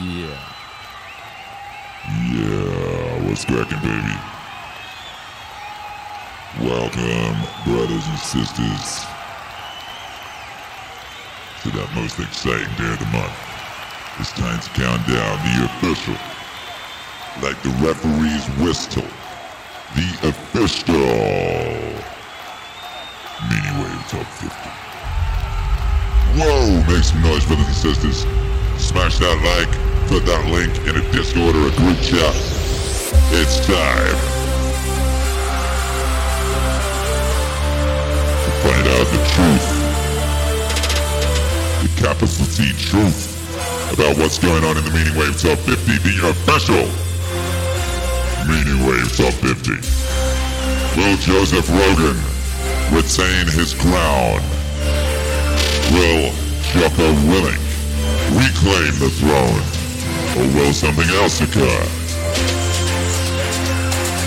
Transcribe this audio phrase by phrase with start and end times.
[0.00, 0.38] Yeah.
[2.32, 4.16] Yeah, what's cracking, baby?
[6.66, 7.36] Welcome,
[7.68, 9.04] brothers and sisters,
[11.60, 13.36] to that most exciting day of the month.
[14.18, 16.16] It's time to count down the official,
[17.44, 19.04] like the referee's whistle,
[19.92, 20.96] the official
[23.44, 24.56] Meaning Wave Top 50.
[26.40, 28.24] Whoa, make some noise, brothers and sisters.
[28.92, 29.72] Smash that like,
[30.12, 32.36] put that link in a Discord or a group chat.
[33.32, 34.12] It's time
[38.36, 39.68] to find out the truth.
[41.80, 43.32] The capital T truth
[43.96, 45.72] about what's going on in the Meaning Wave Top 50,
[46.04, 46.84] the official
[48.44, 49.72] Meaning Wave Top 50.
[51.00, 52.20] Will Joseph Rogan
[52.92, 54.44] retain his crown?
[55.96, 56.28] Will
[56.76, 57.08] Jocko
[58.34, 59.62] Reclaim the throne?
[60.38, 61.84] Or will something else occur?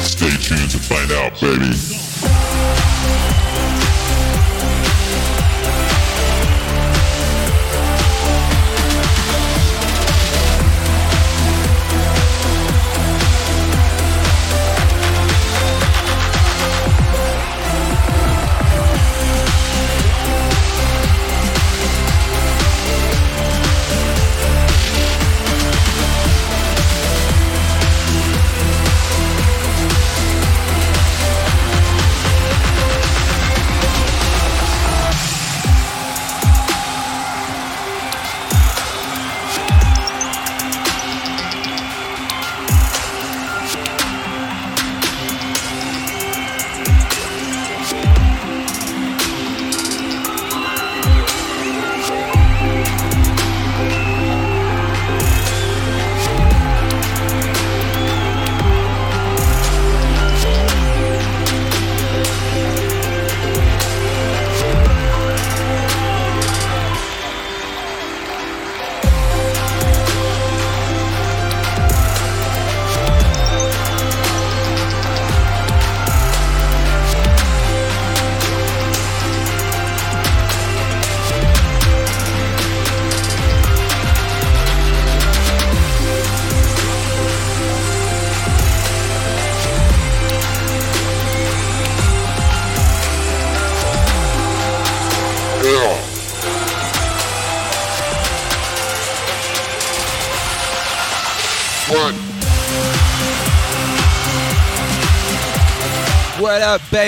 [0.04, 2.05] Stay tuned to find out, baby.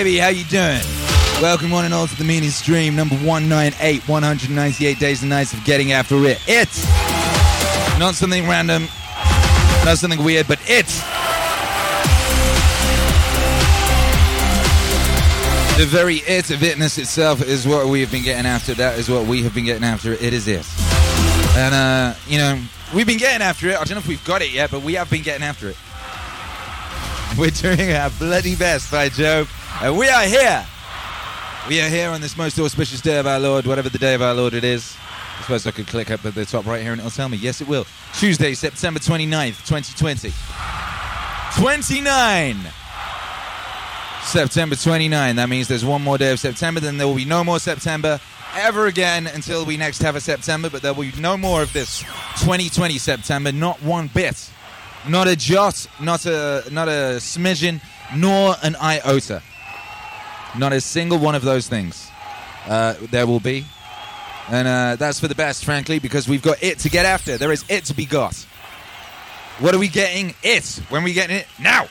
[0.04, 0.16] Baby?
[0.16, 0.80] How you doing?
[1.42, 5.64] Welcome one and all to the meaning stream number 198, 198 days and nights of
[5.64, 6.40] getting after it.
[6.46, 6.86] It's
[7.98, 8.86] not something random,
[9.84, 11.00] not something weird, but it's
[15.78, 18.74] the very it of itness itself is what we have been getting after.
[18.74, 20.12] That is what we have been getting after.
[20.12, 20.64] It is it.
[21.56, 22.62] And, uh, you know,
[22.94, 23.74] we've been getting after it.
[23.74, 25.76] I don't know if we've got it yet, but we have been getting after it.
[27.36, 29.48] We're doing our bloody best by Joe.
[29.80, 30.66] And we are here.
[31.68, 34.22] We are here on this most auspicious day of our Lord, whatever the day of
[34.22, 34.96] our Lord it is.
[35.38, 37.36] I suppose I could click up at the top right here and it'll tell me.
[37.36, 37.86] Yes, it will.
[38.18, 40.32] Tuesday, September 29th, 2020.
[41.60, 42.56] 29!
[44.24, 45.36] September 29.
[45.36, 48.18] That means there's one more day of September, then there will be no more September
[48.56, 51.72] ever again until we next have a September, but there will be no more of
[51.72, 52.00] this
[52.40, 54.50] 2020 September, not one bit.
[55.08, 57.80] Not a jot, not a not a smidgen,
[58.16, 59.40] nor an iota.
[60.58, 62.10] Not a single one of those things.
[62.66, 63.64] Uh, there will be.
[64.50, 67.38] And uh, that's for the best, frankly, because we've got it to get after.
[67.38, 68.34] There is it to be got.
[69.60, 70.34] What are we getting?
[70.42, 70.80] It.
[70.88, 71.46] When are we getting it?
[71.60, 71.88] Now.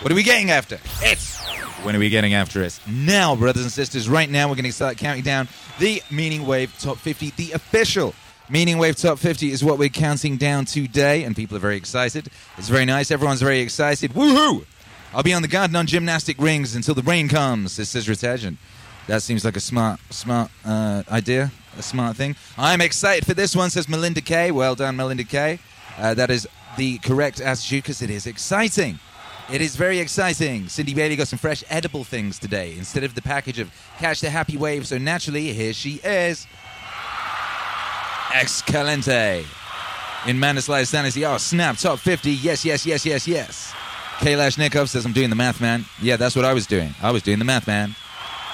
[0.00, 0.78] What are we getting after?
[1.02, 1.18] It.
[1.82, 2.78] When are we getting after it?
[2.86, 5.48] Now, brothers and sisters, right now we're going to start counting down
[5.78, 8.14] the Meaning Wave Top 50, the official
[8.50, 12.28] Meaning Wave Top 50 is what we're counting down today, and people are very excited.
[12.58, 13.10] It's very nice.
[13.10, 14.12] Everyone's very excited.
[14.12, 14.66] Woohoo!
[15.12, 18.56] I'll be on the garden on gymnastic rings until the rain comes, says Cesar and
[19.08, 22.36] That seems like a smart, smart uh, idea, a smart thing.
[22.56, 24.52] I'm excited for this one, says Melinda Kay.
[24.52, 25.58] Well done, Melinda Kay.
[25.98, 26.46] Uh, that is
[26.76, 29.00] the correct attitude because it is exciting.
[29.52, 30.68] It is very exciting.
[30.68, 34.30] Cindy Bailey got some fresh edible things today instead of the package of Catch the
[34.30, 34.86] Happy Wave.
[34.86, 36.46] So naturally, here she is.
[38.32, 39.44] Excalente.
[40.28, 41.24] In Mandaslice Sanity.
[41.24, 41.78] Oh, snap.
[41.78, 42.30] Top 50.
[42.30, 43.74] Yes, yes, yes, yes, yes.
[44.20, 45.86] Kailash Nikov says, I'm doing the math, man.
[46.02, 46.94] Yeah, that's what I was doing.
[47.02, 47.94] I was doing the math, man.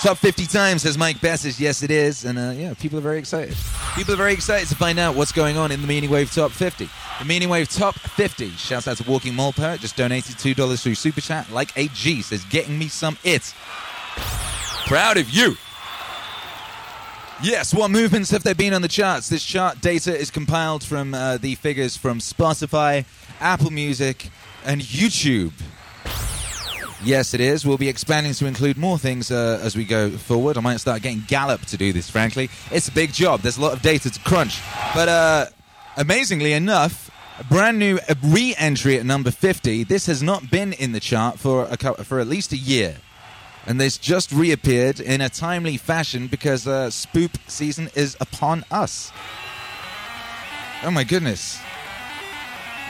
[0.01, 1.59] Top 50 times, says Mike Bessis.
[1.59, 2.25] Yes, it is.
[2.25, 3.57] And uh, yeah, people are very excited.
[3.97, 6.53] People are very excited to find out what's going on in the Meaning Wave Top
[6.53, 6.89] 50.
[7.19, 8.51] The Meaning Wave Top 50.
[8.51, 9.81] Shouts out to Walking Mole Poet.
[9.81, 11.51] Just donated $2 through Super Chat.
[11.51, 13.53] Like a G says, getting me some it.
[14.87, 15.57] Proud of you.
[17.43, 19.29] Yes, what movements have there been on the charts?
[19.29, 23.05] This chart data is compiled from uh, the figures from Spotify,
[23.41, 24.31] Apple Music,
[24.67, 25.53] and YouTube.
[27.05, 27.65] Yes, it is.
[27.65, 30.57] We'll be expanding to include more things uh, as we go forward.
[30.57, 32.51] I might start getting Gallup to do this, frankly.
[32.71, 33.41] It's a big job.
[33.41, 34.61] There's a lot of data to crunch.
[34.95, 35.47] But uh,
[35.97, 39.85] amazingly enough, a brand new re entry at number 50.
[39.85, 42.97] This has not been in the chart for, a, for at least a year.
[43.67, 49.13] And this just reappeared in a timely fashion because uh, spoop season is upon us.
[50.83, 51.61] Oh my goodness.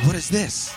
[0.05, 0.75] What is this?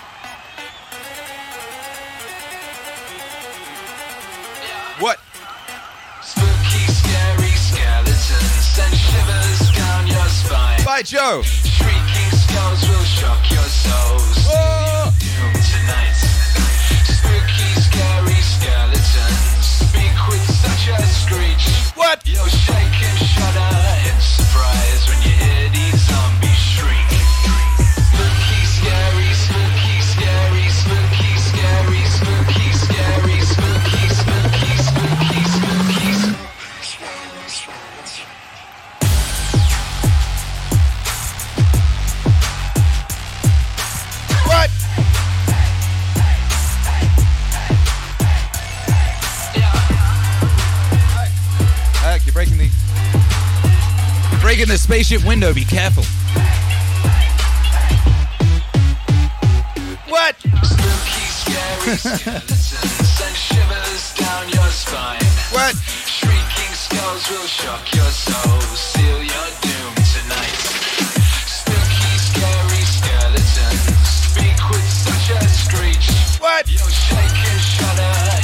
[11.00, 11.42] By Joe.
[11.44, 14.36] Shrieking skulls will shock your souls.
[14.50, 15.12] Whoa!
[15.72, 16.18] Tonight.
[17.08, 21.96] Spooky, scary skeletons speak with such a screech.
[21.96, 22.26] What?
[22.26, 23.76] You'll shake and shudder
[24.10, 25.69] in surprise when you hear
[54.50, 55.54] breaking the spaceship window.
[55.54, 56.02] Be careful.
[60.10, 60.34] What?
[60.66, 65.22] Spooky, scary skeletons and shivers down your spine.
[65.54, 65.76] What?
[66.10, 70.58] Shrieking skulls will shock your soul, seal your doom tonight.
[71.46, 74.02] Spooky, scary skeletons
[74.34, 76.10] speak with such a screech.
[76.42, 76.66] What?
[76.68, 78.39] You'll shake and shudder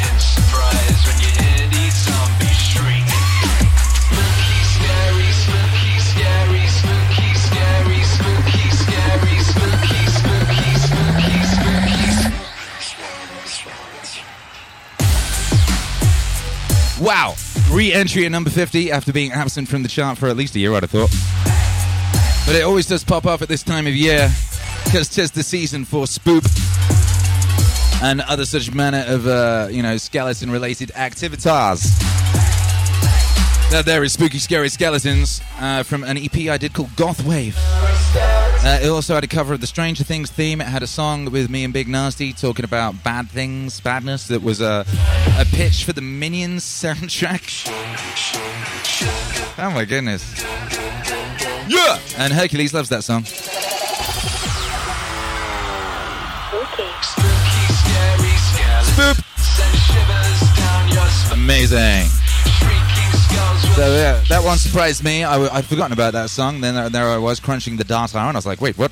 [17.05, 17.35] Wow.
[17.69, 20.59] Re entry at number 50 after being absent from the chart for at least a
[20.59, 21.11] year, I'd have thought.
[22.47, 24.27] But it always does pop up at this time of year
[24.85, 26.43] because tis the season for spoop
[28.01, 31.45] and other such manner of, uh, you know, skeleton related activities.
[33.69, 37.55] That there is Spooky Scary Skeletons uh, from an EP I did called Goth Wave.
[38.65, 40.59] Uh, it also had a cover of the Stranger Things theme.
[40.59, 44.27] It had a song with me and Big Nasty talking about bad things, badness.
[44.29, 44.83] That was a,
[45.37, 47.69] a pitch for the Minions soundtrack.
[49.59, 50.41] Oh my goodness.
[51.69, 51.99] Yeah!
[52.17, 53.25] And Hercules loves that song.
[53.25, 53.43] Spooky,
[57.69, 59.17] scary skeletons Boop!
[59.61, 61.39] and shivers down your spine.
[61.39, 62.24] Amazing.
[63.75, 65.25] So yeah, that one surprised me.
[65.25, 66.61] I, I'd forgotten about that song.
[66.61, 68.89] Then there, there I was crunching the data, and I was like, wait, what?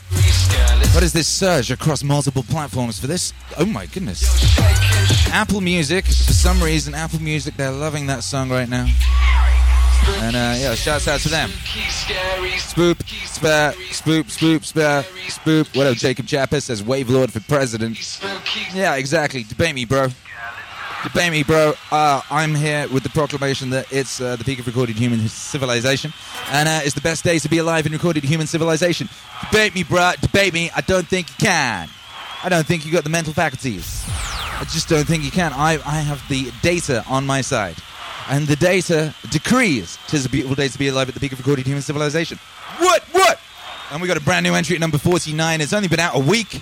[0.93, 3.31] What is this surge across multiple platforms for this?
[3.57, 4.25] Oh my goodness.
[5.31, 8.85] Apple Music, for some reason, Apple Music, they're loving that song right now.
[10.17, 11.49] And uh, yeah, shouts out to them.
[11.49, 15.77] Spoop, spare, spoop, spoop, spare, spoop.
[15.77, 17.97] What up, Jacob Chapper says Wave Lord for president.
[18.73, 19.43] Yeah, exactly.
[19.43, 20.09] Debate me, bro.
[21.03, 21.73] Debate me, bro.
[21.91, 26.13] Uh, I'm here with the proclamation that it's uh, the peak of recorded human civilization,
[26.49, 29.09] and uh, it's the best day to be alive in recorded human civilization.
[29.51, 30.13] Debate me, bro.
[30.21, 30.71] Debate me.
[30.73, 31.89] I don't think you can.
[32.41, 34.03] I don't think you got the mental faculties.
[34.07, 35.51] I just don't think you can.
[35.51, 37.75] I, I have the data on my side.
[38.29, 41.39] And the data decrees tis a beautiful day to be alive at the peak of
[41.39, 42.39] recorded human civilization.
[42.77, 43.03] What?
[43.11, 43.39] What?
[43.91, 45.59] And we got a brand new entry at number 49.
[45.59, 46.61] It's only been out a week.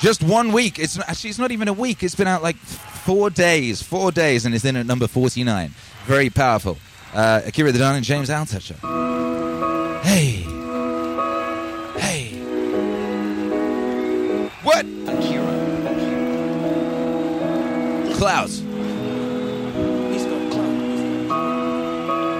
[0.00, 0.78] Just one week.
[0.78, 2.02] It's actually it's not even a week.
[2.02, 5.74] It's been out like four days, four days, and it's in at number forty-nine.
[6.04, 6.76] Very powerful.
[7.14, 8.76] Uh, Akira the Don and James Altucher.
[10.02, 10.44] Hey,
[11.98, 12.36] hey.
[14.62, 14.84] What?
[15.06, 15.44] Akira.
[18.16, 18.62] Clouds.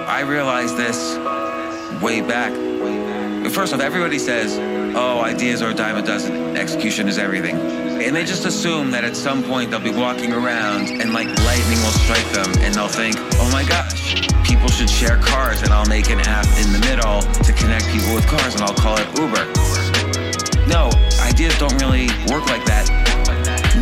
[0.07, 1.17] I realized this
[2.01, 2.51] way back.
[3.49, 4.57] First off, everybody says,
[4.95, 7.55] oh, ideas are a dime a dozen, execution is everything.
[7.55, 11.77] And they just assume that at some point they'll be walking around and like lightning
[11.79, 15.87] will strike them and they'll think, oh my gosh, people should share cars and I'll
[15.87, 19.07] make an app in the middle to connect people with cars and I'll call it
[19.17, 19.45] Uber.
[20.67, 20.89] No,
[21.21, 22.89] ideas don't really work like that.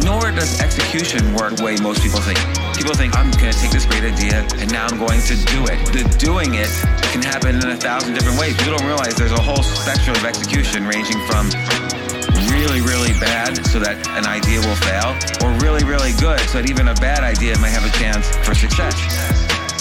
[0.04, 2.63] Nor does execution work the way most people think.
[2.76, 5.64] People think I'm going to take this great idea and now I'm going to do
[5.66, 5.78] it.
[5.94, 6.70] The doing it
[7.14, 8.58] can happen in a thousand different ways.
[8.58, 11.50] People don't realize there's a whole spectrum of execution ranging from
[12.52, 15.14] really, really bad so that an idea will fail,
[15.44, 18.54] or really, really good so that even a bad idea might have a chance for
[18.54, 18.94] success.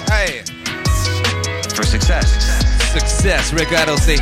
[0.08, 0.42] Hey,
[1.74, 2.28] For success.
[2.92, 4.18] success, Rick Adelcy.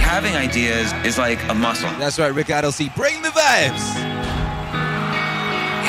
[0.00, 1.90] Having ideas is like a muscle.
[1.98, 2.94] That's right, Rick Adelcy.
[2.94, 4.13] Bring the vibes.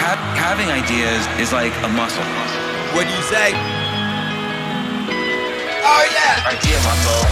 [0.05, 2.21] Ha- having ideas is like a muscle.
[2.93, 3.57] What do you say?
[5.81, 6.45] Oh yeah.
[6.45, 7.25] Idea muscle.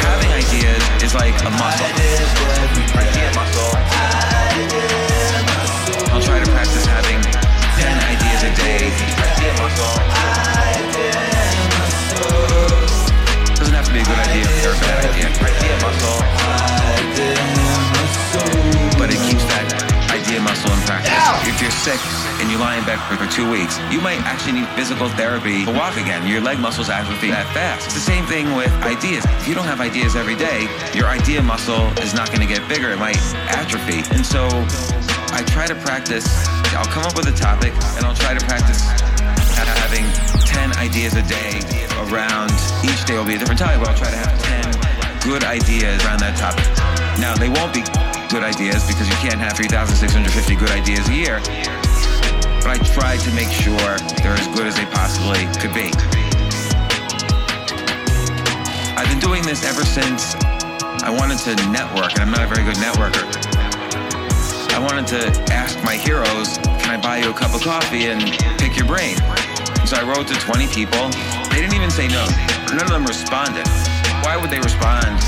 [0.00, 1.84] Having ideas is like a muscle.
[2.96, 3.76] Idea muscle.
[6.16, 8.88] I'll try to practice having 10 ideas a day.
[8.88, 10.00] Idea muscle.
[13.60, 15.28] Doesn't have to be a good idea or a bad idea.
[15.28, 17.61] Idea muscle.
[20.62, 21.48] Muscle in practice.
[21.48, 21.98] If you're sick
[22.40, 25.64] and you lie in bed for, for two weeks, you might actually need physical therapy
[25.64, 26.26] to walk again.
[26.26, 27.86] Your leg muscles atrophy that fast.
[27.86, 29.24] It's the same thing with ideas.
[29.42, 32.66] If you don't have ideas every day, your idea muscle is not going to get
[32.68, 32.90] bigger.
[32.90, 33.18] It might
[33.50, 34.06] atrophy.
[34.14, 34.46] And so
[35.34, 36.26] I try to practice.
[36.74, 38.80] I'll come up with a topic and I'll try to practice
[39.92, 40.06] having
[40.46, 41.60] 10 ideas a day
[42.08, 42.50] around
[42.84, 44.32] each day will be a different topic, but I'll try to have
[45.20, 46.64] 10 good ideas around that topic.
[47.20, 47.84] Now, they won't be
[48.32, 51.36] good ideas because you can't have 3,650 good ideas a year,
[52.64, 53.76] but I try to make sure
[54.24, 55.92] they're as good as they possibly could be.
[58.96, 60.32] I've been doing this ever since
[61.04, 63.20] I wanted to network, and I'm not a very good networker.
[64.72, 68.24] I wanted to ask my heroes, can I buy you a cup of coffee and
[68.56, 69.20] pick your brain?
[69.84, 71.12] So I wrote to 20 people.
[71.52, 72.24] They didn't even say no.
[72.72, 73.68] None of them responded.
[74.24, 75.20] Why would they respond?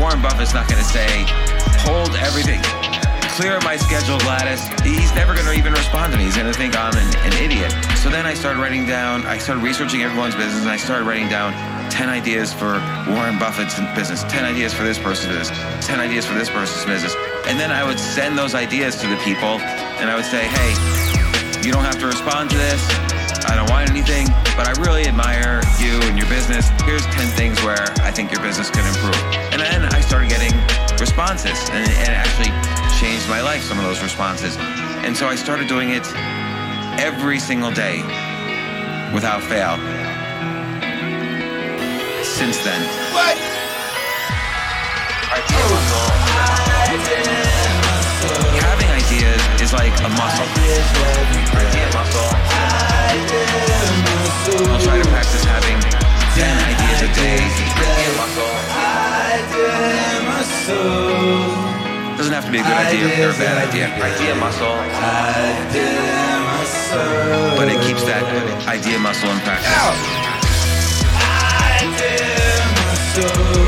[0.00, 1.28] Warren Buffett's not going to say,
[1.84, 2.60] hold everything.
[3.36, 4.62] Clear my schedule, Gladys.
[4.86, 6.24] He's never going to even respond to me.
[6.24, 7.72] He's going to think I'm an, an idiot.
[7.98, 11.28] So then I started writing down, I started researching everyone's business, and I started writing
[11.28, 11.52] down
[11.90, 16.34] 10 ideas for Warren Buffett's business, 10 ideas for this person's business, 10 ideas for
[16.34, 17.14] this person's business.
[17.46, 19.62] And then I would send those ideas to the people,
[20.02, 20.70] and I would say, hey,
[21.64, 22.82] you don't have to respond to this.
[23.46, 24.26] I don't want anything,
[24.58, 26.68] but I really admire you and your business.
[26.82, 29.14] Here's 10 things where I think your business can improve.
[29.54, 30.33] And then I started getting
[31.00, 32.50] responses, and, it actually
[32.98, 34.56] changed my life, some of those responses.
[35.04, 36.06] And so I started doing it
[36.98, 38.02] every single day
[39.12, 39.76] without fail.
[42.24, 42.80] Since then.
[43.12, 43.36] What?
[48.60, 50.48] Having ideas is like a muscle.
[51.54, 52.30] Idea muscle.
[54.70, 55.78] I'll try to practice having
[56.34, 57.38] 10 ideas a day.
[57.42, 58.54] Idea muscle.
[62.16, 63.86] Doesn't have to be a good idea or a bad idea.
[63.96, 64.76] Idea muscle.
[67.56, 68.22] But it keeps that
[68.68, 69.72] idea muscle in practice.
[71.82, 72.24] Idea
[72.80, 73.64] muscle.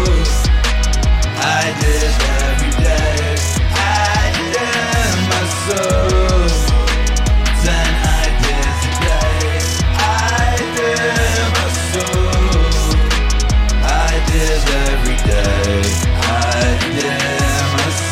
[6.32, 6.35] I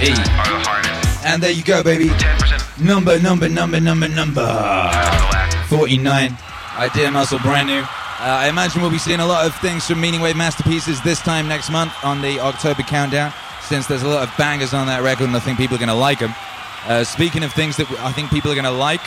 [0.00, 0.18] nine, ten Eight.
[0.18, 1.24] are the hardest.
[1.26, 2.08] And there you go, baby.
[2.18, 4.40] Ten percent Number, number, number, number, number.
[4.40, 5.54] relax.
[5.68, 6.36] 49.
[6.78, 7.80] Idea Muscle, brand new.
[7.80, 7.86] Uh,
[8.44, 11.48] I imagine we'll be seeing a lot of things from Meaning Wave Masterpieces this time
[11.48, 15.26] next month on the October countdown, since there's a lot of bangers on that record
[15.28, 16.34] and I think people are going to like them.
[16.86, 19.00] Uh, speaking of things that I think people are going to like,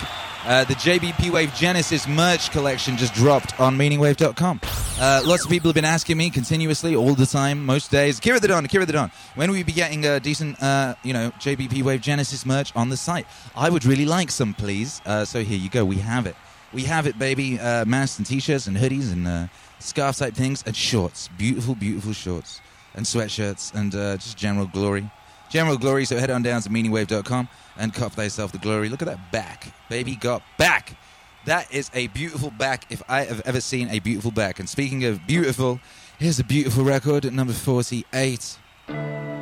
[0.45, 4.59] uh, the JBP Wave Genesis merch collection just dropped on meaningwave.com.
[4.99, 8.39] Uh, lots of people have been asking me continuously, all the time, most days, Kira
[8.39, 11.31] the Don, Kira the Don, when will we be getting a decent, uh, you know,
[11.39, 13.25] JBP Wave Genesis merch on the site?
[13.55, 15.01] I would really like some, please.
[15.05, 16.35] Uh, so here you go, we have it.
[16.73, 17.59] We have it, baby.
[17.59, 19.47] Uh, masks and t-shirts and hoodies and uh,
[19.79, 21.29] scarf type things and shorts.
[21.37, 22.61] Beautiful, beautiful shorts
[22.95, 25.09] and sweatshirts and just general glory.
[25.53, 28.89] General Glory, so head on down to meaningwave.com and cop thyself the glory.
[28.89, 29.71] Look at that back.
[29.87, 30.97] Baby got back.
[31.45, 34.57] That is a beautiful back if I have ever seen a beautiful back.
[34.57, 35.79] And speaking of beautiful,
[36.17, 38.57] here's a beautiful record at number 48.
[38.87, 39.37] Brand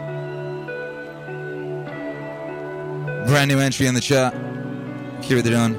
[3.47, 4.33] new entry on the chart.
[5.23, 5.77] Here at the dawn,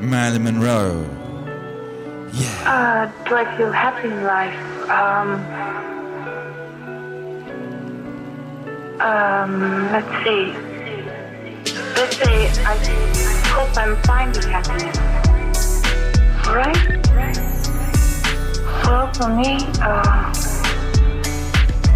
[0.00, 1.08] Marilyn Monroe.
[2.32, 3.12] Yeah.
[3.22, 4.90] Uh, do I feel happy in life?
[4.90, 5.99] Um
[9.00, 10.52] um, let's see.
[11.96, 12.76] Let's say I
[13.48, 14.96] hope I'm finding happiness.
[16.46, 16.76] Alright?
[18.84, 20.32] Well, for me, uh,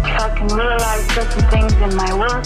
[0.03, 2.45] if I can realize certain things in my work,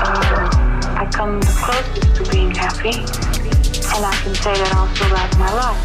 [0.00, 0.48] uh,
[0.96, 5.52] I come the closest to being happy, and I can say that also about my
[5.52, 5.82] life.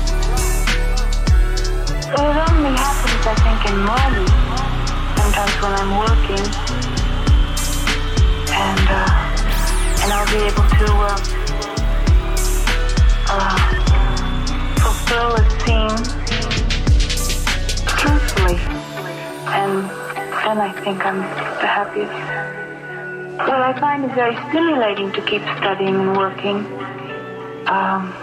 [2.04, 4.32] So it only happens, I think, in moments.
[5.20, 6.93] Sometimes when I'm working,
[8.54, 9.10] and uh,
[10.04, 11.18] and I'll be able to uh,
[13.34, 13.58] uh,
[14.78, 15.98] fulfill a scene
[17.98, 18.62] truthfully,
[19.58, 19.90] and
[20.46, 22.14] then I think I'm the happiest.
[23.40, 26.58] Well, I find it very stimulating to keep studying and working.
[27.66, 28.14] Um,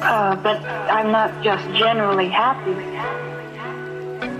[0.00, 2.72] uh, but I'm not just generally happy.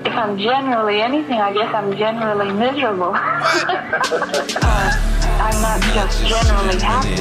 [0.08, 3.12] If I'm generally anything, I guess I'm generally miserable.
[3.14, 7.14] uh, I'm not just generally happy.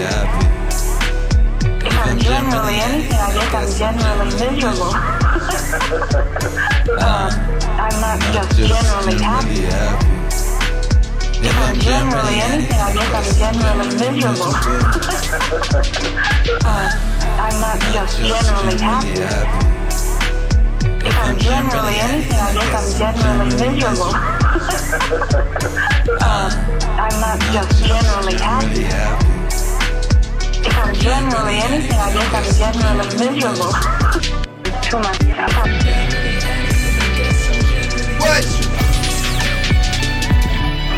[1.86, 4.92] If I'm generally anything, I guess I'm generally miserable.
[6.98, 7.30] uh,
[7.78, 9.62] I'm not just generally happy.
[11.40, 14.54] If I'm generally anything, I guess I'm generally miserable.
[16.66, 16.90] uh,
[17.46, 19.22] I'm not just generally happy.
[21.06, 24.12] If I'm generally anything, I guess I'm generally miserable.
[26.22, 26.50] uh,
[27.00, 28.86] I'm not just generally happy.
[30.66, 33.72] If I'm generally anything, I guess I'm generally miserable.
[34.82, 35.54] Too much stuff.
[38.20, 38.44] What?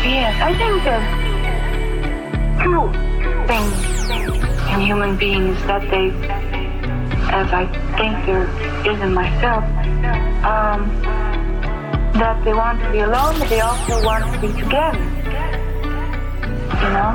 [0.08, 1.08] Yes, I think there's
[2.64, 2.88] two
[3.46, 3.76] things
[4.72, 6.08] in human beings that they,
[7.28, 7.66] as I
[7.98, 8.48] think there
[8.90, 9.64] is in myself,
[10.44, 10.88] um,
[12.14, 15.19] that they want to be alone, but they also want to be together.
[16.80, 17.12] You know?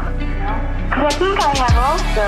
[0.90, 2.26] Because I think I have also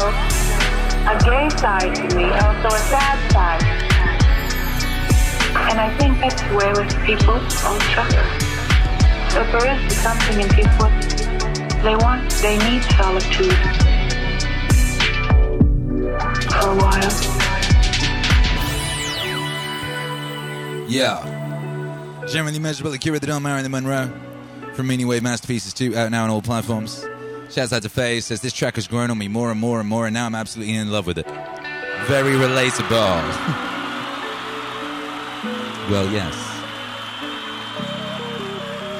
[1.08, 3.64] a gay side to me, also a sad side.
[5.70, 8.04] And I think that's where with people all also.
[9.30, 10.90] So there is something in people,
[11.84, 13.54] they want, they need solitude
[16.52, 17.38] for a while.
[20.90, 22.26] Yeah.
[22.28, 24.12] Generally miserable, Akira the Don, the Monroe.
[24.74, 27.06] From Meaning Wave Masterpieces 2, out now on all platforms.
[27.50, 29.88] Shouts out to Faye, says this track has grown on me more and more and
[29.88, 31.26] more, and now I'm absolutely in love with it.
[32.06, 32.90] Very relatable.
[35.90, 36.36] well, yes.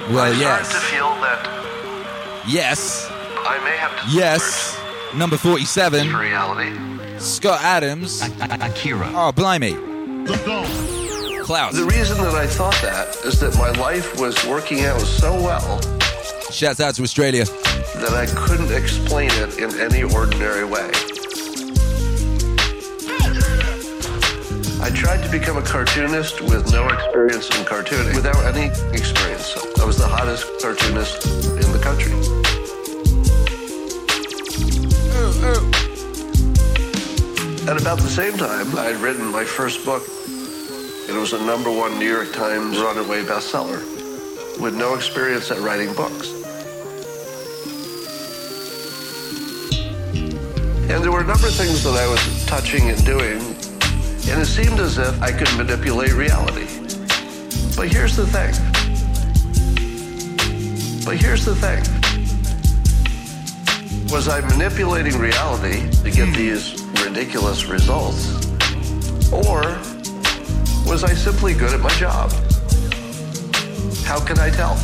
[0.10, 0.72] Well, I'm yes.
[0.74, 3.08] to feel that Yes.
[3.12, 4.80] I may have to Yes.
[5.14, 7.20] Number 47, for reality.
[7.20, 8.22] Scott Adams.
[8.40, 9.12] Akira.
[9.14, 9.74] Oh, blimey.
[11.44, 11.76] Klaus.
[11.76, 15.80] The reason that I thought that is that my life was working out so well
[16.52, 17.46] Shouts out to Australia.
[17.46, 20.90] that I couldn't explain it in any ordinary way.
[24.82, 29.58] I tried to become a cartoonist with no experience in cartooning, without any experience.
[29.80, 32.14] I was the hottest cartoonist in the country.
[37.70, 40.04] At about the same time, I had written my first book.
[41.10, 43.84] It was a number one New York Times runaway bestseller
[44.60, 46.37] with no experience at writing books.
[50.90, 53.42] And there were a number of things that I was touching and doing,
[54.30, 56.66] and it seemed as if I could manipulate reality.
[57.76, 58.54] But here's the thing.
[61.06, 61.84] But here's the thing.
[64.10, 66.36] Was I manipulating reality to get hmm.
[66.36, 68.48] these ridiculous results?
[69.32, 69.60] Or
[70.90, 72.32] was I simply good at my job?
[74.06, 74.76] How can I tell?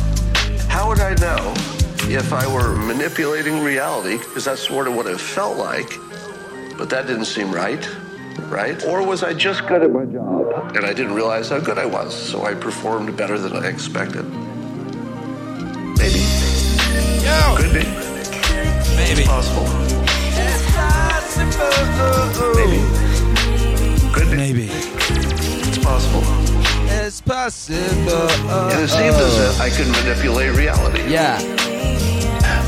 [0.68, 1.73] How would I know
[2.08, 4.18] if I were manipulating reality?
[4.18, 5.98] Because that's sort of what it felt like,
[6.76, 7.88] but that didn't seem right,
[8.48, 8.82] right?
[8.84, 11.86] Or was I just good at my job and I didn't realize how good I
[11.86, 14.24] was, so I performed better than I expected?
[15.98, 16.20] Maybe.
[17.56, 17.84] Could be.
[18.96, 19.22] Maybe.
[19.22, 19.66] It's Possible.
[22.54, 22.80] Maybe.
[24.12, 24.36] Could be.
[24.36, 24.68] Maybe.
[24.70, 26.43] It's possible.
[27.06, 27.76] It's possible.
[27.76, 31.02] And it seemed as if I could manipulate reality.
[31.06, 31.38] Yeah.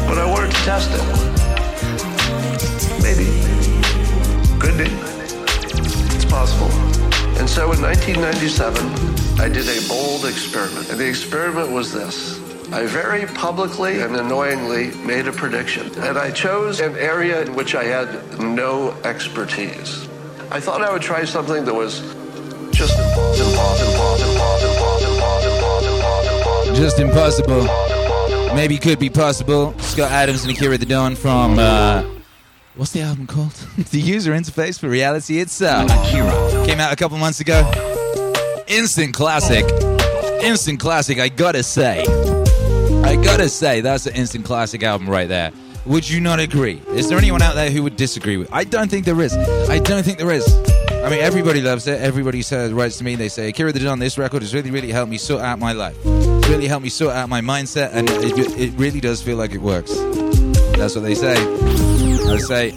[0.07, 1.01] But I wanted to test it.
[3.03, 3.25] Maybe.
[4.61, 4.91] Could be.
[6.15, 6.71] It's possible.
[7.39, 10.91] And so in 1997, I did a bold experiment.
[10.91, 12.39] And the experiment was this.
[12.75, 17.75] I very publicly and annoyingly made a prediction, and I chose an area in which
[17.75, 20.07] I had no expertise.
[20.51, 22.03] I thought I would try something that was
[22.77, 23.53] just impossible,
[26.75, 27.63] Just impossible.
[27.63, 28.55] impossible.
[28.55, 29.75] Maybe could be possible.
[29.79, 32.03] Scott Adams and Akira the Don from uh,
[32.75, 33.53] what's the album called?
[33.93, 35.91] the user interface for reality itself.
[35.91, 37.63] Akira came out a couple months ago.
[38.67, 39.65] Instant classic.
[40.43, 41.19] Instant classic.
[41.19, 42.01] I gotta say.
[43.05, 45.51] I gotta say that's an instant classic album right there.
[45.87, 46.83] Would you not agree?
[46.89, 48.53] Is there anyone out there who would disagree with?
[48.53, 49.33] I don't think there is.
[49.35, 50.45] I don't think there is.
[51.07, 52.01] I mean, everybody loves it.
[52.01, 53.15] Everybody says, writes to me.
[53.15, 55.71] They say, Akira the Don, this record has really, really helped me sort out my
[55.71, 55.97] life.
[56.05, 59.61] Really helped me sort out my mindset, and it, it really does feel like it
[59.61, 59.95] works.
[60.77, 61.37] That's what they say.
[61.37, 62.71] I say,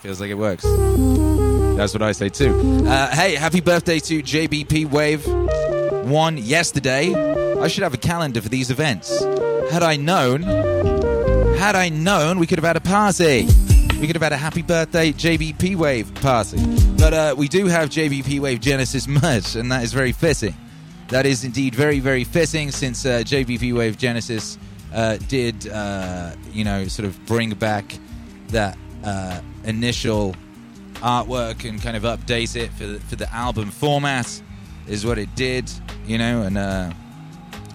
[0.00, 0.64] feels like it works.
[0.64, 2.84] That's what I say too.
[2.84, 5.24] Uh, hey, happy birthday to JBP Wave
[6.10, 7.14] One yesterday.
[7.60, 9.22] I should have a calendar for these events.
[9.70, 13.46] Had I known, had I known, we could have had a party.
[14.00, 16.58] We could have had a happy birthday JBP Wave party.
[16.96, 20.54] But uh, we do have JBP Wave Genesis merch, and that is very fitting.
[21.08, 24.56] That is indeed very, very fitting since uh, JBP Wave Genesis
[24.94, 27.98] uh, did, uh, you know, sort of bring back
[28.50, 30.36] that uh, initial
[30.96, 34.42] artwork and kind of update it for the, for the album format,
[34.86, 35.68] is what it did,
[36.06, 36.92] you know, and uh,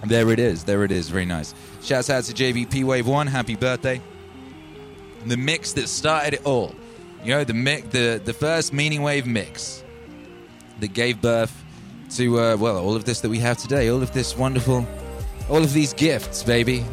[0.06, 0.64] there it is.
[0.64, 1.10] There it is.
[1.10, 1.54] Very nice.
[1.82, 3.26] Shouts out to JBP Wave One.
[3.26, 4.00] Happy birthday.
[5.26, 6.74] The mix that started it all.
[7.22, 9.82] You know, the mix, the the first Meaning Wave mix
[10.80, 11.64] that gave birth
[12.16, 13.88] to uh, well, all of this that we have today.
[13.88, 14.86] All of this wonderful,
[15.48, 16.84] all of these gifts, baby.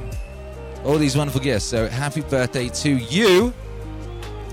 [0.85, 1.65] All these wonderful gifts.
[1.65, 3.53] So happy birthday to you.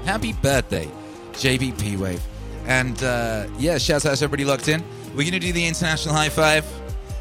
[0.04, 0.88] Happy birthday,
[1.32, 2.22] JBP Wave.
[2.66, 4.84] And uh, yeah, shouts out to everybody locked in.
[5.14, 6.64] We're to do the international high five.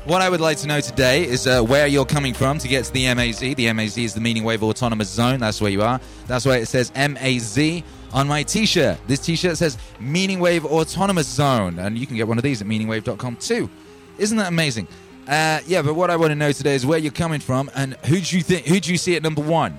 [0.08, 2.86] What I would like to know today is uh, where you're coming from to get
[2.86, 3.40] to the MAZ.
[3.40, 5.42] The MAZ is the Meaning Wave Autonomous Zone.
[5.42, 6.00] That's where you are.
[6.28, 9.00] That's why it says MAZ on my t shirt.
[9.08, 11.78] This t shirt says Meaning Wave Autonomous Zone.
[11.78, 13.70] And you can get one of these at meaningwave.com too.
[14.18, 14.88] Isn't that amazing?
[15.28, 17.98] Uh, yeah, but what I want to know today is where you're coming from and
[18.06, 19.78] who do you think, who do you see at number one?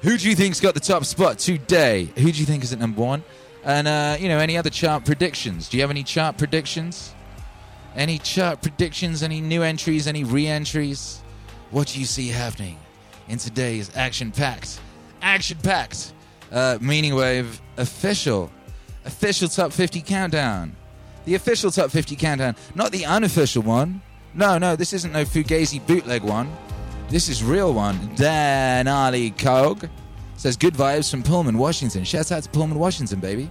[0.00, 2.08] Who do you think's got the top spot today?
[2.18, 3.22] Who do you think is at number one?
[3.62, 5.68] And uh, you know, any other chart predictions?
[5.68, 7.14] Do you have any chart predictions?
[7.96, 9.22] Any chart predictions?
[9.22, 10.06] Any new entries?
[10.06, 11.22] Any re-entries?
[11.70, 12.78] What do you see happening
[13.28, 14.80] in today's action-packed,
[15.20, 16.12] action-packed
[16.50, 18.50] uh, Meaning Wave official,
[19.04, 20.74] official top 50 countdown?
[21.24, 24.02] The official top 50 countdown, not the unofficial one.
[24.34, 26.50] No, no, this isn't no Fugazi bootleg one.
[27.08, 28.14] This is real one.
[28.16, 29.88] Dan Ali Cog
[30.36, 32.04] says good vibes from Pullman, Washington.
[32.04, 33.50] Shouts out to Pullman, Washington, baby.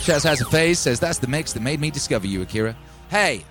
[0.00, 2.74] Shouts out to FaZe says that's the mix that made me discover you, Akira.
[3.10, 3.44] Hey,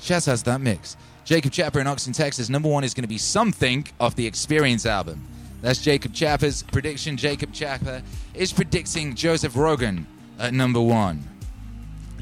[0.00, 0.96] shouts has that mix.
[1.24, 2.48] Jacob Chapper in Austin, Texas.
[2.48, 5.26] Number one is going to be something off the Experience album.
[5.60, 7.16] That's Jacob Chapper's prediction.
[7.16, 8.02] Jacob Chapper
[8.34, 10.06] is predicting Joseph Rogan
[10.38, 11.22] at number one.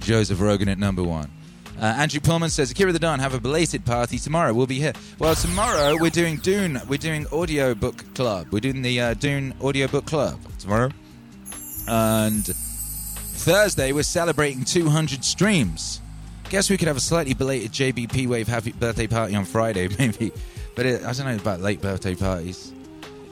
[0.01, 1.31] Joseph Rogan at number one.
[1.81, 4.53] Uh, Andrew Pullman says, Akira the Don, have a belated party tomorrow.
[4.53, 4.93] We'll be here.
[5.19, 6.79] Well, tomorrow we're doing Dune.
[6.87, 8.49] We're doing Audio Book Club.
[8.51, 10.90] We're doing the uh, Dune Audio Book Club tomorrow.
[11.88, 16.03] And Thursday we're celebrating 200 streams.
[16.50, 20.32] Guess we could have a slightly belated JBP Wave happy birthday party on Friday, maybe.
[20.74, 22.72] But it, I don't know about late birthday parties.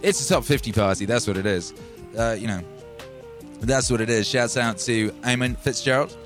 [0.03, 1.05] It's a top 50 party.
[1.05, 1.75] That's what it is.
[2.17, 2.63] Uh, you know,
[3.61, 4.29] that's what it is.
[4.29, 6.17] Shouts out to Eamon Fitzgerald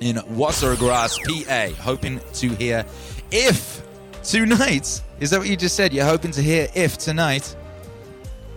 [0.00, 2.84] in Wassergrass, PA, hoping to hear
[3.30, 3.86] if
[4.24, 5.00] tonight.
[5.20, 5.92] Is that what you just said?
[5.92, 7.54] You're hoping to hear if tonight?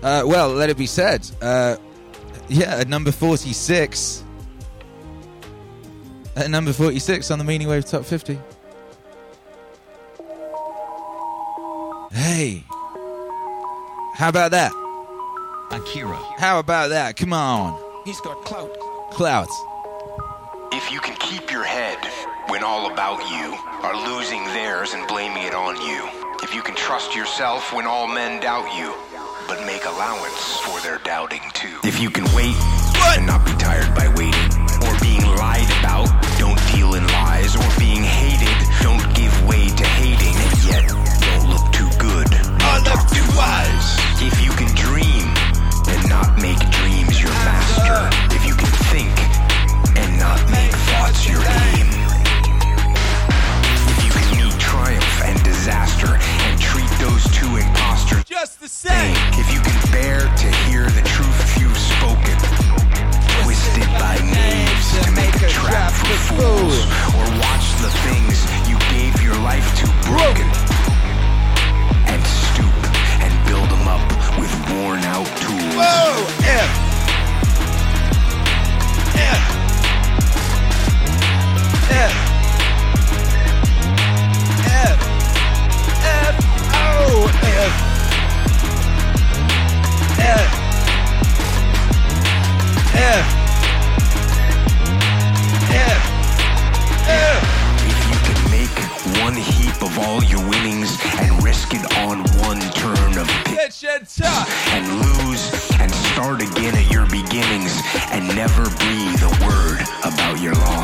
[0.02, 1.30] Uh, well, let it be said.
[1.40, 1.76] Uh,
[2.50, 4.23] yeah, at number 46.
[6.36, 8.40] At number 46 on the Meaning Wave Top 50.
[12.12, 12.64] Hey.
[14.16, 14.72] How about that?
[15.72, 16.18] Akira.
[16.38, 17.18] How about that?
[17.18, 17.80] Come on.
[18.06, 18.74] He's got clout.
[19.12, 19.48] Clout.
[20.72, 22.00] If you can keep your head
[22.50, 26.10] when all about you are losing theirs and blaming it on you.
[26.42, 28.94] If you can trust yourself when all men doubt you,
[29.48, 31.80] but make allowance for their doubting too.
[31.84, 32.56] If you can wait
[33.18, 34.50] and not be tired by waiting,
[34.84, 39.86] or being lied about, don't deal in lies, or being hated, don't give way to
[40.00, 42.30] hating, and yet don't look too good.
[42.62, 43.88] Or look too wise.
[44.22, 45.26] If you can dream
[45.88, 49.14] and not make dreams your master, if you can think
[49.98, 51.88] and not make thoughts your aim.
[53.92, 57.93] If you can meet triumph and disaster and treat those two imposters
[58.44, 59.14] us to say.
[59.40, 62.36] If you can bear to hear the truth you've spoken,
[63.40, 66.84] twisted by knaves to make a trap for fools,
[67.16, 70.44] or watch the things you gave your life to broken,
[72.12, 72.76] and stoop
[73.24, 74.04] and build them up
[74.38, 75.76] with worn out tools.
[75.80, 76.28] Whoa!
[76.44, 76.72] F.
[79.16, 79.44] F.
[81.88, 82.14] F.
[84.68, 85.00] F.
[86.04, 86.36] F.
[86.76, 87.32] O.
[87.42, 87.83] F.
[100.04, 106.42] all your winnings and risk it on one turn of pitch and lose and start
[106.42, 110.83] again at your beginnings and never breathe a word about your loss.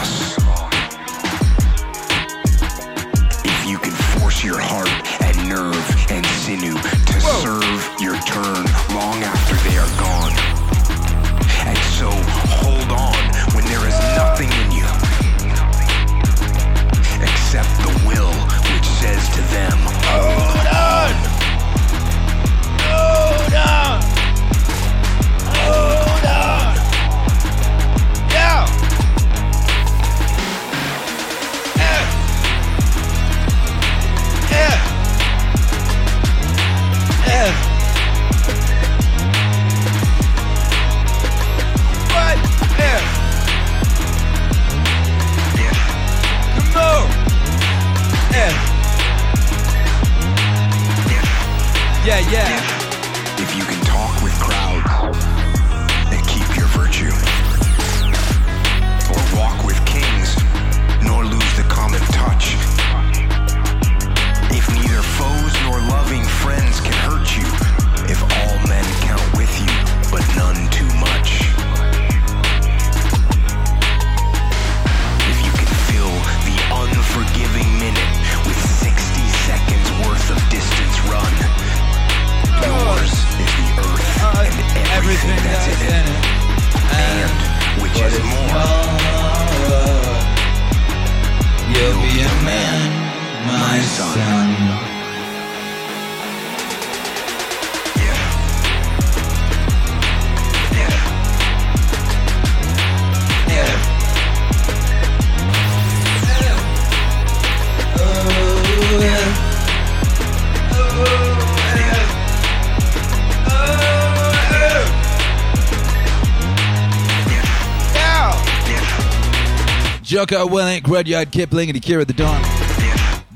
[120.20, 122.44] Jocko Willink, Rudyard Kipling, and Akira the Don.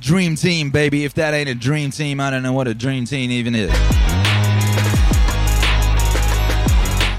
[0.02, 1.06] Dream team, baby.
[1.06, 3.72] If that ain't a dream team, I don't know what a dream team even is.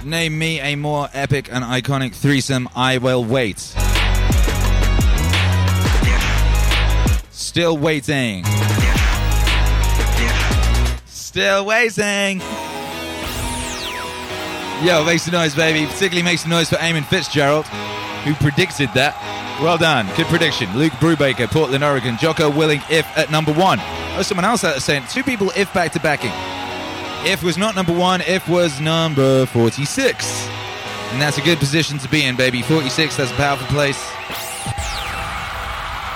[0.05, 2.69] Name me a more epic and iconic threesome.
[2.77, 3.59] I will wait.
[7.31, 8.45] Still waiting.
[11.07, 12.41] Still waiting.
[14.85, 15.87] Yo, make some noise, baby.
[15.87, 17.65] Particularly make some noise for Eamon Fitzgerald,
[18.25, 19.34] who predicted that.
[19.63, 20.07] Well done.
[20.17, 20.77] Good prediction.
[20.77, 22.17] Luke Brubaker, Portland, Oregon.
[22.19, 23.79] Jocko Willink, if at number one.
[24.17, 26.33] Oh, someone else out saying two people, if back to backing.
[27.25, 30.49] If was not number one, if was number 46.
[31.13, 32.63] And that's a good position to be in, baby.
[32.63, 34.03] 46, that's a powerful place.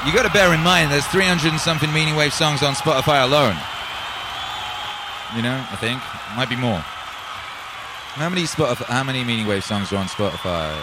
[0.05, 3.23] You got to bear in mind there's 300 and something Meaning Wave songs on Spotify
[3.23, 3.57] alone.
[5.37, 6.03] You know, I think.
[6.37, 6.79] Might be more.
[8.19, 10.77] How many Spotify, how many Meaning Wave songs are on Spotify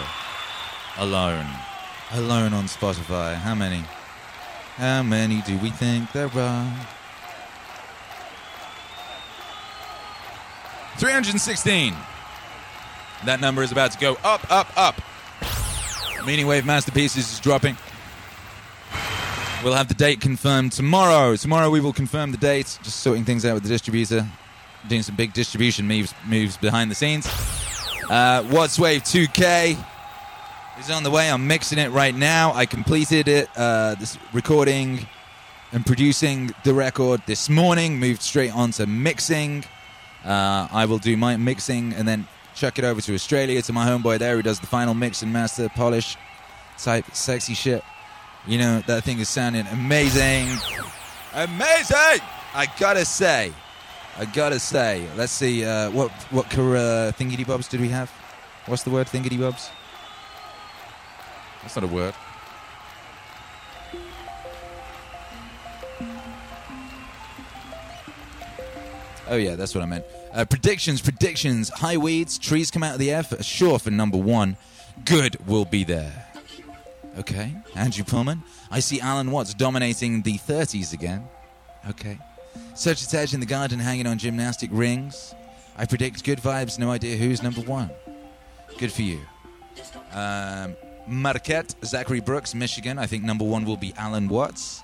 [0.98, 1.46] alone?
[2.12, 3.34] Alone on Spotify.
[3.34, 3.82] How many?
[4.76, 6.86] How many do we think there are?
[10.98, 11.94] 316.
[13.24, 15.00] That number is about to go up, up, up.
[16.24, 17.76] Meaning Wave Masterpieces is dropping.
[19.64, 21.34] We'll have the date confirmed tomorrow.
[21.34, 22.78] Tomorrow we will confirm the date.
[22.82, 24.26] Just sorting things out with the distributor.
[24.88, 27.26] Doing some big distribution moves, moves behind the scenes.
[28.08, 29.84] Uh, Watts Wave 2K
[30.78, 31.30] is on the way.
[31.30, 32.52] I'm mixing it right now.
[32.52, 35.06] I completed it, uh, this recording
[35.72, 37.98] and producing the record this morning.
[37.98, 39.64] Moved straight on to mixing.
[40.24, 43.86] Uh, I will do my mixing and then chuck it over to Australia to my
[43.86, 46.16] homeboy there who does the final mix and master polish
[46.78, 47.82] type sexy shit.
[48.46, 50.48] You know, that thing is sounding amazing.
[51.32, 52.20] Amazing!
[52.54, 53.52] I gotta say.
[54.18, 55.06] I gotta say.
[55.16, 58.10] Let's see, uh, what what uh, thingy bobs did we have?
[58.66, 59.70] What's the word, thingy bobs?
[61.66, 62.14] That's not a word.
[69.26, 70.04] Oh yeah, that's what I meant.
[70.32, 71.70] Uh, predictions, predictions.
[71.70, 73.24] High weeds, trees come out of the air.
[73.24, 74.56] For, sure, for number one,
[75.04, 76.28] good will be there.
[77.18, 78.44] Okay, Andrew Pullman.
[78.70, 81.26] I see Alan Watts dominating the 30s again.
[81.90, 82.16] Okay.
[82.76, 85.34] Sagittarius in the garden hanging on gymnastic rings.
[85.76, 87.90] I predict good vibes, no idea who's number one.
[88.78, 89.18] Good for you.
[90.12, 90.76] Um,
[91.06, 92.98] Marquette, Zachary Brooks, Michigan.
[92.98, 94.82] I think number one will be Alan Watts.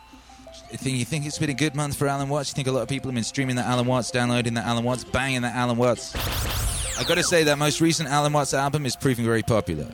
[0.70, 2.50] You think, you think it's been a good month for Alan Watts?
[2.50, 4.84] You think a lot of people have been streaming the Alan Watts, downloading the Alan
[4.84, 6.14] Watts, banging the Alan Watts?
[6.98, 9.86] i got to say, that most recent Alan Watts album is proving very popular.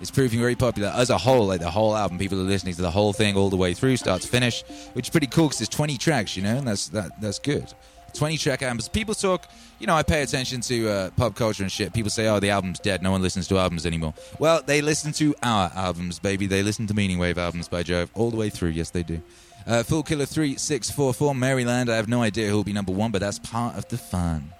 [0.00, 2.18] It's proving very popular as a whole, like the whole album.
[2.18, 5.06] People are listening to the whole thing all the way through, start to finish, which
[5.06, 7.72] is pretty cool because there's 20 tracks, you know, and that's that, that's good.
[8.14, 8.88] 20 track albums.
[8.88, 9.46] People talk,
[9.82, 11.92] you know, I pay attention to uh, pop culture and shit.
[11.92, 13.02] People say, oh, the album's dead.
[13.02, 14.14] No one listens to albums anymore.
[14.38, 16.46] Well, they listen to our albums, baby.
[16.46, 18.68] They listen to Meaning Wave albums by Jove all the way through.
[18.68, 19.20] Yes, they do.
[19.66, 21.90] Uh, Full Killer 3644, Maryland.
[21.90, 24.52] I have no idea who will be number one, but that's part of the fun.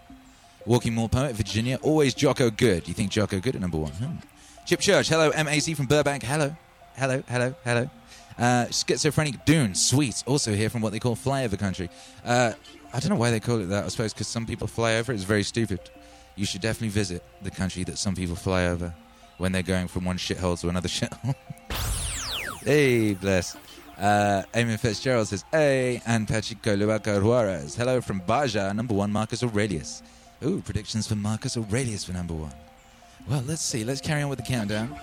[0.67, 1.79] Walking More Poet, Virginia.
[1.83, 2.89] Always Jocko Good.
[2.89, 3.93] You think Jocko Good at number one?
[3.93, 4.17] Hmm.
[4.67, 5.09] Chip Church.
[5.09, 6.25] Hello, MAC from Burbank.
[6.25, 6.57] Hello.
[6.97, 7.89] Hello, hello, hello.
[8.37, 9.77] Uh, Schizophrenic Dune.
[9.77, 10.25] Sweet.
[10.27, 11.91] Also here from what they call flyover country.
[12.25, 12.55] Uh,
[12.93, 13.85] I don't know why they call it that.
[13.85, 15.13] I suppose because some people fly over.
[15.13, 15.81] It's very stupid.
[16.37, 18.95] You should definitely visit the country that some people fly over
[19.39, 21.35] when they're going from one shithole to another shithole.
[22.65, 23.57] hey, bless.
[23.99, 27.75] Uh, Eamon Fitzgerald says, Hey, and Pachico Luaca Juarez.
[27.75, 30.03] Hello from Baja, number one, Marcus Aurelius.
[30.45, 32.53] Ooh, predictions for Marcus Aurelius for number one.
[33.29, 33.85] Well, let's see.
[33.85, 34.99] Let's carry on with the countdown.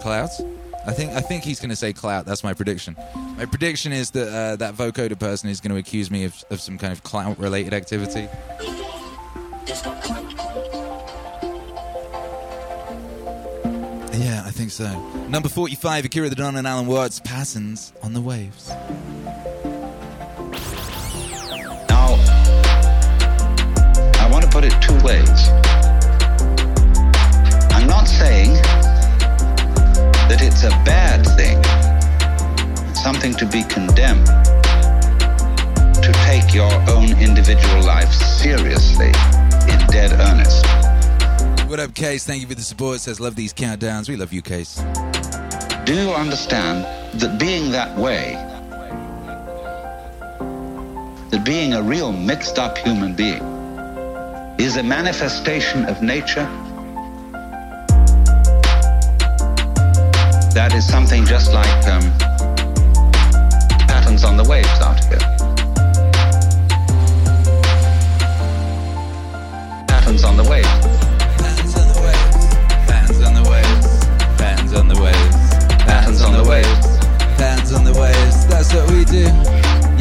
[0.00, 0.42] Clouds?
[0.90, 2.26] I think I think he's going to say clout.
[2.26, 2.96] That's my prediction.
[3.36, 6.60] My prediction is that uh, that vocoder person is going to accuse me of, of
[6.60, 8.28] some kind of clout-related activity.
[14.18, 14.88] Yeah, I think so.
[15.28, 18.68] Number 45, Akira the Don and Alan Watts, Patterns on the Waves.
[21.88, 22.16] Now,
[24.18, 25.48] I want to put it two ways.
[27.72, 28.56] I'm not saying
[30.30, 31.58] that it's a bad thing,
[32.94, 34.28] something to be condemned,
[36.00, 40.64] to take your own individual life seriously, in dead earnest.
[41.68, 42.24] What up, Case?
[42.24, 43.00] Thank you for the support.
[43.00, 44.08] Says, love these countdowns.
[44.08, 44.76] We love you, Case.
[45.84, 46.84] Do you understand
[47.20, 48.34] that being that way,
[51.30, 53.42] that being a real mixed up human being,
[54.60, 56.48] is a manifestation of nature?
[60.52, 62.02] That is something just like um,
[63.86, 65.18] patterns on the waves out here.
[69.86, 70.66] Patterns on the waves.
[71.38, 72.54] Patterns on the waves.
[72.90, 74.04] Patterns on the waves.
[74.36, 75.54] Patterns on the waves.
[75.86, 76.98] Patterns on the waves.
[77.38, 78.46] Patterns on the waves.
[78.48, 79.30] That's what we do.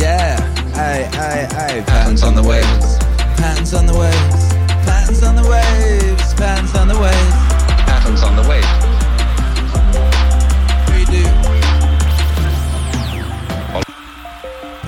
[0.02, 0.36] Yeah.
[0.74, 1.84] Aye, aye, aye.
[1.86, 2.98] Patterns on the waves.
[3.38, 4.54] Patterns on the waves.
[4.84, 6.34] Patterns on the waves.
[6.34, 7.36] Patterns on the waves.
[7.86, 8.79] Patterns on the waves.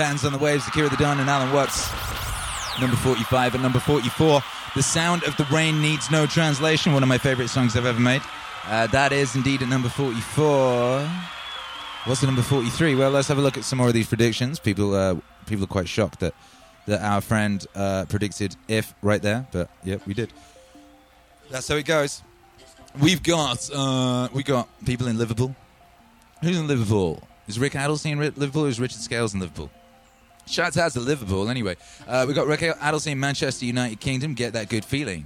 [0.01, 0.67] Patterns on the waves.
[0.67, 1.87] Akira the Don and Alan Watts.
[2.81, 4.41] Number 45 and number 44.
[4.73, 6.93] The Sound of the Rain Needs No Translation.
[6.93, 8.23] One of my favorite songs I've ever made.
[8.65, 11.07] Uh, that is indeed at number 44.
[12.05, 12.95] What's the number 43?
[12.95, 14.57] Well, let's have a look at some more of these predictions.
[14.57, 16.33] People, uh, people are quite shocked that
[16.87, 20.33] that our friend uh, predicted if right there, but yeah, we did.
[21.51, 22.23] That's how it goes.
[22.99, 25.55] We've got uh, we got people in Liverpool.
[26.41, 27.21] Who's in Liverpool?
[27.47, 28.65] Is Rick Adelstein in Liverpool?
[28.65, 29.69] Or is Richard Scales in Liverpool?
[30.51, 31.49] Shouts out to Liverpool.
[31.49, 31.77] Anyway,
[32.09, 34.33] uh, we got Rick Adelstein, Manchester United Kingdom.
[34.33, 35.25] Get that good feeling.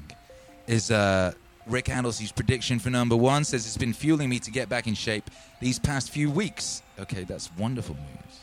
[0.67, 1.31] Is uh,
[1.65, 3.43] Rick Adelstein's prediction for number one?
[3.43, 6.83] Says it's been fueling me to get back in shape these past few weeks.
[6.99, 8.39] Okay, that's wonderful news.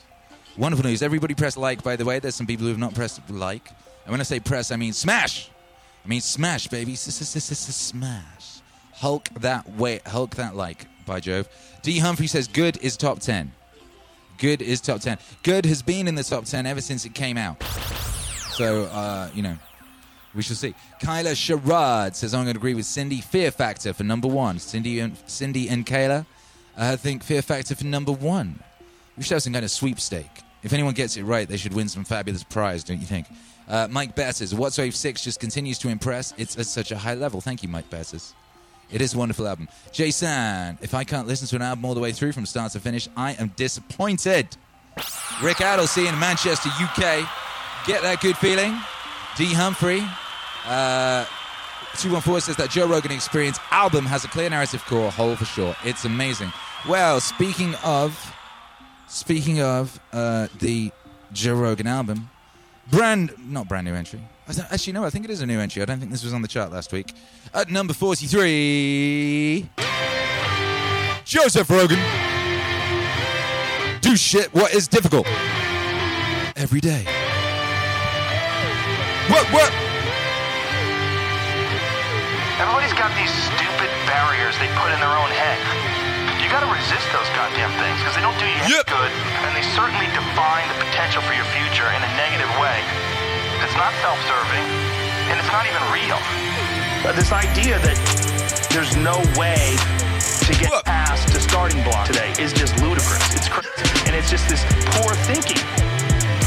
[0.58, 1.02] Wonderful news.
[1.02, 2.18] Everybody press like, by the way.
[2.18, 3.68] There's some people who have not pressed like.
[4.04, 5.50] And when I say press, I mean smash.
[6.04, 6.96] I mean smash, baby.
[6.96, 8.60] Smash.
[8.94, 10.00] Hulk that way.
[10.04, 11.48] Hulk that like, by Jove.
[11.82, 12.00] D.
[12.00, 13.52] Humphrey says good is top 10.
[14.38, 15.18] Good is top 10.
[15.42, 17.62] Good has been in the top 10 ever since it came out.
[18.52, 19.56] So, uh, you know,
[20.34, 20.74] we shall see.
[21.00, 23.20] Kyla Sherrod says, I'm going to agree with Cindy.
[23.20, 24.58] Fear Factor for number one.
[24.58, 26.26] Cindy and, Cindy and Kayla,
[26.76, 28.58] I think Fear Factor for number one.
[29.16, 30.42] We should have some kind of sweepstake.
[30.62, 33.26] If anyone gets it right, they should win some fabulous prize, don't you think?
[33.68, 36.32] Uh, Mike Bass says, Watts Wave 6 just continues to impress.
[36.36, 37.40] It's at such a high level.
[37.40, 38.34] Thank you, Mike Bass.
[38.92, 39.68] It is a wonderful album.
[39.90, 42.80] Jason, if I can't listen to an album all the way through from start to
[42.80, 44.54] finish, I am disappointed.
[45.42, 47.26] Rick Adelstein in Manchester, UK.
[47.86, 48.78] Get that good feeling.
[49.36, 49.46] D.
[49.54, 50.06] Humphrey.
[50.66, 51.24] Uh,
[51.96, 55.74] 214 says that Joe Rogan Experience album has a clear narrative core, whole for sure.
[55.84, 56.52] It's amazing.
[56.88, 58.34] Well, speaking of,
[59.08, 60.90] speaking of uh, the
[61.32, 62.30] Joe Rogan album,
[62.90, 64.20] brand not brand new entry.
[64.58, 65.82] Actually, no, I think it is a new entry.
[65.82, 67.12] I don't think this was on the chart last week.
[67.54, 69.68] At number 43,
[71.24, 71.98] Joseph Rogan.
[74.00, 75.26] Do shit what is difficult
[76.56, 77.04] every day.
[79.30, 79.70] What, what?
[82.60, 85.58] Everybody's got these stupid barriers they put in their own head.
[86.42, 88.86] You gotta resist those goddamn things because they don't do you any Yep.
[88.90, 89.10] good,
[89.46, 92.78] and they certainly define the potential for your future in a negative way.
[93.62, 94.66] It's not self-serving,
[95.30, 96.18] and it's not even real.
[97.06, 97.94] But this idea that
[98.74, 99.78] there's no way
[100.18, 100.84] to get Look.
[100.84, 103.22] past the starting block today is just ludicrous.
[103.38, 103.70] It's crazy,
[104.06, 104.66] and it's just this
[104.98, 105.62] poor thinking.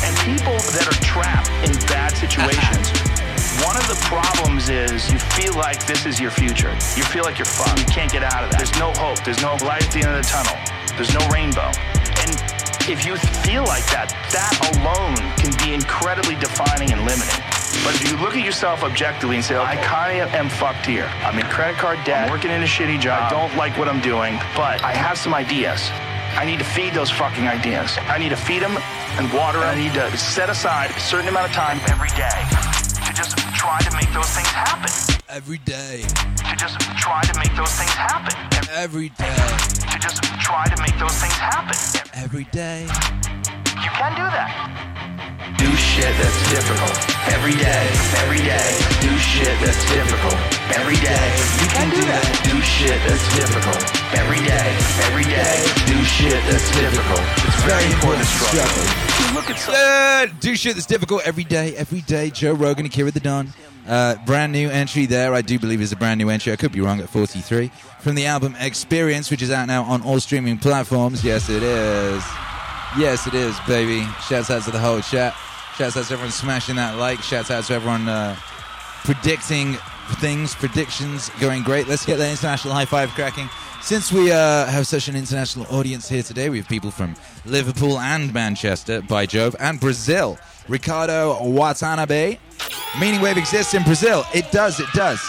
[0.03, 2.91] And people that are trapped in bad situations,
[3.63, 6.76] one of the problems is you feel like this is your future.
[6.99, 7.80] You feel like you're fucked.
[7.80, 8.59] You can't get out of that.
[8.59, 9.24] There's no hope.
[9.24, 10.59] There's no light at the end of the tunnel.
[10.99, 11.72] There's no rainbow.
[12.88, 17.41] If you feel like that, that alone can be incredibly defining and limiting.
[17.81, 21.09] But if you look at yourself objectively and say, I kind of am fucked here.
[21.25, 22.25] I'm in credit card debt.
[22.25, 23.23] I'm working in a shitty job.
[23.23, 25.89] I don't like what I'm doing, but I have some ideas.
[26.38, 27.97] I need to feed those fucking ideas.
[28.01, 28.77] I need to feed them
[29.17, 29.69] and water them.
[29.69, 32.84] I need to set aside a certain amount of time every day
[33.16, 34.91] just try to make those things happen.
[35.30, 36.03] Every day.
[36.03, 38.36] To just try to make those things happen.
[38.76, 39.39] Every day.
[39.88, 41.80] To just try to make those things happen.
[42.13, 42.84] Every day.
[43.80, 44.51] You can do that.
[45.57, 46.95] Do shit that's difficult
[47.32, 47.88] every day,
[48.20, 48.70] every day.
[48.99, 50.36] Do shit that's difficult
[50.76, 51.28] every day.
[51.63, 52.26] You can do that.
[52.43, 53.80] Do shit that's difficult
[54.11, 54.70] every day,
[55.07, 55.63] every day.
[55.88, 57.24] Do shit that's difficult.
[57.47, 59.14] It's very important to struggle.
[59.34, 62.30] Look at do shit that's difficult every day, every day.
[62.30, 63.53] Joe Rogan, and Akira the Don.
[63.88, 65.34] Uh, brand new entry there.
[65.34, 66.51] I do believe is a brand new entry.
[66.51, 67.69] I could be wrong at 43.
[67.99, 71.23] From the album Experience, which is out now on all streaming platforms.
[71.23, 72.23] Yes, it is.
[72.97, 74.07] Yes, it is, baby.
[74.28, 75.36] Shouts out to the whole chat.
[75.78, 77.21] Shouts out to everyone smashing that like.
[77.21, 78.36] Shouts out to everyone uh,
[79.03, 79.73] predicting
[80.13, 81.88] things, predictions going great.
[81.88, 83.49] Let's get that international high five cracking.
[83.82, 87.15] Since we uh, have such an international audience here today, we have people from
[87.46, 90.38] Liverpool and Manchester, by Jove, and Brazil.
[90.68, 92.38] Ricardo Watanabe.
[93.00, 94.26] Meaning Wave exists in Brazil.
[94.34, 95.22] It does, it does.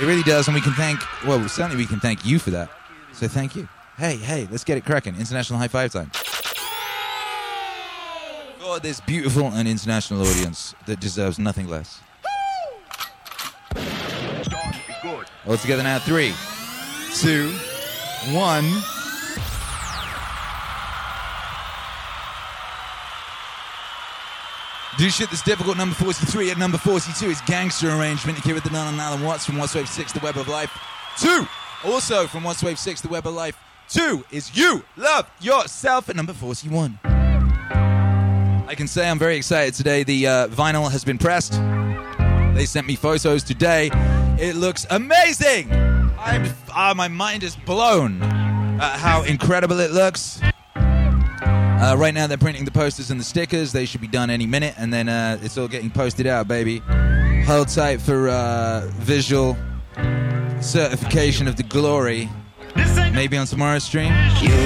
[0.00, 2.70] It really does, and we can thank, well, certainly we can thank you for that.
[3.12, 3.68] So thank you.
[3.96, 5.14] Hey, hey, let's get it cracking.
[5.16, 6.10] International high five time.
[8.58, 12.00] For this beautiful and international audience that deserves nothing less.
[15.46, 15.98] All together now.
[15.98, 16.32] Three,
[17.20, 17.52] two,
[18.32, 18.64] one.
[24.96, 25.76] Do shit that's difficult.
[25.76, 28.38] Number 43 at number 42 is Gangster Arrangement.
[28.38, 30.70] Here with the Nun and Alan Watts from Watts Wave 6, The Web of Life.
[31.18, 31.48] Two,
[31.84, 33.58] also from Watts Wave 6, The Web of Life.
[33.88, 37.00] Two is You Love Yourself at number 41.
[37.04, 40.04] I can say I'm very excited today.
[40.04, 41.54] The uh, vinyl has been pressed.
[42.54, 43.90] They sent me photos today.
[44.38, 45.72] It looks amazing.
[45.72, 50.40] I'm, ah, my mind is blown at how incredible it looks.
[51.84, 53.70] Uh, right now, they're printing the posters and the stickers.
[53.70, 56.78] They should be done any minute, and then uh, it's all getting posted out, baby.
[57.44, 59.54] Hold tight for uh, visual
[60.62, 62.30] certification of the glory.
[63.12, 64.14] Maybe on tomorrow's stream.
[64.40, 64.56] You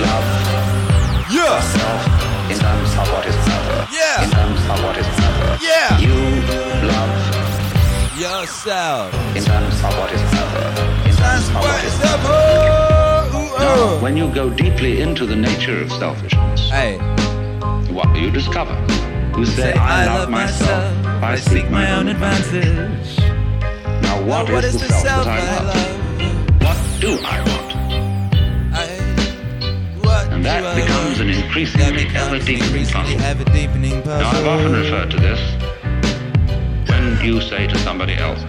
[0.00, 0.24] love
[1.28, 1.60] yeah.
[1.60, 3.36] yourself in terms of what is.
[3.92, 4.24] Yeah.
[4.24, 5.06] In terms of what is.
[5.62, 5.98] Yeah.
[5.98, 6.08] You
[6.88, 10.22] love yourself in terms of what is.
[10.22, 12.85] In terms of what is.
[14.00, 16.98] When you go deeply into the nature of selfishness, hey.
[17.92, 18.74] what do you discover?
[19.36, 23.18] You say, I, love myself, I seek my own advantage.
[24.02, 26.62] Now, what Now, is, the, self, that I love?
[26.62, 27.56] What do I want?
[30.32, 33.20] and that becomes an increasingly ever deepening puzzle.
[33.20, 35.40] Ever deepening Now, I've often referred to this
[36.88, 38.40] when you say to somebody else,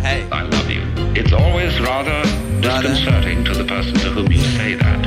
[0.00, 0.26] Hey.
[0.32, 0.91] I love you.
[1.14, 2.22] It's always rather
[2.62, 5.06] disconcerting to the person to whom you say that.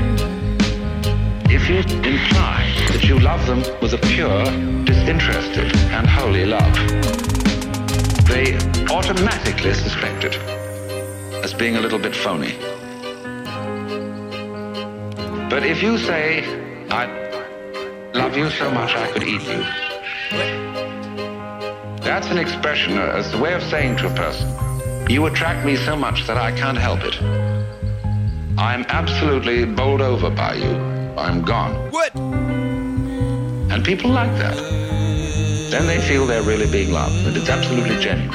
[1.50, 4.44] If you imply that you love them with a pure,
[4.86, 6.76] disinterested, and holy love,
[8.28, 8.54] they
[8.94, 10.36] automatically suspect it
[11.44, 12.54] as being a little bit phony.
[15.50, 16.44] But if you say,
[16.92, 17.08] I
[18.14, 19.66] love you so much I could eat you,
[22.04, 24.75] that's an expression, as a way of saying to a person,
[25.10, 27.22] you attract me so much that I can't help it.
[28.58, 30.76] I'm absolutely bowled over by you.
[31.18, 31.92] I'm gone.
[31.92, 32.16] What?
[32.16, 34.56] And people like that.
[35.70, 38.30] Then they feel they're really being loved, and it's absolutely genuine.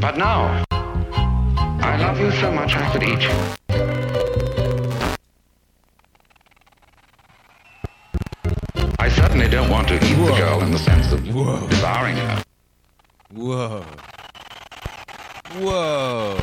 [0.00, 3.56] But now, I love you so much I could eat you.
[8.98, 12.45] I certainly don't want to eat the girl in the sense of devouring her.
[13.36, 13.84] Whoa.
[15.58, 16.38] Whoa.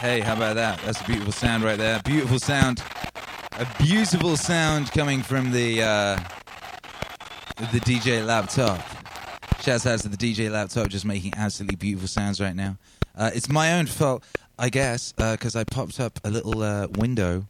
[0.00, 0.82] Hey, how about that?
[0.84, 1.98] That's a beautiful sound right there.
[2.04, 2.82] Beautiful sound.
[3.52, 6.16] A beautiful sound coming from the uh,
[7.56, 8.86] the DJ laptop.
[9.62, 12.76] Shouts out to the DJ laptop just making absolutely beautiful sounds right now.
[13.16, 14.22] Uh, it's my own fault,
[14.58, 17.46] I guess, because I popped up a little uh, window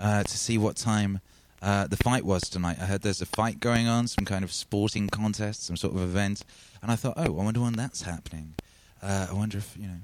[0.00, 1.20] uh, to see what time
[1.62, 2.78] uh, the fight was tonight.
[2.80, 6.02] I heard there's a fight going on, some kind of sporting contest, some sort of
[6.02, 6.44] event,
[6.82, 8.54] and I thought, oh, I wonder when that's happening.
[9.00, 9.98] Uh, I wonder if you know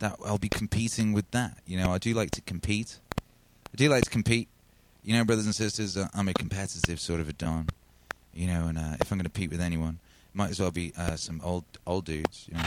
[0.00, 1.58] that I'll be competing with that.
[1.64, 2.98] You know, I do like to compete.
[3.18, 4.48] I do like to compete.
[5.04, 7.68] You know, brothers and sisters, uh, I'm a competitive sort of a don.
[8.34, 10.00] You know, and uh, if I'm going to compete with anyone,
[10.34, 12.48] might as well be uh, some old old dudes.
[12.48, 12.64] You know.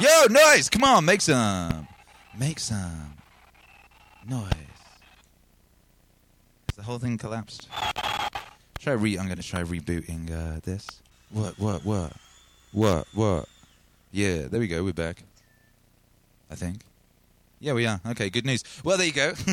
[0.00, 0.68] Yo, noise!
[0.68, 1.86] Come on, make some,
[2.36, 3.14] make some
[4.28, 4.69] noise.
[6.80, 7.68] The whole thing collapsed?
[8.78, 9.18] Try re.
[9.18, 10.86] I'm going to try rebooting uh, this.
[11.30, 11.58] What?
[11.58, 11.84] What?
[11.84, 12.14] What?
[12.72, 13.06] What?
[13.12, 13.48] What?
[14.12, 14.82] Yeah, there we go.
[14.82, 15.22] We're back.
[16.50, 16.78] I think.
[17.60, 18.00] Yeah, we are.
[18.12, 18.64] Okay, good news.
[18.82, 19.34] Well, there you go.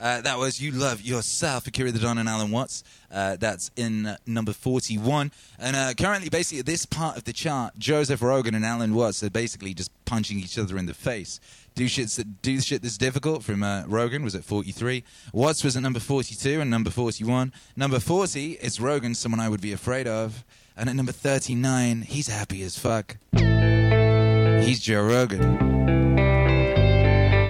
[0.00, 2.84] Uh, that was You Love Yourself, Akira the Don and Alan Watts.
[3.10, 5.32] Uh, that's in uh, number 41.
[5.58, 9.24] And uh, currently, basically, at this part of the chart, Joseph Rogan and Alan Watts
[9.24, 11.40] are basically just punching each other in the face.
[11.78, 15.04] Do shit, that do shit that's difficult from uh, Rogan was at 43.
[15.32, 17.52] Watts was at number 42 and number 41.
[17.76, 20.44] Number 40 is Rogan, someone I would be afraid of.
[20.76, 23.18] And at number 39, he's happy as fuck.
[23.32, 25.52] He's Joe Rogan.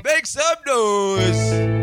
[0.04, 1.77] Make some noise!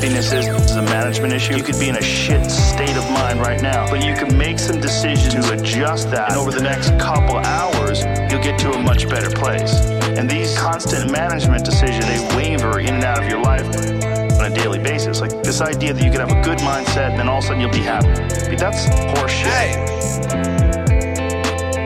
[0.00, 1.54] Happiness is is a management issue.
[1.54, 4.58] You could be in a shit state of mind right now, but you can make
[4.58, 6.30] some decisions to adjust that.
[6.30, 9.74] And over the next couple hours, you'll get to a much better place.
[10.16, 13.66] And these constant management decisions, they waver in and out of your life
[14.38, 15.20] on a daily basis.
[15.20, 17.48] Like this idea that you could have a good mindset and then all of a
[17.48, 18.08] sudden you'll be happy.
[18.56, 19.76] That's horseshit.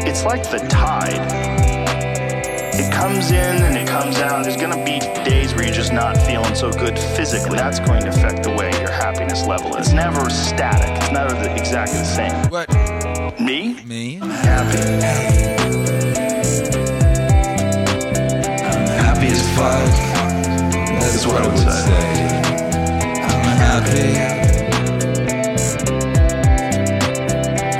[0.07, 1.64] It's like the tide.
[2.77, 4.43] It comes in and it comes out.
[4.43, 7.57] There's gonna be days where you're just not feeling so good physically.
[7.57, 9.87] That's going to affect the way your happiness level is.
[9.87, 10.91] It's never static.
[11.03, 12.35] It's never the, exactly the same.
[12.51, 12.69] What?
[13.41, 13.81] Me?
[13.85, 14.19] Me?
[14.21, 14.79] I'm happy.
[18.65, 19.91] I'm happy as fuck.
[21.01, 21.95] That's what I would say.
[23.23, 24.19] I'm happy.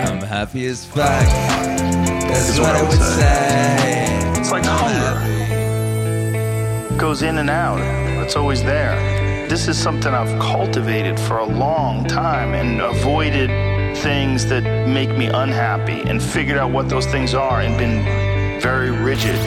[0.09, 1.27] I'm happy as fuck.
[2.29, 3.94] That's what I would say.
[7.05, 7.81] Goes in and out.
[8.25, 9.47] It's always there.
[9.47, 13.51] This is something I've cultivated for a long time and avoided
[13.99, 18.03] things that make me unhappy and figured out what those things are and been
[18.59, 19.39] very rigid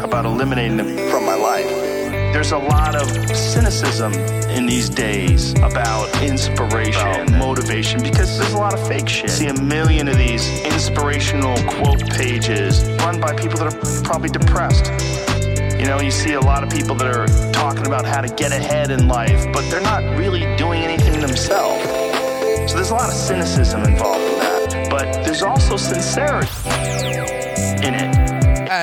[0.00, 1.66] about eliminating them from my life.
[2.32, 4.12] There's a lot of cynicism
[4.50, 9.30] in these days about inspiration, and motivation, because there's a lot of fake shit.
[9.30, 14.92] See a million of these inspirational quote pages run by people that are probably depressed.
[15.84, 18.52] You know, you see a lot of people that are talking about how to get
[18.52, 21.84] ahead in life, but they're not really doing anything themselves.
[22.70, 24.86] So there's a lot of cynicism involved in that.
[24.88, 26.48] But there's also sincerity
[27.86, 28.16] in it.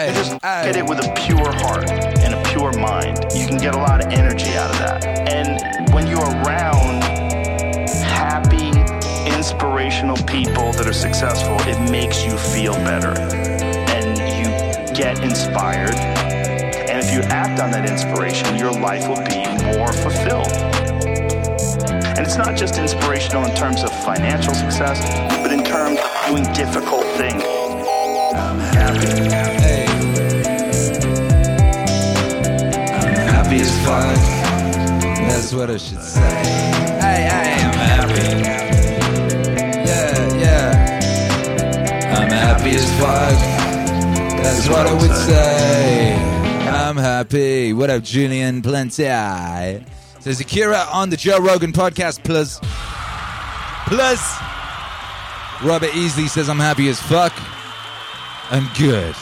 [0.09, 3.17] You just get it with a pure heart and a pure mind.
[3.33, 5.27] You can get a lot of energy out of that.
[5.27, 7.01] And when you're around
[8.03, 8.69] happy,
[9.35, 13.19] inspirational people that are successful, it makes you feel better.
[13.89, 16.20] And you get inspired.
[17.11, 19.43] And if you act on that inspiration, your life will be
[19.75, 20.47] more fulfilled.
[22.15, 24.97] And it's not just inspirational in terms of financial success,
[25.41, 27.43] but in terms of doing difficult things.
[28.33, 29.07] I'm happy.
[29.59, 29.85] Hey.
[32.95, 34.15] I'm happy as fuck.
[35.27, 36.21] That's what I should say.
[37.01, 38.23] Hey, hey, I'm happy.
[39.85, 42.15] Yeah, yeah.
[42.15, 43.37] I'm happy as fuck.
[44.41, 46.30] That's what I would say.
[46.73, 47.73] I'm happy.
[47.73, 49.03] What up, Julian Plenty?
[50.21, 52.23] Says Akira on the Joe Rogan podcast.
[52.23, 52.59] Plus,
[53.87, 54.37] plus.
[55.61, 57.33] Robert Easley says I'm happy as fuck.
[58.51, 59.13] I'm good.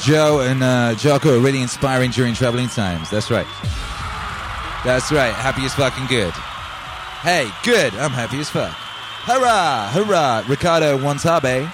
[0.00, 3.10] Joe and uh, Jocko are really inspiring during traveling times.
[3.10, 3.46] That's right.
[4.84, 5.34] That's right.
[5.34, 6.32] Happy as fucking good.
[7.22, 7.92] Hey, good.
[7.94, 8.70] I'm happy as fuck.
[8.72, 9.90] Hurrah!
[9.90, 10.44] Hurrah!
[10.48, 11.68] Ricardo Watanabe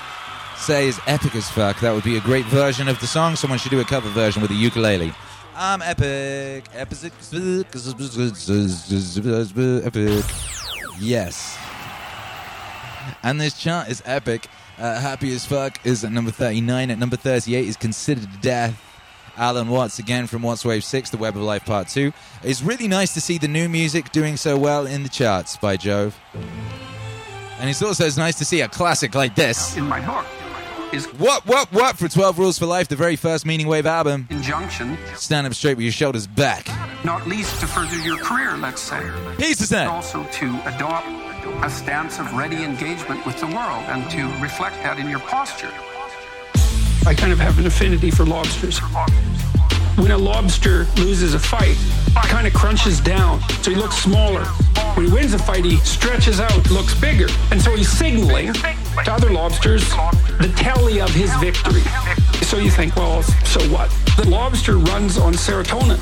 [0.58, 1.80] says epic as fuck.
[1.80, 3.36] That would be a great version of the song.
[3.36, 5.12] Someone should do a cover version with a ukulele.
[5.54, 6.66] I'm epic.
[6.72, 6.98] Epic.
[9.84, 10.24] Epic.
[11.00, 11.58] Yes.
[13.22, 14.46] And this chart is epic.
[14.78, 16.90] Uh, Happy as Fuck is at number 39.
[16.90, 18.80] At number 38 is Considered Death.
[19.36, 22.12] Alan Watts, again from Watts Wave 6, The Web of Life Part 2.
[22.42, 25.76] It's really nice to see the new music doing so well in the charts by
[25.76, 26.18] Jove.
[27.60, 29.76] And it's also nice to see a classic like this.
[29.76, 30.26] In my book
[30.92, 34.26] is What, what, what for 12 Rules for Life, the very first Meaning Wave album.
[34.30, 36.66] injunction, Stand up straight with your shoulders back.
[37.04, 39.00] not least to further your career, let's say.
[39.36, 41.06] Peace to But also to adopt
[41.64, 45.70] a stance of ready engagement with the world and to reflect that in your posture.
[47.06, 48.80] I kind of have an affinity for lobsters.
[49.98, 51.76] When a lobster loses a fight,
[52.06, 54.44] it kind of crunches down, so he looks smaller.
[54.94, 57.26] When he wins a fight, he stretches out, looks bigger.
[57.50, 59.88] And so he's signaling to other lobsters
[60.38, 61.82] the tally of his victory.
[62.44, 63.90] So you think, well, so what?
[64.16, 65.98] The lobster runs on serotonin,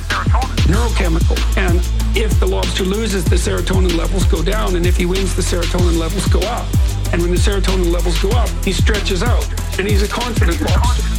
[0.69, 1.39] neurochemical.
[1.57, 1.79] And
[2.15, 4.77] if the lobster loses, the serotonin levels go down.
[4.77, 6.67] And if he wins, the serotonin levels go up.
[7.15, 9.49] And when the serotonin levels go up, he stretches out.
[9.79, 11.16] And he's a confident lobster.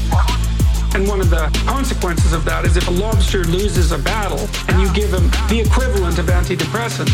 [0.97, 4.81] And one of the consequences of that is if a lobster loses a battle and
[4.81, 7.13] you give him the equivalent of antidepressant,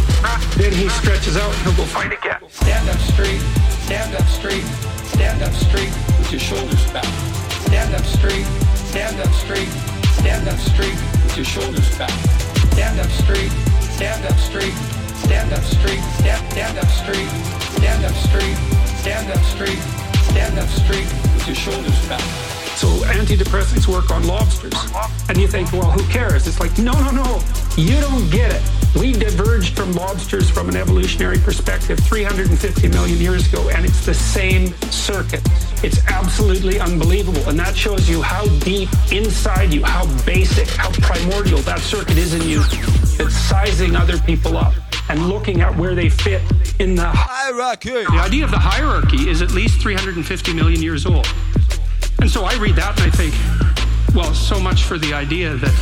[0.55, 2.39] then he stretches out and he'll go fight again.
[2.47, 3.43] Stand up straight,
[3.83, 4.63] stand up straight,
[5.11, 7.03] stand up straight with your shoulders back.
[7.67, 8.47] Stand up straight,
[8.87, 9.67] stand up straight,
[10.15, 10.95] stand up straight
[11.27, 12.15] with your shoulders back.
[12.79, 13.51] Stand up straight,
[13.99, 14.75] stand up straight,
[15.27, 17.27] stand up straight, stand, stand up straight,
[17.75, 18.55] stand up straight,
[19.03, 19.81] stand up straight,
[20.31, 22.62] stand up straight with your shoulders back.
[22.75, 24.73] So antidepressants work on lobsters.
[25.29, 26.47] And you think, well, who cares?
[26.47, 27.41] It's like, no, no, no.
[27.77, 28.61] You don't get it.
[28.99, 34.13] We diverged from lobsters from an evolutionary perspective 350 million years ago, and it's the
[34.13, 35.41] same circuit.
[35.83, 37.47] It's absolutely unbelievable.
[37.47, 42.33] And that shows you how deep inside you, how basic, how primordial that circuit is
[42.33, 42.61] in you.
[43.19, 44.73] It's sizing other people up
[45.09, 46.41] and looking at where they fit
[46.79, 47.91] in the hierarchy.
[47.91, 51.27] The idea of the hierarchy is at least 350 million years old.
[52.23, 53.35] And so I read that and I think,
[54.15, 55.75] well, so much for the idea that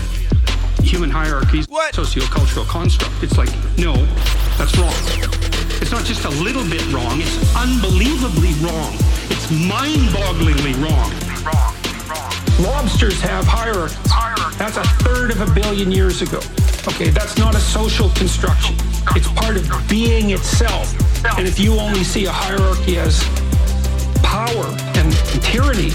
[0.81, 1.93] human hierarchies what?
[1.93, 3.13] sociocultural construct.
[3.21, 3.93] It's like, no,
[4.57, 4.89] that's wrong.
[5.77, 8.89] It's not just a little bit wrong, it's unbelievably wrong.
[9.29, 11.13] It's mind-bogglingly wrong.
[12.65, 14.57] Lobsters have hierarchies.
[14.57, 16.39] That's a third of a billion years ago.
[16.87, 18.75] Okay, that's not a social construction.
[19.13, 20.89] It's part of being itself.
[21.37, 23.21] And if you only see a hierarchy as
[24.23, 24.65] power
[24.97, 25.13] and
[25.43, 25.91] tyranny,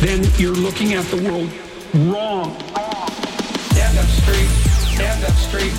[0.00, 1.50] then you're looking at the world
[2.12, 2.56] wrong.
[3.72, 4.48] Stand up straight,
[4.92, 5.72] stand up straight,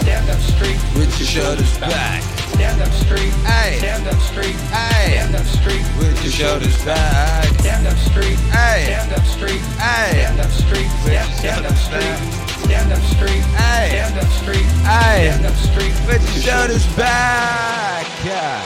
[0.00, 0.78] stand up straight.
[0.94, 2.22] With your shoulders back.
[2.54, 3.78] Stand up straight, Hey.
[3.78, 5.10] stand up straight, Hey.
[5.10, 5.82] stand up straight.
[5.98, 7.44] With your shoulders back.
[7.60, 8.84] Stand up straight, Hey.
[8.86, 10.10] stand up straight, Hey.
[10.10, 12.18] stand up straight, stand, up straight,
[12.64, 13.88] stand up straight, Hey.
[13.90, 15.30] stand up straight, Hey.
[15.34, 15.94] stand up straight.
[16.06, 18.06] With your shoulders back.
[18.24, 18.60] Yeah.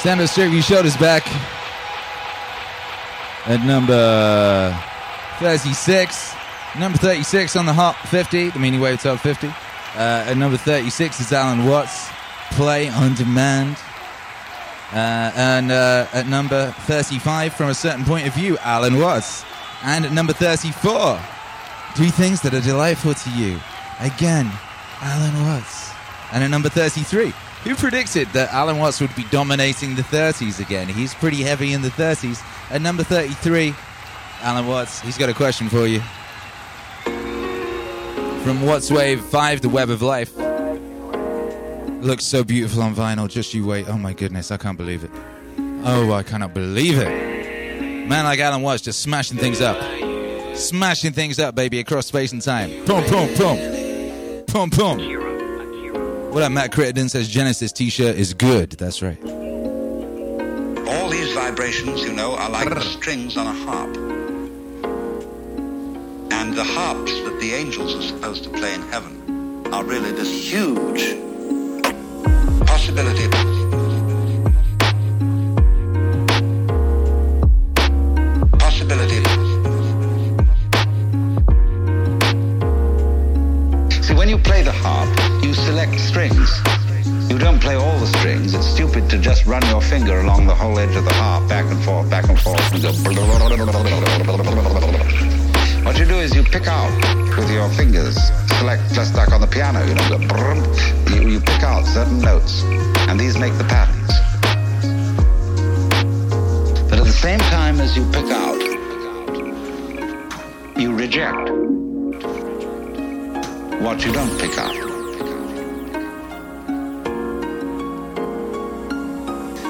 [0.00, 1.24] Stand up straight your shoulders back.
[3.46, 4.76] At number
[5.38, 6.34] 36.
[6.78, 9.46] Number 36 on the Hot 50, the Meaning Wave Top 50.
[9.46, 9.52] Uh,
[9.96, 12.10] at number 36 is Alan Watts,
[12.50, 13.76] Play on Demand.
[14.92, 19.44] Uh, and uh, at number 35, from a certain point of view, Alan Watts.
[19.82, 21.18] And at number 34,
[21.96, 23.58] Do Things That Are Delightful to You.
[24.00, 24.50] Again,
[25.00, 25.90] Alan Watts.
[26.32, 27.32] And at number 33,
[27.64, 30.88] who predicted that Alan Watts would be dominating the 30s again?
[30.88, 32.42] He's pretty heavy in the 30s.
[32.70, 33.74] At number 33,
[34.40, 36.00] Alan Watts, he's got a question for you.
[38.42, 40.36] From Watts Wave 5, The Web of Life.
[42.02, 43.88] Looks so beautiful on vinyl, just you wait.
[43.88, 45.10] Oh my goodness, I can't believe it.
[45.84, 48.08] Oh, I cannot believe it.
[48.08, 49.76] Man like Alan Watts just smashing things up.
[50.56, 52.70] Smashing things up, baby, across space and time.
[52.84, 54.44] Boom, boom, boom.
[54.46, 56.32] Boom, boom.
[56.32, 58.70] What up, Matt Crittenden says Genesis t shirt is good.
[58.72, 59.18] That's right.
[61.36, 63.94] Vibrations, you know, are like the strings on a harp.
[66.32, 70.30] And the harps that the angels are supposed to play in heaven are really this
[70.30, 71.14] huge
[72.64, 73.28] possibility.
[73.28, 73.65] Possibility.
[89.60, 92.38] Run your finger along the whole edge of the harp, back and forth, back and
[92.40, 92.90] forth, and go.
[95.82, 96.92] What you do is you pick out
[97.38, 98.16] with your fingers,
[98.58, 100.18] select just like on the piano, you know, go.
[101.14, 102.64] You, you pick out certain notes,
[103.08, 104.12] and these make the patterns.
[106.90, 108.60] But at the same time as you pick out,
[110.76, 111.48] you reject
[113.80, 114.85] what you don't pick out.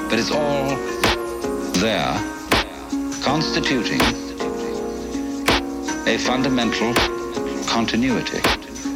[0.09, 0.69] But it's all
[1.81, 2.13] there,
[3.21, 3.99] constituting
[6.07, 6.93] a fundamental
[7.67, 8.39] continuity,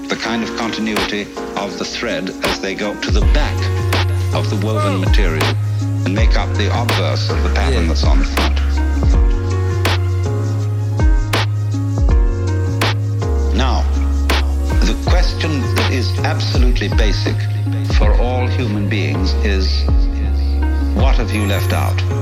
[0.07, 1.23] the kind of continuity
[1.57, 3.55] of the thread as they go to the back
[4.33, 5.43] of the woven material
[6.05, 8.55] and make up the obverse of the pattern that's on the front.
[13.53, 13.81] Now,
[14.85, 17.35] the question that is absolutely basic
[17.97, 19.83] for all human beings is
[20.95, 22.20] what have you left out?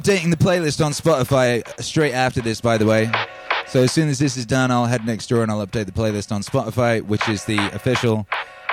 [0.00, 3.10] Updating the playlist on Spotify straight after this, by the way.
[3.66, 5.92] So as soon as this is done, I'll head next door and I'll update the
[5.92, 8.26] playlist on Spotify, which is the official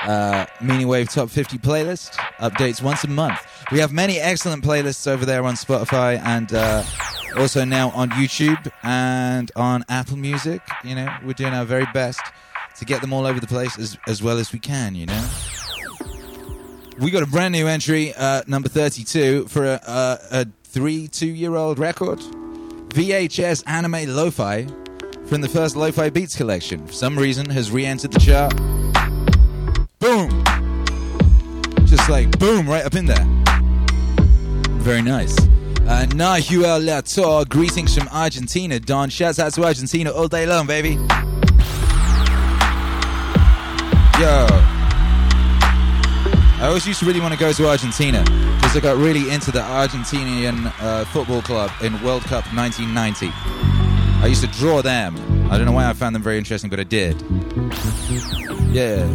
[0.03, 2.11] uh, Meaning Wave Top 50 playlist.
[2.39, 3.39] Updates once a month.
[3.73, 6.83] We have many excellent playlists over there on Spotify and uh,
[7.37, 10.61] also now on YouTube and on Apple Music.
[10.85, 12.21] You know, we're doing our very best
[12.77, 15.29] to get them all over the place as, as well as we can, you know.
[16.99, 21.27] We got a brand new entry, uh, number 32, for a, a, a three, two
[21.27, 22.19] year old record.
[22.89, 24.67] VHS Anime Lo-Fi
[25.25, 26.85] from the first Lo-Fi Beats collection.
[26.85, 28.55] For some reason, has re-entered the chart.
[29.99, 30.43] Boom!
[31.85, 33.25] Just like boom, right up in there.
[34.81, 35.37] Very nice.
[35.39, 38.79] Uh, Nahuel Lator, greetings from Argentina.
[38.79, 40.97] Don, shouts out to Argentina all day long, baby.
[44.19, 44.76] Yo.
[46.59, 49.51] I always used to really want to go to Argentina because I got really into
[49.51, 53.29] the Argentinian uh, football club in World Cup 1990.
[53.31, 55.15] I used to draw them.
[55.51, 57.21] I don't know why I found them very interesting, but I did.
[58.73, 59.05] Yeah.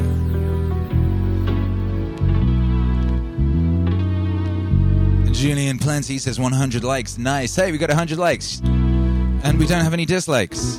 [5.33, 7.19] Julian Plenty says 100 likes.
[7.19, 7.57] Nice.
[7.57, 8.61] Hey, we got 100 likes.
[8.61, 10.79] And we don't have any dislikes.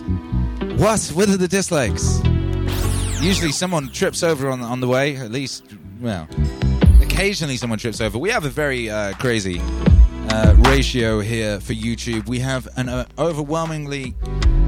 [0.78, 1.12] What?
[1.14, 2.22] What are the dislikes?
[3.22, 5.64] Usually someone trips over on, on the way, at least,
[6.04, 6.28] well,
[7.02, 8.18] occasionally someone trips over.
[8.18, 9.62] We have a very uh, crazy
[10.30, 12.28] uh, ratio here for YouTube.
[12.28, 14.14] We have an uh, overwhelmingly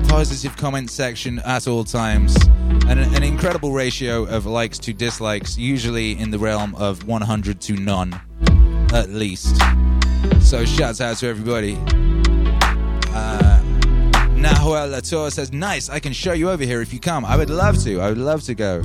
[0.08, 2.38] positive comment section at all times,
[2.88, 7.74] and an, incredible ratio of likes to dislikes, usually in the realm of 100 to
[7.74, 8.14] none,
[8.94, 9.58] at least.
[10.40, 11.76] So, shouts out to everybody.
[13.14, 13.62] Uh,
[14.38, 17.26] Nahuel Latour says, Nice, I can show you over here if you come.
[17.26, 18.00] I would love to.
[18.00, 18.82] I would love to go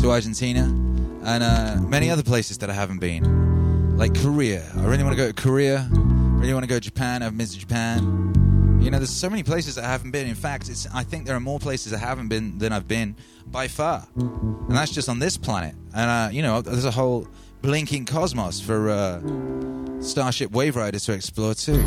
[0.00, 0.80] to Argentina
[1.24, 4.70] and uh, many other places that I haven't been, like Korea.
[4.76, 5.88] I really want to go to Korea.
[5.90, 7.22] I Really want to go to Japan.
[7.22, 8.78] I've to Japan.
[8.82, 10.26] You know, there's so many places I haven't been.
[10.26, 13.16] In fact, it's, I think there are more places I haven't been than I've been
[13.46, 15.74] by far, and that's just on this planet.
[15.94, 17.26] And uh, you know, there's a whole
[17.62, 21.80] blinking cosmos for uh, Starship Wave Riders to explore too.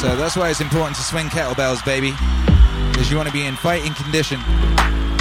[0.00, 2.12] So that's why it's important to swing kettlebells, baby,
[2.92, 4.38] because you want to be in fighting condition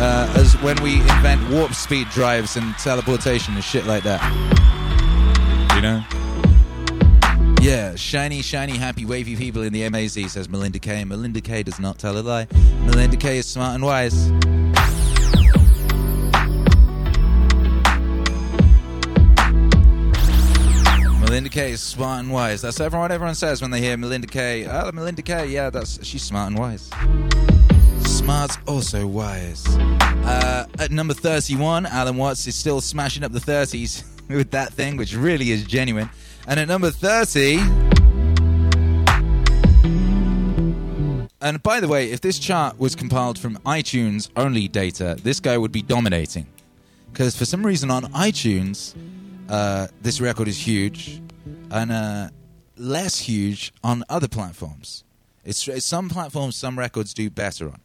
[0.01, 4.21] uh, as when we invent warp speed drives and teleportation and shit like that.
[5.75, 6.03] You know?
[7.61, 11.03] Yeah, shiny, shiny, happy, wavy people in the MAZ, says Melinda Kay.
[11.03, 12.47] Melinda Kay does not tell a lie.
[12.81, 14.29] Melinda Kay is smart and wise.
[21.21, 22.61] Melinda Kay is smart and wise.
[22.61, 24.67] That's everyone, everyone says when they hear Melinda Kay.
[24.67, 26.89] Oh, Melinda Kay, yeah, that's she's smart and wise.
[28.05, 29.65] Smart's also wise.
[29.67, 34.97] Uh, at number 31, Alan Watts is still smashing up the 30s with that thing,
[34.97, 36.09] which really is genuine.
[36.47, 37.57] And at number 30.
[41.41, 45.57] And by the way, if this chart was compiled from iTunes only data, this guy
[45.57, 46.47] would be dominating.
[47.11, 48.95] Because for some reason on iTunes,
[49.49, 51.21] uh, this record is huge
[51.71, 52.29] and uh,
[52.77, 55.03] less huge on other platforms.
[55.43, 57.79] It's, some platforms, some records do better on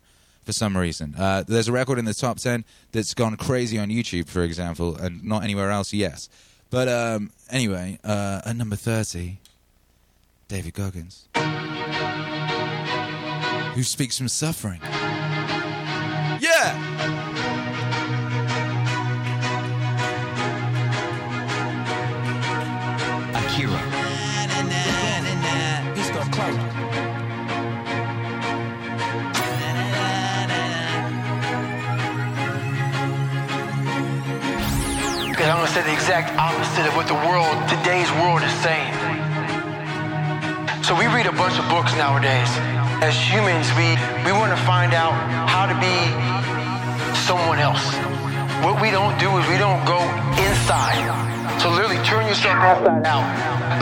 [0.45, 1.15] for some reason.
[1.17, 4.97] Uh, there's a record in the top 10 that's gone crazy on YouTube, for example,
[4.97, 6.29] and not anywhere else, yes.
[6.71, 9.39] But um, anyway, uh, at number 30,
[10.49, 11.29] David Goggins,
[13.75, 14.81] who speaks from suffering.
[16.41, 16.77] Yeah!
[23.35, 24.00] Akira.
[35.51, 38.95] I'm gonna say the exact opposite of what the world, today's world is saying.
[40.87, 42.47] So we read a bunch of books nowadays.
[43.03, 45.11] As humans, we, we want to find out
[45.51, 45.91] how to be
[47.27, 47.83] someone else.
[48.63, 49.99] What we don't do is we don't go
[50.39, 51.03] inside.
[51.59, 53.27] So literally turn yourself inside out.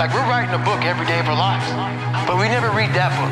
[0.00, 1.68] Like we're writing a book every day of our lives,
[2.24, 3.28] but we never read that book.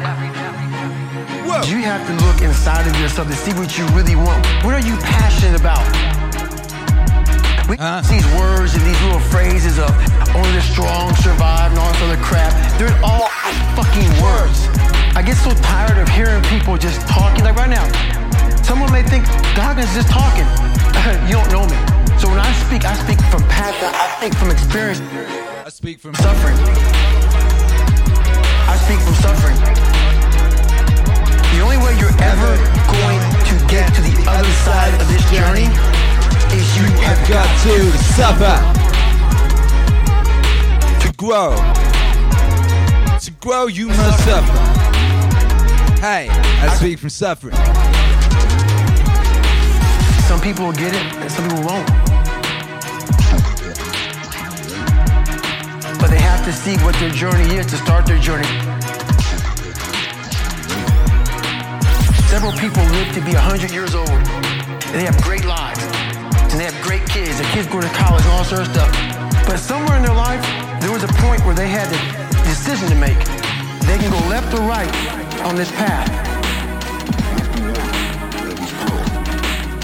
[1.64, 4.45] You have to look inside of yourself to see what you really want.
[4.61, 6.15] What are you passionate about?
[7.66, 9.90] We see these words and these little phrases of
[10.38, 12.54] only the strong survive and all this other crap.
[12.78, 13.26] They're all
[13.74, 14.70] fucking words.
[15.18, 17.42] I get so tired of hearing people just talking.
[17.42, 17.82] Like right now,
[18.62, 19.26] someone may think
[19.58, 20.46] Goggins is just talking.
[21.26, 21.74] you don't know me.
[22.22, 23.90] So when I speak, I speak from passion.
[23.90, 25.02] I speak from experience.
[25.66, 26.54] I speak from suffering.
[28.70, 29.58] I speak from suffering.
[31.50, 32.52] The only way you're ever
[32.94, 35.66] going to get to the other side of this journey
[36.53, 38.57] you have got to suffer
[41.01, 41.57] to grow.
[43.20, 44.59] To grow, you must suffer.
[46.01, 47.55] Hey, I speak from suffering.
[50.28, 51.86] Some people will get it and some people won't.
[56.01, 58.47] But they have to see what their journey is to start their journey.
[62.28, 65.65] Several people live to be 100 years old and they have great lives.
[66.57, 67.38] And they have great kids.
[67.38, 68.90] Their kids go to college and all sorts of stuff.
[69.46, 70.40] But somewhere in their life,
[70.80, 71.98] there was a point where they had a
[72.48, 73.18] decision to make.
[73.84, 74.88] They can go left or right
[75.44, 76.09] on this path.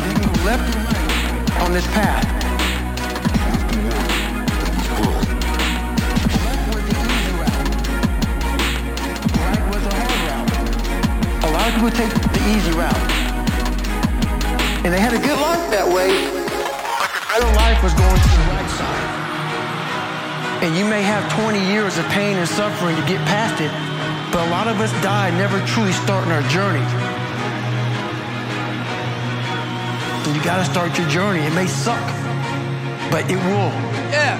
[0.00, 2.24] They can go left or right on this path.
[11.44, 12.96] A lot of people take the easy route.
[14.86, 16.41] And they had a good life that way,
[17.40, 19.12] but life was going to the right side.
[20.62, 23.72] And you may have 20 years of pain and suffering to get past it,
[24.32, 26.84] but a lot of us die never truly starting our journey.
[30.26, 31.40] And you gotta start your journey.
[31.40, 32.04] It may suck,
[33.10, 33.72] but it will.
[34.12, 34.36] Yeah.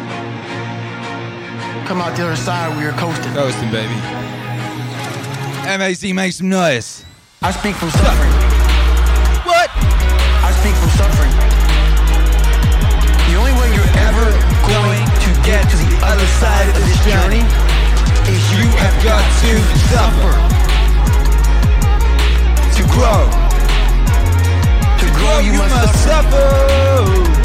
[1.87, 3.33] Come out the other side where you're coasting.
[3.33, 3.95] Coasting, baby.
[5.65, 7.05] MAC, make some noise.
[7.41, 8.42] I speak from suffering.
[15.45, 17.43] Get to the other side of this journey
[18.31, 19.53] is you have got to
[19.91, 20.35] suffer.
[22.79, 23.23] To grow.
[24.99, 27.43] To grow, you must suffer.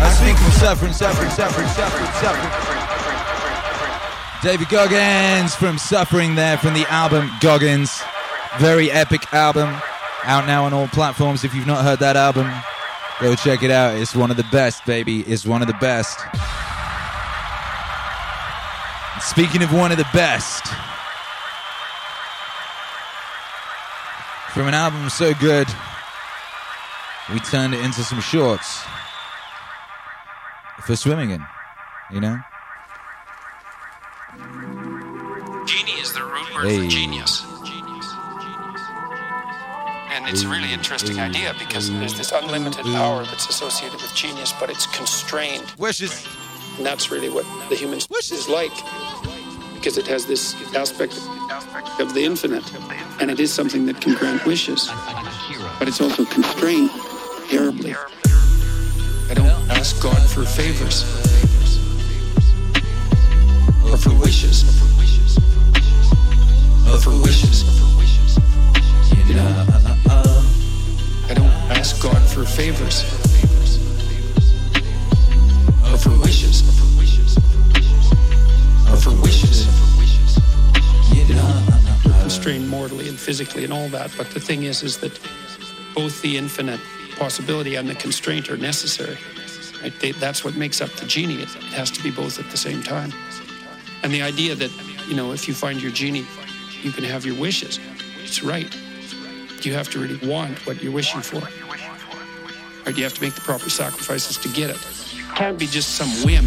[0.00, 2.74] I speak from suffering, suffering, suffering, suffering, suffering.
[4.42, 8.02] David Goggins from Suffering there from the album Goggins.
[8.58, 9.74] Very epic album.
[10.24, 11.44] Out now on all platforms.
[11.44, 12.50] If you've not heard that album,
[13.20, 13.96] go check it out.
[13.98, 15.20] It's one of the best, baby.
[15.20, 16.18] It's one of the best.
[19.34, 20.64] Speaking of one of the best,
[24.52, 25.66] from an album so good,
[27.32, 28.84] we turned it into some shorts
[30.86, 31.44] for swimming in,
[32.12, 32.38] you know?
[35.66, 36.84] Genie is the root word Hey.
[36.84, 37.44] for genius.
[40.12, 44.54] And it's a really interesting idea because there's this unlimited power that's associated with genius,
[44.60, 45.74] but it's constrained.
[45.76, 46.24] Wishes.
[46.76, 48.72] And that's really what the human wish is like.
[49.74, 51.14] Because it has this aspect
[52.00, 52.64] of the infinite.
[53.20, 54.90] And it is something that can grant wishes.
[55.78, 56.90] But it's also constrained
[57.48, 57.94] terribly.
[59.30, 61.04] I don't ask God for favors
[63.84, 64.64] or for wishes.
[66.88, 67.64] Or for wishes.
[69.28, 69.66] You know,
[71.28, 73.04] I don't ask God for favors
[83.24, 84.14] physically and all that.
[84.16, 85.18] But the thing is, is that
[85.94, 86.80] both the infinite
[87.16, 89.16] possibility and the constraint are necessary.
[89.82, 89.92] Right?
[90.00, 91.42] They, that's what makes up the genie.
[91.42, 93.12] It, has to be both at the same time.
[94.02, 94.70] And the idea that,
[95.08, 96.26] you know, if you find your genie,
[96.82, 97.80] you can have your wishes.
[98.22, 98.72] It's right.
[99.62, 101.40] You have to really want what you're wishing for.
[102.84, 102.96] Right?
[102.96, 105.03] You have to make the proper sacrifices to get it.
[105.34, 106.46] Can't be just some whim.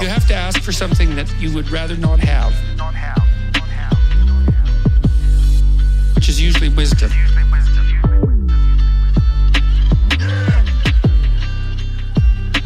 [0.00, 2.54] You have to ask for something that you would rather not have.
[6.14, 7.10] Which is usually wisdom.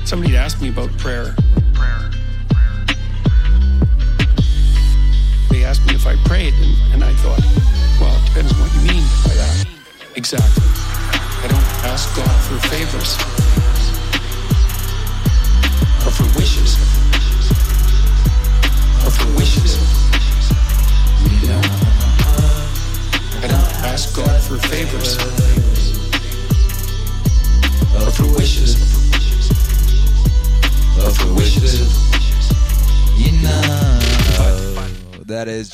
[0.05, 1.35] Somebody asked me about prayer.
[5.49, 7.41] They asked me if I prayed, and, and I thought,
[7.99, 9.67] well, it depends on what you mean by that.
[10.15, 10.65] Exactly.
[10.65, 13.78] I don't ask God for favors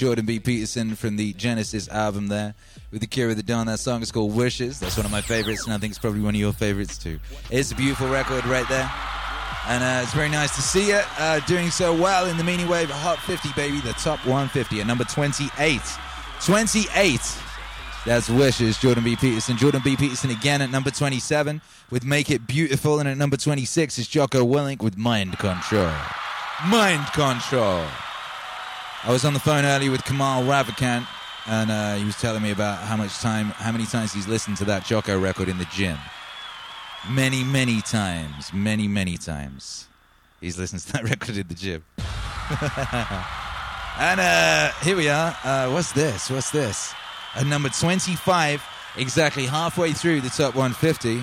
[0.05, 0.39] Jordan B.
[0.39, 2.55] Peterson from the Genesis album there
[2.91, 3.67] with Akira the Don.
[3.69, 4.79] That song is called Wishes.
[4.79, 7.19] That's one of my favorites, and I think it's probably one of your favorites too.
[7.51, 8.91] It's a beautiful record right there.
[9.67, 12.69] And uh, it's very nice to see it uh, doing so well in the Meaning
[12.69, 13.81] Wave Hot 50, baby.
[13.81, 15.81] The top 150 at number 28.
[16.45, 17.21] 28.
[18.05, 19.17] That's Wishes, Jordan B.
[19.17, 19.57] Peterson.
[19.57, 19.97] Jordan B.
[19.97, 23.01] Peterson again at number 27 with Make It Beautiful.
[23.01, 25.93] And at number 26 is Jocko Willink with Mind Control.
[26.67, 27.87] Mind Control.
[29.05, 31.07] I was on the phone earlier with Kamal Ravikant,
[31.47, 34.57] and uh, he was telling me about how much time, how many times he's listened
[34.59, 35.99] to that Jocko record in the gym.
[37.11, 38.53] Many, many times.
[38.53, 39.89] Many, many times.
[40.41, 41.85] He's listened to that record in the gym.
[43.99, 45.37] and uh, here we are.
[45.45, 46.31] Uh, what's this?
[46.31, 46.95] What's this?
[47.35, 48.63] At number 25,
[48.97, 51.23] exactly halfway through the top 150.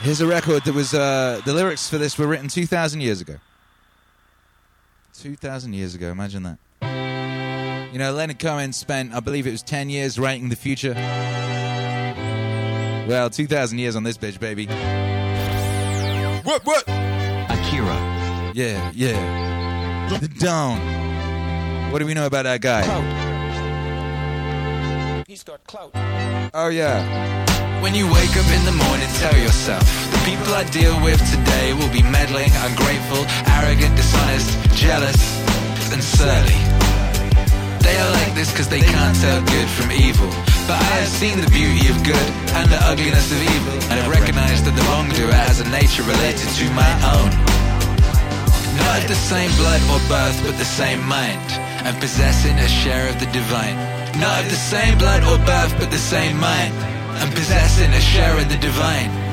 [0.00, 3.36] Here's a record that was, uh, the lyrics for this were written 2,000 years ago.
[5.14, 6.58] 2,000 years ago, imagine that.
[7.92, 10.94] You know, Leonard Cohen spent, I believe it was 10 years writing the future.
[13.08, 14.66] Well, 2,000 years on this bitch, baby.
[16.44, 16.84] What, what?
[16.86, 18.52] Akira.
[18.52, 20.18] Yeah, yeah.
[20.20, 20.78] The Don.
[21.90, 22.82] What do we know about that guy?
[25.26, 25.92] He's got clout.
[26.52, 27.80] Oh, yeah.
[27.80, 31.72] When you wake up in the morning, tell yourself the people I deal with today
[31.72, 33.24] will be meddling, ungrateful,
[33.56, 35.16] arrogant, dishonest, jealous,
[35.92, 36.60] and surly.
[37.80, 40.57] They are like this because they can't tell good from evil.
[40.68, 44.12] But I have seen the beauty of good and the ugliness of evil, and have
[44.12, 47.32] recognized that the wrongdoer has a nature related to my own.
[48.76, 51.40] Not of the same blood or birth, but the same mind,
[51.88, 53.80] and possessing a share of the divine.
[54.20, 56.76] Not of the same blood or birth, but the same mind,
[57.16, 59.27] and possessing a share of the divine.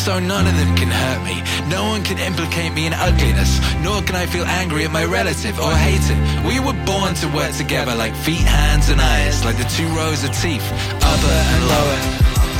[0.00, 1.36] So none of them can hurt me.
[1.68, 5.60] No one can implicate me in ugliness, nor can I feel angry at my relative
[5.60, 6.18] or hate it.
[6.48, 10.24] We were born to work together like feet, hands, and eyes, like the two rows
[10.24, 10.64] of teeth,
[11.04, 11.98] upper and lower.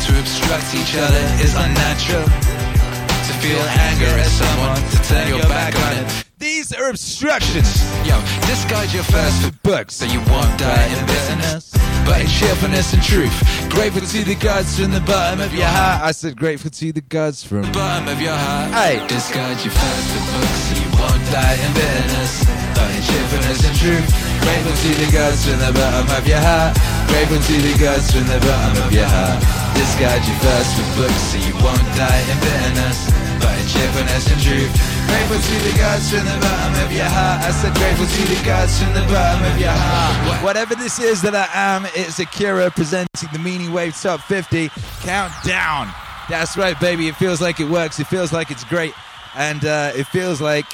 [0.04, 2.28] To obstruct each other is unnatural.
[2.28, 6.24] To feel anger at someone, to turn your back on it.
[6.38, 7.72] These are obstructions.
[8.06, 8.20] Yo,
[8.52, 11.79] disguise your thirst for books so you won't die in bitterness.
[12.06, 13.32] But in cheerfulness and truth,
[13.70, 16.02] Grateful to the gods from the bottom of your heart.
[16.02, 18.74] I said grateful to the gods from the bottom of your heart.
[18.74, 19.06] Hey.
[19.06, 22.44] Disguise your thirst for books so you won't die in bitterness.
[22.74, 24.08] But in cheerfulness and truth,
[24.42, 26.74] Grateful to the gods from the bottom of your heart.
[27.08, 29.38] Grateful to the gods from the bottom of your heart.
[29.78, 33.19] disguise your thirst for books so you won't die in bitterness.
[33.48, 37.42] In cheerfulness and truth, Grateful to the gods from the bottom of your heart.
[37.42, 40.44] I said grateful to the gods from the bottom of your heart.
[40.44, 44.68] Whatever this is that I am, it's Akira presenting the Meaning Wave Top 50
[45.00, 45.92] Countdown.
[46.28, 47.08] That's right, baby.
[47.08, 47.98] It feels like it works.
[47.98, 48.94] It feels like it's great.
[49.34, 50.66] And uh, it feels like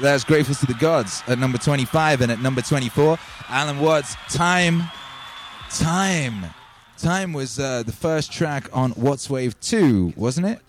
[0.00, 3.16] that's grateful to the gods at number 25 and at number 24
[3.48, 4.82] alan watts time
[5.70, 6.46] time
[6.98, 10.60] time was uh, the first track on Watts wave 2 wasn't it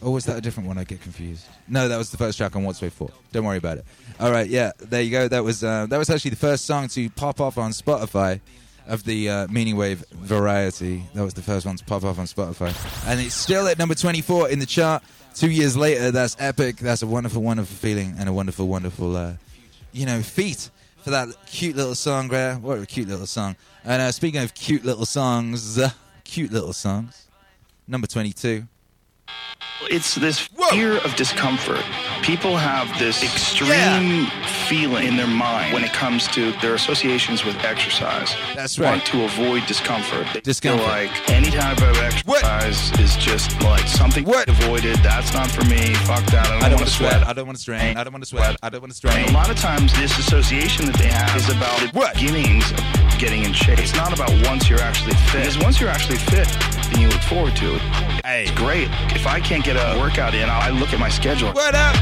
[0.00, 0.78] or was that a different one?
[0.78, 1.46] I get confused.
[1.66, 3.84] No that was the first track on watts wave 4 don't worry about it.
[4.20, 5.28] All right yeah there you go.
[5.28, 8.40] That was uh, that was actually the first song to pop off on spotify
[8.86, 11.02] of the uh, meaning wave variety.
[11.14, 12.72] That was the first one to pop off on spotify.
[13.06, 15.02] And it's still at number 24 in the chart.
[15.34, 16.76] Two years later that's epic.
[16.76, 19.34] That's a wonderful wonderful feeling and a wonderful wonderful uh,
[19.92, 20.70] you know feat
[21.02, 23.56] for that cute little song there what a cute little song.
[23.84, 25.80] And uh, speaking of cute little songs
[26.24, 27.26] cute little songs
[27.86, 28.66] number 22
[29.90, 31.82] It's this fear of discomfort.
[32.22, 34.26] People have this extreme
[34.68, 38.34] feeling in their mind when it comes to their associations with exercise.
[38.56, 38.90] That's right.
[38.90, 40.26] Want to avoid discomfort.
[40.34, 40.80] They Discomfort.
[40.80, 44.96] feel like any type of exercise is just like something avoided.
[44.96, 45.94] That's not for me.
[45.94, 46.46] Fuck that.
[46.48, 47.26] I don't, I don't want to sweat.
[47.26, 47.96] I don't want to strain.
[47.96, 48.56] I don't want to sweat.
[48.62, 49.16] I don't want to strain.
[49.16, 52.78] And a lot of times, this association that they have is about the beginnings of
[53.18, 53.80] getting in shape.
[53.80, 55.42] It's not about once you're actually fit.
[55.42, 56.46] Because once you're actually fit,
[56.90, 57.82] then you look forward to it.
[58.24, 58.88] It's great.
[59.10, 61.52] If I can't get a workout in, I look at my schedule.
[61.52, 61.96] What up?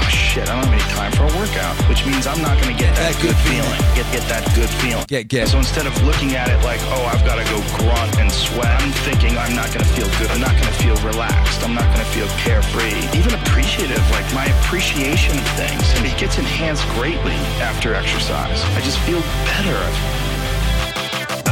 [0.00, 2.70] Oh shit, I don't have any time for a workout, which means I'm not going
[2.74, 3.78] to get that, good feeling.
[3.98, 5.04] Get get that good feeling.
[5.08, 5.48] Get get.
[5.48, 8.70] So instead of looking at it like, oh, I've got to go grunt and sweat,
[8.80, 10.30] I'm thinking I'm not going to feel good.
[10.30, 11.66] I'm not going to feel relaxed.
[11.66, 12.94] I'm not going to feel carefree.
[13.18, 18.62] Even appreciative, like my appreciation of things, and it gets enhanced greatly after exercise.
[18.78, 20.29] I just feel better.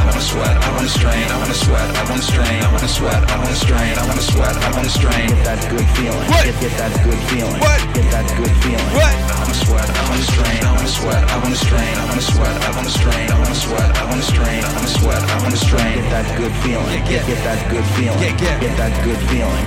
[0.09, 3.37] Wanna sweat, I wanna strain, I wanna sweat, I wanna strain, I wanna sweat, I
[3.37, 5.27] wanna strain, I wanna sweat, I wanna strain.
[5.29, 6.25] Get that good feeling.
[6.33, 7.59] Get, get that good feeling.
[7.61, 7.79] What?
[7.93, 8.89] Get that good feeling.
[8.97, 9.13] What?
[9.29, 12.55] I wanna sweat, I wanna strain, I wanna sweat, I wanna strain, I wanna sweat,
[12.57, 15.93] I wanna strain, I wanna sweat, I wanna strain, I wanna sweat, I wanna strain.
[16.01, 16.89] Get that good feeling.
[17.05, 18.19] Get, get that good feeling.
[18.19, 18.61] Get, get.
[18.65, 19.65] get that good feeling.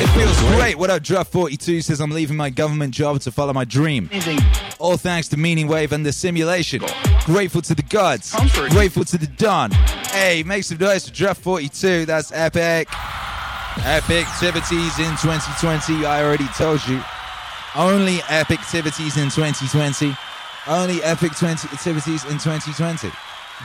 [0.00, 0.78] It feels great.
[0.78, 4.08] What up, Druff 42 says I'm leaving my government job to follow my dream.
[4.78, 6.80] All thanks to Meaning Wave and the simulation.
[7.24, 8.34] Grateful to the gods.
[8.70, 9.70] Grateful to the Don.
[9.70, 12.04] Hey, make some noise for Druff 42.
[12.04, 12.88] That's epic.
[13.84, 16.04] Epic activities in 2020.
[16.04, 17.00] I already told you.
[17.76, 20.16] Only epic activities in 2020.
[20.66, 23.10] Only epic 20 activities in 2020.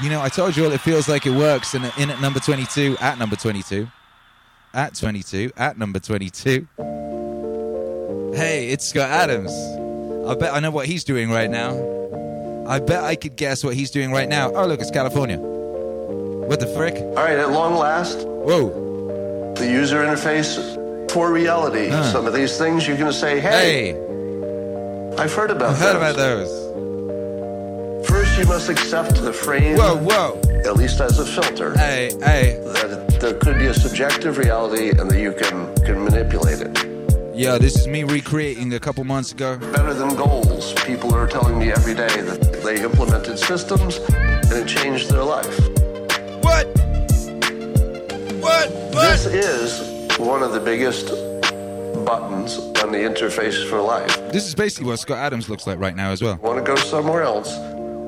[0.03, 1.73] You know, I told you all it feels like it works.
[1.73, 3.87] And in at number 22, at number 22,
[4.73, 6.67] at 22, at number 22.
[8.37, 9.51] Hey, it's Scott Adams.
[10.27, 11.71] I bet I know what he's doing right now.
[12.67, 14.51] I bet I could guess what he's doing right now.
[14.53, 15.37] Oh, look, it's California.
[15.37, 16.95] What the frick?
[16.95, 19.53] All right, at long last, Whoa.
[19.55, 20.75] the user interface
[21.11, 21.87] for reality.
[21.89, 22.11] Huh.
[22.11, 23.91] Some of these things you're going to say, hey,
[25.17, 25.95] I've heard about I've heard those.
[25.95, 28.07] about those.
[28.07, 29.77] First, you must accept the frame.
[29.77, 30.39] Whoa, whoa.
[30.65, 31.73] At least as a filter.
[31.77, 32.59] Hey, hey.
[32.63, 36.96] That there could be a subjective reality and that you can, can manipulate it.
[37.37, 39.59] Yeah, this is me recreating a couple months ago.
[39.59, 40.73] Better than goals.
[40.85, 45.59] People are telling me every day that they implemented systems and it changed their life.
[46.41, 46.65] What?
[48.41, 48.71] What?
[48.71, 48.91] What?
[48.91, 51.09] This is one of the biggest
[52.03, 54.15] buttons on the interface for life.
[54.31, 56.37] This is basically what Scott Adams looks like right now as well.
[56.37, 57.55] Want to go somewhere else?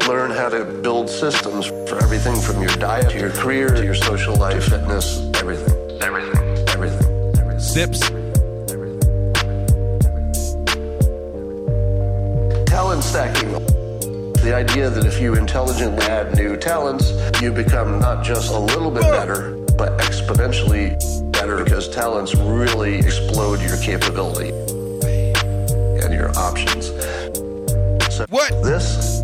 [0.08, 3.94] Learn how to build systems for everything from your diet to your career to your
[3.94, 6.02] social life, fitness, everything.
[6.02, 6.68] Everything.
[6.68, 7.60] Everything.
[7.60, 8.00] Sips.
[8.00, 8.19] Talent
[14.42, 17.12] The idea that if you intelligently add new talents,
[17.42, 20.96] you become not just a little bit better, but exponentially
[21.34, 24.50] better because talents really explode your capability
[26.02, 26.88] and your options.
[28.16, 28.50] So what?
[28.64, 29.22] This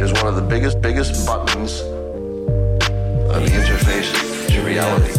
[0.00, 5.12] is one of the biggest, biggest buttons on the interface to reality.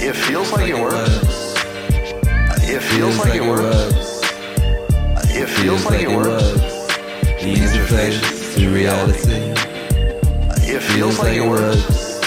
[0.00, 1.54] It feels like it works.
[2.70, 4.22] It feels like it works.
[5.30, 6.77] It feels like it works.
[7.48, 9.32] The interface to reality.
[10.70, 12.20] It feels like it works.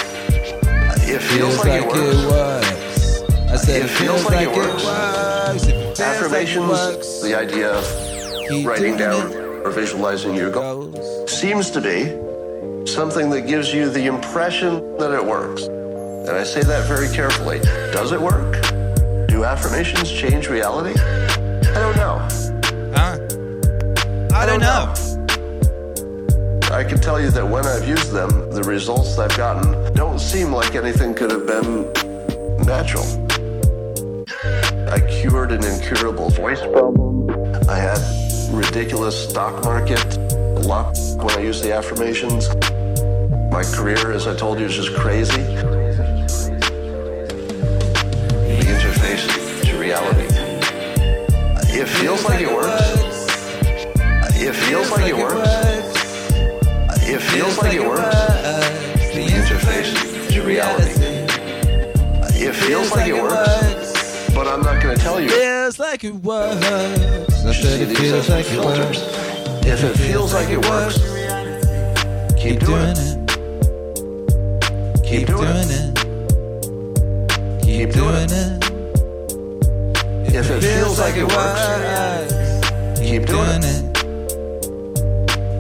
[1.08, 3.22] It feels like it works.
[3.52, 6.00] I said It feels like it works.
[6.00, 9.32] Affirmations, the idea of writing down
[9.64, 12.06] or visualizing your goals, seems to be
[12.92, 15.68] something that gives you the impression that it works.
[15.68, 17.60] And I say that very carefully.
[17.94, 18.60] Does it work?
[19.28, 21.00] Do affirmations change reality?
[21.00, 22.18] I don't know.
[22.96, 23.20] Huh?
[24.34, 25.11] I don't know.
[26.72, 30.54] I can tell you that when I've used them, the results I've gotten don't seem
[30.54, 31.92] like anything could have been
[32.66, 33.04] natural.
[34.90, 37.30] I cured an incurable voice problem.
[37.68, 38.00] I had
[38.54, 40.18] ridiculous stock market
[40.66, 42.48] luck when I used the affirmations.
[43.52, 45.44] My career, as I told you, is just crazy.
[48.48, 49.28] The interface
[49.66, 50.28] to reality.
[51.78, 52.92] It feels like it works.
[54.40, 55.81] It feels like it works.
[57.14, 58.02] It feels like it works.
[59.14, 60.92] The interface to reality.
[62.44, 64.30] It feels like it works.
[64.34, 65.30] But I'm not going to tell you.
[65.30, 66.66] Feels like it works.
[66.66, 69.00] I You see it these feels like it filters.
[69.02, 69.66] works.
[69.66, 70.98] If it feels like it works,
[72.42, 73.18] keep doing it.
[75.04, 75.92] Keep doing it.
[77.62, 78.64] Keep doing it.
[80.34, 81.62] If it feels like it works,
[83.00, 83.82] keep doing it.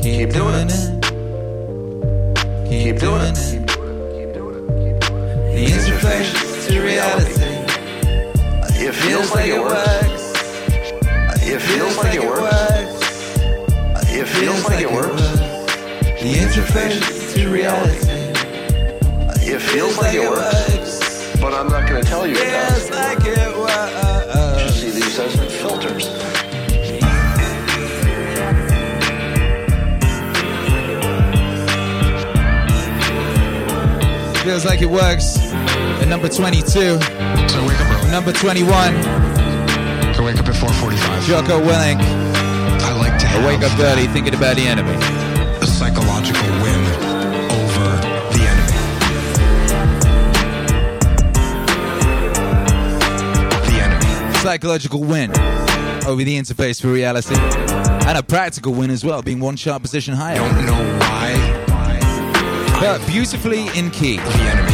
[0.01, 0.90] Keep doing it.
[2.71, 3.35] Keep doing it.
[5.51, 7.33] The interface to reality.
[8.79, 10.31] It feels like it works.
[11.43, 13.39] It feels like it works.
[14.09, 15.21] It feels like it works.
[16.21, 18.07] The interface to reality.
[19.45, 21.37] It feels like it works.
[21.41, 22.89] But I'm not going to tell you it does.
[22.89, 24.63] like it works.
[24.63, 26.30] You see these as filters.
[34.51, 35.37] Feels like it works.
[36.01, 36.67] At number 22.
[36.67, 38.11] So wake up early.
[38.11, 38.67] Number 21.
[40.13, 41.25] So wake up at 4:45.
[41.25, 42.01] Jocko Willink.
[42.81, 44.91] I like to I wake up early thinking about the enemy.
[45.61, 46.81] a psychological win
[47.47, 47.87] over
[48.33, 48.77] the enemy.
[53.71, 54.33] The enemy.
[54.39, 55.31] Psychological win
[56.05, 57.35] over the interface for reality.
[58.05, 60.35] And a practical win as well, being one sharp position higher.
[60.35, 61.00] Don't know.
[62.81, 64.17] But beautifully in key.
[64.17, 64.70] The enemy.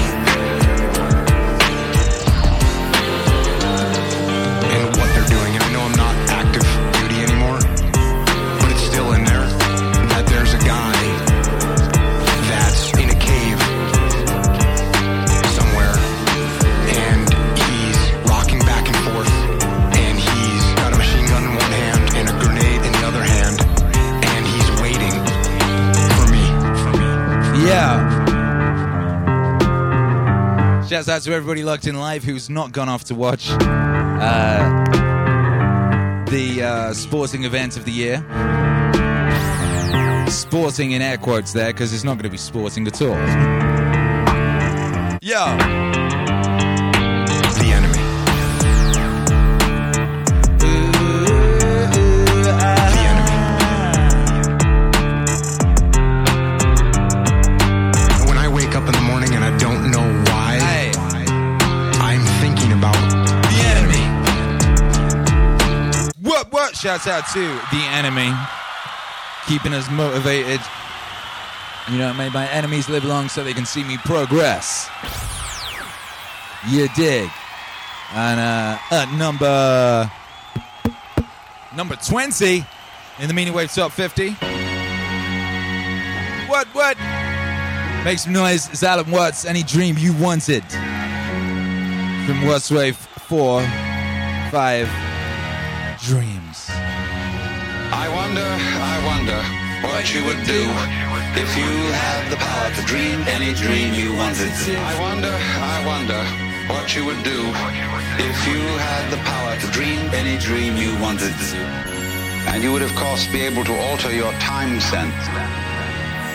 [30.98, 34.84] Shouts out to everybody locked in live who's not gone off to watch uh,
[36.28, 38.18] the uh, sporting event of the year.
[40.28, 43.16] Sporting in air quotes there because it's not going to be sporting at all.
[45.22, 45.87] Yeah.
[66.98, 67.42] Shouts out to
[67.76, 68.32] the enemy,
[69.48, 70.60] keeping us motivated.
[71.92, 74.90] You know, made my enemies live long so they can see me progress.
[76.70, 77.30] You dig?
[78.14, 80.10] And uh, number
[81.76, 82.66] number 20
[83.20, 84.32] in the Meaning Wave Top 50.
[86.50, 86.98] What, what?
[88.04, 88.70] Make some noise.
[88.70, 89.46] It's Alan Watts.
[89.46, 90.64] Any dream you wanted.
[92.26, 93.62] From Watts Wave 4,
[94.52, 95.08] 5,
[96.02, 96.37] Dreams.
[99.28, 100.62] I wonder, I wonder what you would do
[101.36, 104.52] if you had the power to dream any dream you wanted.
[104.64, 104.74] to.
[104.78, 105.34] I wonder,
[105.76, 106.22] I wonder
[106.72, 107.40] what you would do
[108.24, 111.36] if you had the power to dream any dream you wanted.
[111.52, 111.60] to.
[112.52, 115.28] And you would, of course, be able to alter your time sense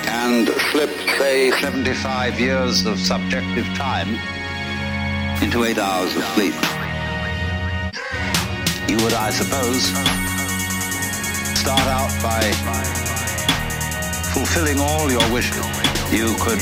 [0.07, 4.09] and slip, say, 75 years of subjective time
[5.43, 6.55] into eight hours of sleep.
[8.87, 10.32] You would, I suppose,
[11.63, 12.43] start out by
[14.35, 15.63] fulfilling all your wishes.
[16.11, 16.59] You could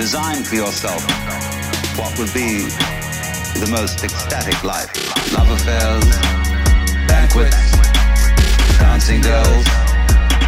[0.00, 1.04] design for yourself
[1.98, 2.64] what would be
[3.60, 4.88] the most ecstatic life.
[5.36, 6.08] Love affairs,
[7.04, 7.76] banquets,
[8.80, 9.66] dancing girls,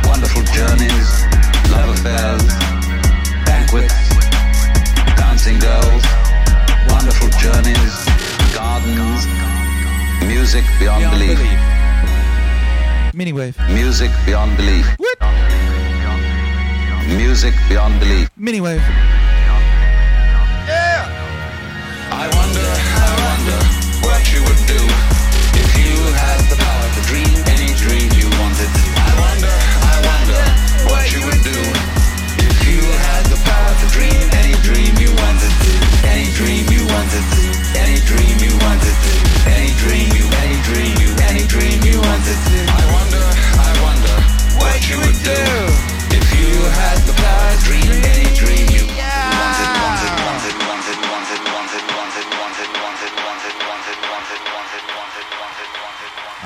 [0.09, 1.09] wonderful journeys,
[1.69, 2.45] love affairs,
[3.45, 4.01] banquets,
[5.20, 6.03] dancing girls,
[6.89, 7.93] wonderful journeys,
[8.57, 9.28] gardens,
[10.24, 11.69] music beyond belief.
[13.20, 13.56] Meaning Wave.
[13.68, 14.97] Music beyond belief.
[17.06, 18.30] Music beyond belief.
[18.34, 18.80] Meaning Wave.
[20.64, 21.05] Yeah.
[22.09, 23.60] I wonder, I wonder
[24.09, 24.80] what you would do
[25.52, 28.72] if you had the power to dream any dream you wanted.
[28.97, 30.40] I wonder, I wonder
[30.88, 31.60] what you would do
[32.40, 35.52] if you had the power to dream any dream you wanted.
[35.60, 36.09] to.
[36.09, 37.24] Any dream you wanted.
[37.36, 37.44] to.
[37.84, 38.97] Any dream you wanted.
[38.97, 39.30] to.
[39.47, 42.36] Any dream you, any dream you, any dream you wanted.
[42.68, 42.90] I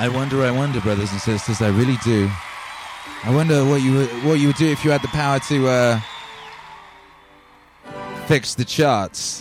[0.05, 1.63] I wonder, I wonder, brothers and sisters.
[1.63, 2.31] I really do.
[3.23, 5.67] I wonder what you would, what you would do if you had the power to
[5.67, 6.01] uh,
[8.27, 9.41] fix the charts.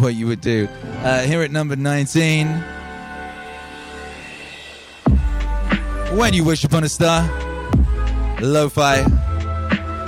[0.00, 0.66] What you would do.
[1.04, 2.48] Uh, here at number 19.
[6.18, 7.22] When you wish upon a star.
[8.40, 9.04] Lo-fi.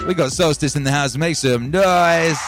[0.08, 1.16] We got Solstice in the house.
[1.16, 2.40] Make some noise.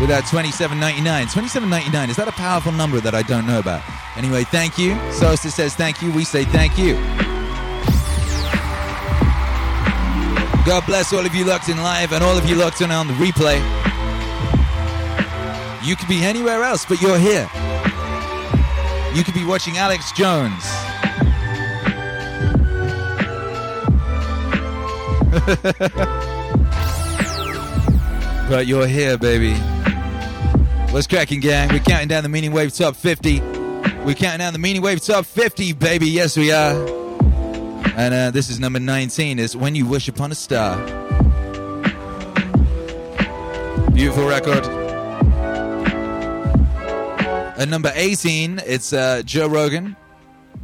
[0.00, 1.26] With that 27.99.
[1.26, 3.82] 27.99 is that a powerful number that I don't know about?
[4.16, 4.96] Anyway, thank you.
[5.12, 6.12] Solstice says thank you.
[6.12, 6.94] We say thank you.
[10.64, 13.06] God bless all of you locked in live and all of you locked in on
[13.06, 13.58] the replay.
[15.82, 17.48] You could be anywhere else, but you're here.
[19.14, 20.64] You could be watching Alex Jones.
[28.50, 29.77] but you're here, baby.
[30.90, 31.68] What's cracking, gang?
[31.68, 33.40] We're counting down the Meaning Wave Top 50.
[33.40, 36.06] We're counting down the Meaning Wave Top 50, baby.
[36.06, 36.74] Yes, we are.
[37.94, 39.38] And uh, this is number 19.
[39.38, 40.78] Is When You Wish Upon a Star.
[43.92, 44.64] Beautiful record.
[47.58, 49.94] At number 18, it's uh, Joe Rogan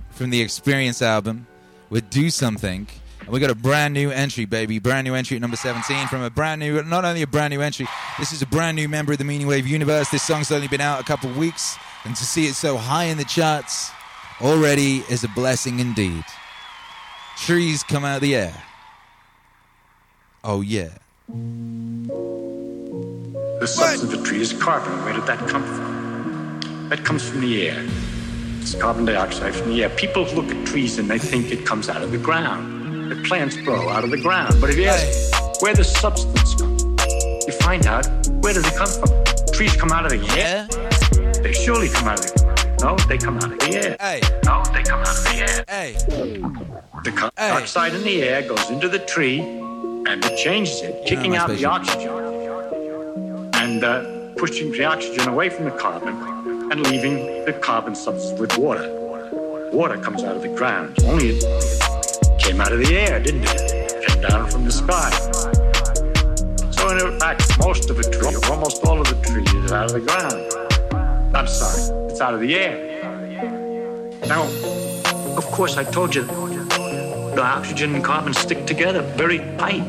[0.09, 1.47] from the Experience album
[1.91, 2.87] with Do Something.
[3.25, 4.79] And we got a brand new entry, baby.
[4.79, 7.63] Brand new entry at number 17 from a brand new, not only a brand new
[7.63, 7.87] entry,
[8.19, 10.11] this is a brand new member of the Meaning Wave universe.
[10.11, 13.17] This song's only been out a couple weeks, and to see it so high in
[13.17, 13.91] the charts
[14.43, 16.23] already is a blessing indeed.
[17.39, 18.63] Trees come out of the air.
[20.45, 20.91] Oh, yeah.
[23.59, 24.93] The substance of a tree is carbon.
[25.03, 26.89] Where did that come from?
[26.91, 27.83] That comes from the air.
[28.61, 29.89] It's carbon dioxide from the air.
[29.89, 32.74] People look at trees and they think it comes out of the ground.
[33.09, 34.57] The plants grow out of the ground.
[34.61, 36.83] But if you ask where the substance comes,
[37.47, 38.07] you find out
[38.43, 39.53] where does it come from?
[39.53, 40.67] Trees come out of the air?
[41.43, 42.81] They surely come out of the ground.
[42.81, 44.21] No, they come out of the air.
[44.45, 45.93] No, they come out of the air.
[47.05, 51.33] The carbon dioxide in the air goes into the tree and it changes it, kicking
[51.33, 52.09] my out the oxygen
[53.55, 56.15] and uh, pushing the oxygen away from the carbon
[56.73, 58.91] and leaving the carbon substance with water.
[59.73, 60.97] Water comes out of the ground.
[61.05, 61.84] Only it
[62.45, 64.07] came out of the air, didn't it?
[64.07, 65.11] Came down from the sky.
[66.73, 69.93] So in fact, most of the tree, almost all of the tree is out of
[69.93, 71.35] the ground.
[71.35, 72.77] I'm sorry, it's out of the air.
[74.29, 74.45] Now,
[75.39, 79.83] of course, I told you the oxygen and carbon stick together very tight.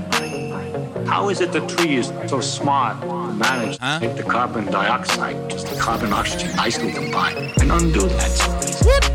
[1.06, 2.98] How is it the tree is so smart
[3.36, 9.12] manage to take the carbon dioxide, just the carbon oxygen nicely combined, and undo that.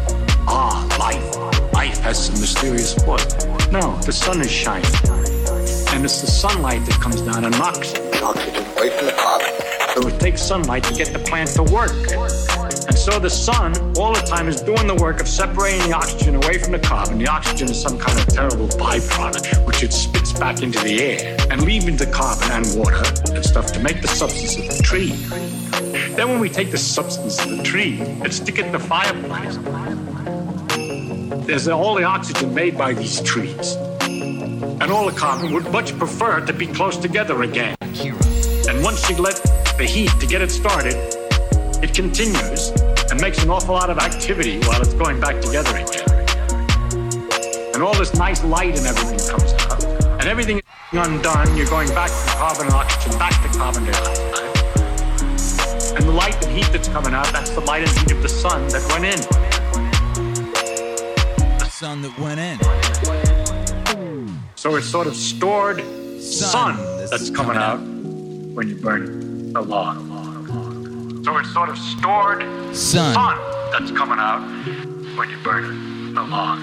[0.46, 1.59] Ah, life.
[1.80, 3.24] Life has some mysterious force.
[3.72, 4.84] No, the sun is shining.
[5.94, 9.48] And it's the sunlight that comes down and knocks the oxygen away from the carbon.
[9.94, 11.96] So it takes sunlight to get the plant to work.
[12.86, 16.34] And so the sun all the time is doing the work of separating the oxygen
[16.34, 17.16] away from the carbon.
[17.16, 21.38] The oxygen is some kind of terrible byproduct, which it spits back into the air
[21.50, 25.12] and leaving the carbon and water and stuff to make the substance of the tree.
[26.14, 29.56] Then when we take the substance of the tree and stick it in the fireplace,
[31.50, 33.74] there's all the oxygen made by these trees.
[34.04, 37.76] And all the carbon would much prefer to be close together again.
[37.80, 39.34] And once you let
[39.76, 40.94] the heat to get it started,
[41.82, 42.70] it continues
[43.10, 46.08] and makes an awful lot of activity while it's going back together again.
[47.74, 49.84] And all this nice light and everything comes out.
[50.20, 54.56] And everything is undone, you're going back from carbon and oxygen, back to carbon dioxide.
[55.96, 58.28] And the light and heat that's coming out, that's the light and heat of the
[58.28, 59.59] sun that went in.
[61.80, 62.58] Sun that went in.
[64.54, 65.80] So it's sort of stored
[66.20, 66.76] sun,
[67.08, 69.96] that's coming, out when you burn a log.
[71.24, 72.42] So it's sort of stored
[72.76, 73.14] Sun.
[73.72, 74.42] that's coming out
[75.16, 76.58] when you burn a log.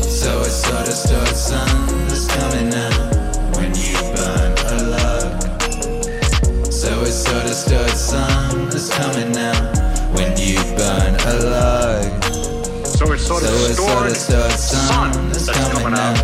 [0.00, 5.42] So it's sort of stored sun that's coming out when you burn a log.
[6.72, 9.57] So it's sort of stored sun that's coming out
[13.28, 16.16] sort of So it's sort of sun that's coming out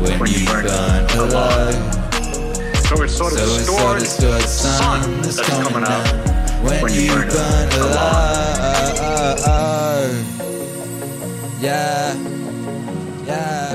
[0.00, 1.74] when you burn a log.
[2.86, 6.06] So it's sort of So stored stored sun that's coming out
[6.64, 8.96] when you burn a log.
[11.60, 12.14] Yeah,
[13.26, 13.74] yeah.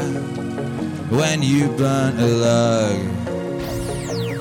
[1.10, 2.98] When you burn a log.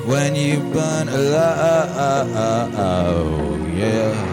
[0.07, 1.89] When you burn a log.
[2.79, 4.30] Oh, yeah.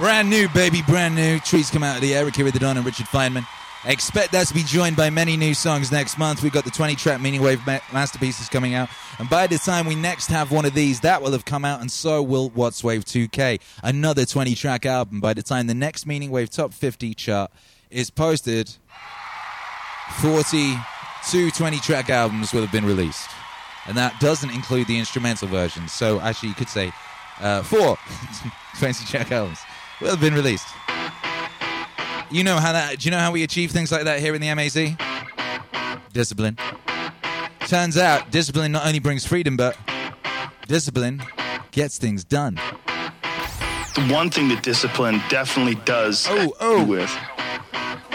[0.00, 1.38] Brand new, baby, brand new.
[1.40, 2.24] Trees come out of the air.
[2.24, 3.46] With the Don and Richard Feynman.
[3.84, 6.42] Expect us to be joined by many new songs next month.
[6.42, 8.88] We've got the 20 track Meaning Wave ma- masterpieces coming out.
[9.18, 11.82] And by the time we next have one of these, that will have come out,
[11.82, 15.20] and so will Watts Wave 2K, another 20 track album.
[15.20, 17.50] By the time the next Meaning Wave Top 50 chart
[17.90, 18.70] is posted,
[20.22, 23.28] 42 20 track albums will have been released.
[23.86, 25.92] And that doesn't include the instrumental versions.
[25.92, 26.90] So actually, you could say
[27.38, 27.98] uh, four
[28.78, 29.58] 20 track albums
[30.00, 30.66] will have been released.
[32.30, 33.00] You know how that?
[33.00, 34.96] Do you know how we achieve things like that here in the MAZ?
[36.12, 36.56] Discipline.
[37.66, 39.76] Turns out, discipline not only brings freedom, but
[40.66, 41.22] discipline
[41.70, 42.54] gets things done.
[43.94, 46.84] The one thing that discipline definitely does oh, oh.
[46.84, 47.10] with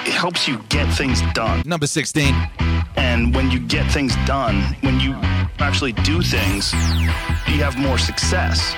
[0.05, 1.63] it helps you get things done.
[1.65, 2.33] Number 16.
[2.95, 5.13] And when you get things done, when you
[5.59, 6.73] actually do things,
[7.47, 8.75] you have more success.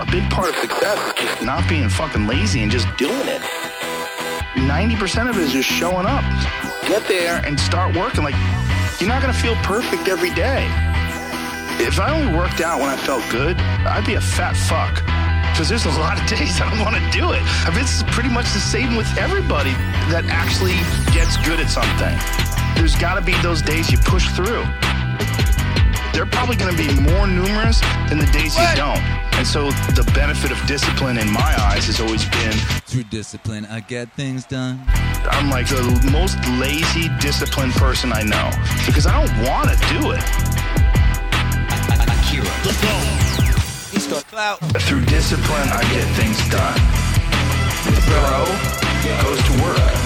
[0.00, 3.42] A big part of success is just not being fucking lazy and just doing it.
[4.56, 6.24] 90% of it is just showing up.
[6.88, 8.24] Get there and start working.
[8.24, 8.34] Like,
[8.98, 10.64] you're not gonna feel perfect every day.
[11.84, 15.04] If I only worked out when I felt good, I'd be a fat fuck.
[15.52, 17.42] Because there's a lot of days I don't want to do it.
[17.66, 19.72] I mean, it's pretty much the same with everybody
[20.08, 20.80] that actually
[21.12, 22.16] gets good at something.
[22.74, 24.64] There's got to be those days you push through.
[26.20, 27.80] They're probably going to be more numerous
[28.10, 29.00] than the days you don't.
[29.40, 32.52] And so the benefit of discipline in my eyes has always been
[32.84, 34.84] Through discipline, I get things done.
[35.32, 35.80] I'm like the
[36.12, 38.52] most lazy, disciplined person I know
[38.84, 40.20] because I don't want to do it.
[42.04, 42.44] Akira.
[42.68, 42.92] Let's go.
[43.88, 44.60] He's got clout.
[44.84, 46.76] Through discipline, I get things done.
[47.88, 48.44] The bro
[49.24, 49.96] goes to work.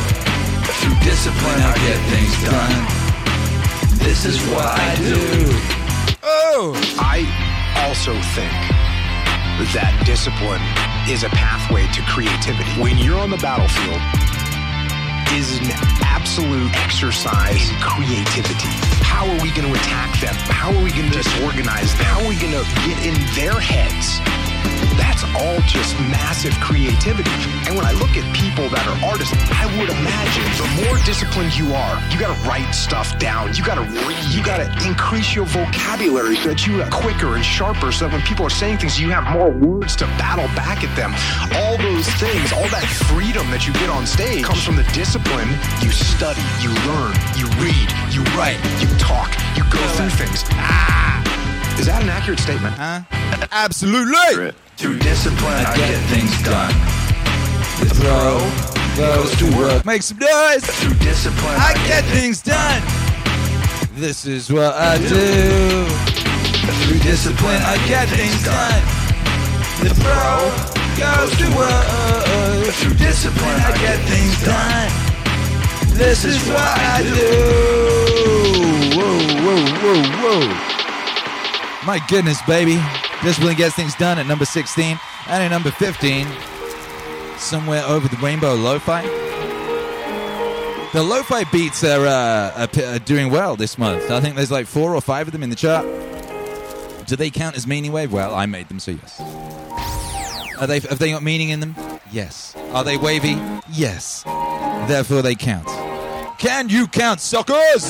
[0.78, 3.98] Through discipline, I get things done.
[3.98, 5.83] This is what I do.
[6.26, 6.72] Oh!
[6.98, 7.20] I
[7.84, 8.50] also think
[9.76, 10.64] that discipline
[11.04, 12.80] is a pathway to creativity.
[12.80, 14.00] When you're on the battlefield,
[15.36, 15.68] is an
[16.00, 18.72] absolute exercise in creativity.
[19.02, 20.34] How are we going to attack them?
[20.48, 22.06] How are we going to disorganize them?
[22.06, 24.53] How are we going to get in their heads?
[24.96, 27.30] That's all just massive creativity.
[27.66, 31.56] And when I look at people that are artists, I would imagine the more disciplined
[31.56, 33.54] you are, you got to write stuff down.
[33.54, 34.24] You got to read.
[34.30, 37.92] You got to increase your vocabulary so that you are quicker and sharper.
[37.92, 40.94] So that when people are saying things, you have more words to battle back at
[40.96, 41.12] them.
[41.58, 45.48] All those things, all that freedom that you get on stage comes from the discipline.
[45.82, 50.44] You study, you learn, you read, you write, you talk, you go through things.
[50.54, 51.22] Ah!
[51.78, 52.74] Is that an accurate statement?
[52.76, 53.02] Huh?
[53.50, 54.54] Absolutely.
[54.76, 56.74] Through discipline, I get things done.
[57.78, 58.42] The pro
[58.96, 59.84] goes to work.
[59.86, 60.64] Make some noise.
[60.64, 62.82] Through discipline, I get things done.
[63.94, 65.86] This is what I do.
[66.84, 68.82] Through discipline, I get things done.
[69.78, 70.50] The pro
[70.98, 72.74] goes to work.
[72.74, 74.90] Through discipline, I get things done.
[75.96, 77.30] This is what I do.
[78.98, 81.86] Whoa, whoa, whoa, whoa.
[81.86, 82.80] My goodness, baby.
[83.24, 85.00] Discipline gets things done at number 16.
[85.28, 86.26] And at number 15,
[87.38, 89.00] somewhere over the rainbow, lo-fi.
[90.92, 94.10] The lo-fi beats are, uh, are, are doing well this month.
[94.10, 95.86] I think there's like four or five of them in the chart.
[97.06, 98.12] Do they count as meaning wave?
[98.12, 99.18] Well, I made them, so yes.
[100.60, 100.80] Are they?
[100.80, 101.74] Have they got meaning in them?
[102.12, 102.54] Yes.
[102.72, 103.40] Are they wavy?
[103.72, 104.22] Yes.
[104.86, 105.66] Therefore, they count.
[106.38, 107.86] Can you count, suckers?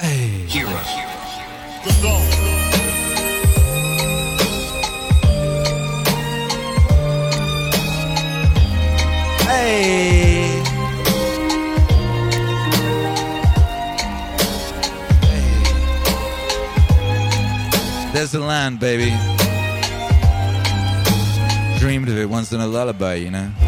[0.00, 0.44] Hey.
[0.48, 0.76] Hero.
[18.16, 19.10] There's the land, baby.
[21.78, 23.65] Dreamed of it once in a lullaby, you know.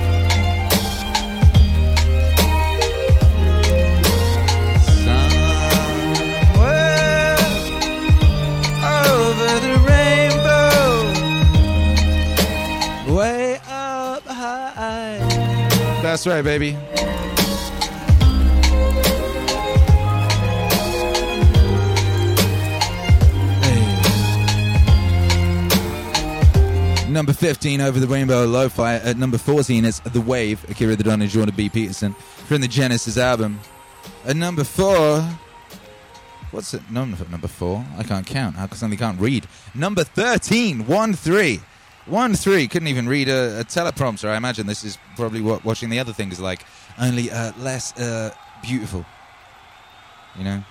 [16.19, 16.73] That's right, baby.
[27.09, 28.97] Number 15 over the rainbow lo-fi.
[28.97, 31.69] At number 14 it's The Wave, Akira the Don and Jordan B.
[31.69, 33.61] Peterson from the Genesis album.
[34.27, 35.21] At number 4
[36.51, 36.83] What's it?
[36.91, 37.87] No, number 4.
[37.97, 38.57] I can't count.
[38.59, 39.47] I can't read?
[39.73, 41.61] Number 13, 1 3.
[42.09, 42.69] 1 3.
[42.69, 44.29] Couldn't even read a, a teleprompter.
[44.29, 46.65] I imagine this is probably what watching the other thing is like,
[47.01, 48.33] only uh, less uh,
[48.63, 49.05] beautiful.
[50.37, 50.65] You know?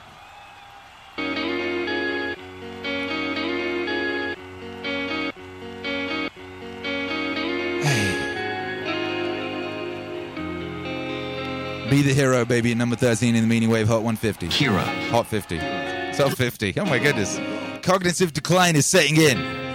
[11.89, 12.71] Be the hero, baby.
[12.71, 14.47] At number 13 in the Meaning Wave Hot 150.
[14.49, 14.81] Hero.
[15.09, 15.57] Hot 50.
[16.17, 16.73] Top 50.
[16.79, 17.39] Oh my goodness.
[17.81, 19.66] Cognitive decline is setting in.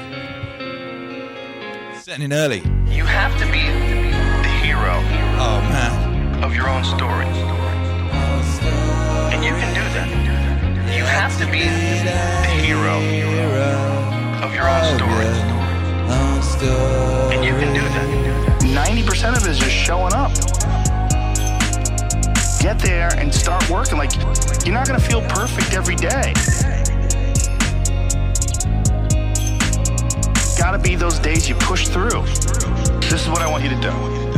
[2.12, 2.58] Setting in early.
[2.94, 4.92] You have to be the hero
[5.40, 6.44] Oh man.
[6.44, 7.24] of your own story.
[9.32, 10.08] And you can do that.
[10.94, 12.12] You have to be the
[12.60, 12.96] hero
[14.44, 15.24] of your own story.
[17.34, 18.60] And you can do that.
[18.60, 20.34] 90% of it is just showing up.
[22.60, 23.96] Get there and start working.
[23.96, 24.14] Like,
[24.66, 26.34] you're not going to feel perfect every day.
[30.62, 32.22] Gotta be those days you push through.
[33.10, 33.90] This is what I want you to do.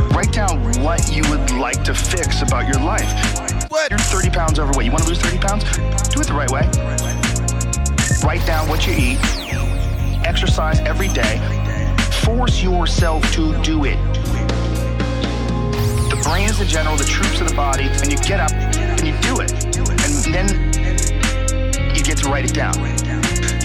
[0.05, 3.05] Write down what you would like to fix about your life.
[3.69, 3.91] What?
[3.91, 4.87] You're 30 pounds overweight.
[4.87, 5.63] You want to lose 30 pounds?
[6.09, 6.63] Do it the right way.
[8.23, 9.19] Write down what you eat.
[10.25, 11.37] Exercise every day.
[12.23, 13.99] Force yourself to do it.
[16.09, 19.05] The brain is the general, the troops are the body, and you get up and
[19.05, 19.51] you do it.
[19.77, 20.47] And then
[21.95, 22.73] you get to write it down.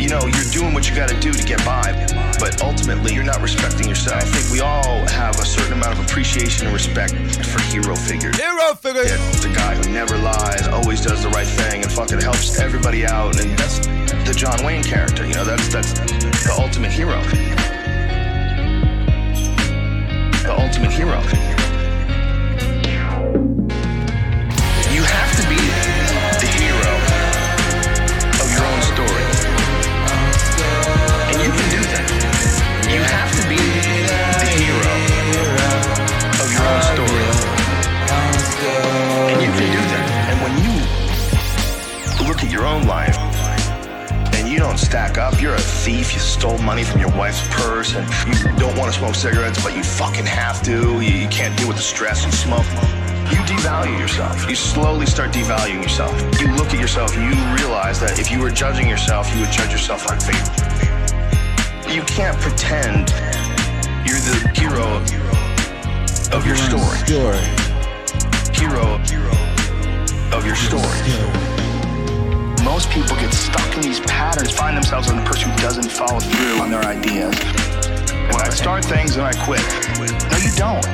[0.01, 1.93] You know, you're doing what you got to do to get by,
[2.41, 4.17] but ultimately, you're not respecting yourself.
[4.17, 7.13] I think we all have a certain amount of appreciation and respect
[7.45, 8.35] for hero figures.
[8.41, 9.11] Hero figures!
[9.11, 13.05] Yeah, the guy who never lies, always does the right thing, and fucking helps everybody
[13.05, 13.81] out, and that's
[14.27, 15.27] the John Wayne character.
[15.27, 17.21] You know, that's that's the ultimate hero.
[20.41, 21.60] The ultimate hero.
[42.41, 43.19] Look at your own life
[44.35, 47.95] and you don't stack up, you're a thief, you stole money from your wife's purse,
[47.95, 51.57] and you don't want to smoke cigarettes, but you fucking have to, you, you can't
[51.59, 52.65] deal with the stress and smoke.
[53.31, 54.49] You devalue yourself.
[54.49, 56.13] You slowly start devaluing yourself.
[56.41, 59.53] You look at yourself and you realize that if you were judging yourself, you would
[59.53, 61.95] judge yourself unfavorably.
[61.95, 63.11] You can't pretend
[64.07, 64.97] you're the hero
[66.35, 66.97] of your story.
[67.05, 67.45] Story.
[68.55, 68.99] Hero
[70.33, 71.60] of your story.
[72.65, 76.21] Most people get stuck in these patterns, find themselves in the person who doesn't follow
[76.21, 77.35] through on their ideas.
[78.31, 79.63] Well, I start things and I quit.
[79.99, 80.85] No, you don't.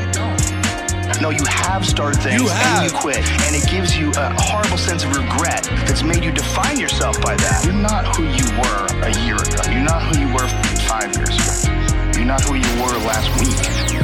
[1.21, 3.19] No, you have started things You and you quit.
[3.47, 7.37] And it gives you a horrible sense of regret that's made you define yourself by
[7.37, 7.65] that.
[7.65, 9.63] You're not who you were a year ago.
[9.71, 10.49] You're not who you were
[10.87, 11.73] five years ago.
[12.17, 13.97] You're not who you were last week.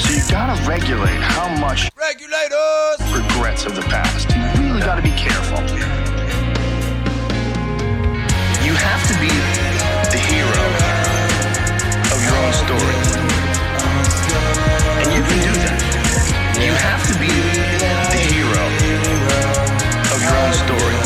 [0.00, 2.98] So you gotta regulate how much Regulators!
[3.12, 4.30] regrets of the past.
[4.34, 6.01] You really gotta be careful.
[9.22, 9.30] Be
[10.10, 10.64] the hero
[12.10, 12.98] of your own story.
[14.98, 15.78] And you can do that.
[16.58, 17.30] You have to be
[18.10, 18.64] the hero
[20.10, 20.98] of your own story.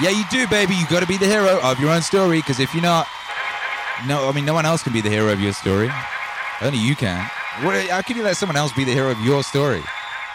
[0.00, 0.74] Yeah, you do, baby.
[0.74, 2.38] You got to be the hero of your own story.
[2.38, 3.08] Because if you're not,
[4.06, 5.90] no, I mean, no one else can be the hero of your story.
[6.60, 7.28] Only you can.
[7.62, 9.82] What, how can you let someone else be the hero of your story?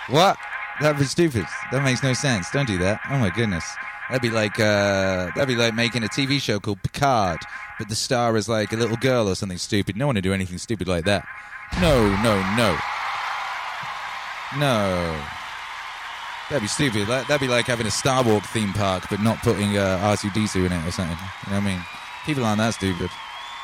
[0.09, 0.37] What?
[0.81, 1.45] That'd be stupid.
[1.71, 2.51] That makes no sense.
[2.51, 2.99] Don't do that.
[3.09, 3.65] Oh my goodness.
[4.09, 7.39] That'd be like uh, that'd be like making a TV show called Picard,
[7.79, 9.97] but the star is like a little girl or something stupid.
[9.97, 11.25] No one would do anything stupid like that.
[11.81, 12.77] No, no, no,
[14.57, 15.19] no.
[16.49, 17.07] That'd be stupid.
[17.07, 20.65] That- That'd be like having a Star Wars theme park, but not putting uh, R2D2
[20.67, 21.17] in it or something.
[21.47, 21.81] You know what I mean?
[22.25, 23.09] People aren't that stupid.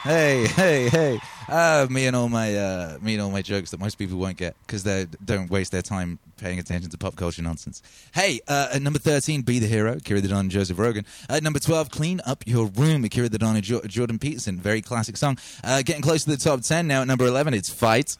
[0.04, 1.20] Hey, hey, hey!
[1.48, 4.38] Uh, me and all my uh, me and all my jokes that most people won't
[4.38, 7.82] get because they don't waste their time paying attention to pop culture nonsense.
[8.14, 11.06] Hey, uh, at number thirteen, be the hero, Akira the Don and Joseph Rogan.
[11.30, 14.60] At number twelve, clean up your room, Akira the Don and jo- Jordan Peterson.
[14.60, 15.38] Very classic song.
[15.64, 17.02] Uh, getting close to the top ten now.
[17.02, 18.18] At number eleven, it's Fight.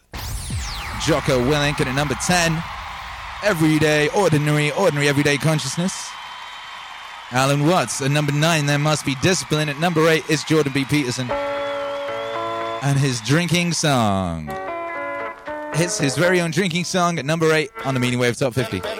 [1.04, 2.62] Jocko Willink, and at number ten,
[3.42, 6.08] everyday, ordinary, ordinary, everyday consciousness.
[7.30, 8.00] Alan Watts.
[8.00, 9.68] At number nine, there must be discipline.
[9.68, 10.84] At number eight, it's Jordan B.
[10.84, 11.28] Peterson
[12.84, 14.46] and his drinking song.
[15.72, 18.80] It's his very own drinking song at number eight on the Meaning Wave Top 50.
[18.80, 18.90] What?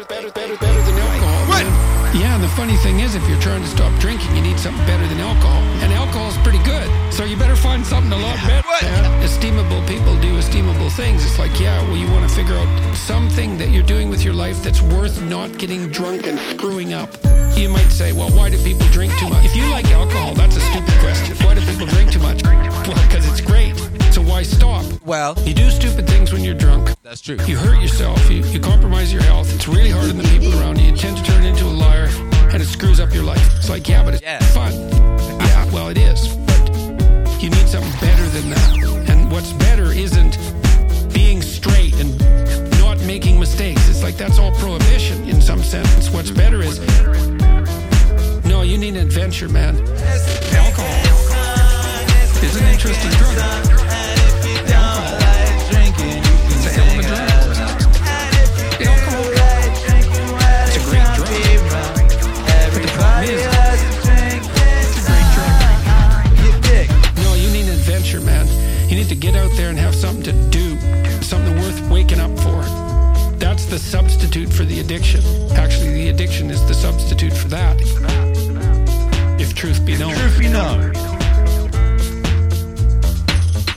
[2.17, 4.85] Yeah, and the funny thing is, if you're trying to stop drinking, you need something
[4.87, 5.61] better than alcohol.
[5.83, 6.89] And alcohol's pretty good.
[7.13, 8.67] So you better find something a lot better.
[8.81, 9.23] Yeah.
[9.23, 11.23] Esteemable people do esteemable things.
[11.25, 14.35] It's like, yeah, well, you want to figure out something that you're doing with your
[14.35, 17.11] life that's worth not getting drunk and screwing up.
[17.55, 19.45] You might say, well, why do people drink too much?
[19.45, 21.37] If you like alcohol, that's a stupid question.
[21.47, 22.43] Why do people drink too much?
[22.43, 23.54] Well, because it's great.
[24.35, 24.85] Why stop?
[25.07, 26.91] Well, you do stupid things when you're drunk.
[27.05, 27.37] That's true.
[27.47, 28.19] You hurt yourself.
[28.29, 29.55] You, you compromise your health.
[29.55, 30.87] It's really hard on the people around you.
[30.91, 32.09] You tend to turn into a liar,
[32.51, 33.47] and it screws up your life.
[33.59, 34.73] It's like, yeah, but it's fun.
[34.73, 36.35] Yeah, well, it is.
[36.35, 39.09] But you need something better than that.
[39.09, 40.37] And what's better isn't
[41.15, 42.19] being straight and
[42.81, 43.89] not making mistakes.
[43.89, 46.11] It's like that's all prohibition in some sense.
[46.11, 46.81] What's better is
[48.45, 49.77] no, you need an adventure, man.
[50.57, 51.05] Alcohol
[52.43, 53.84] is an interesting drug.
[68.95, 70.79] You need to get out there and have something to do,
[71.21, 72.63] something worth waking up for.
[73.39, 75.21] That's the substitute for the addiction.
[75.51, 77.77] Actually, the addiction is the substitute for that.
[79.41, 80.15] If truth be known.
[80.15, 80.95] Truth be known.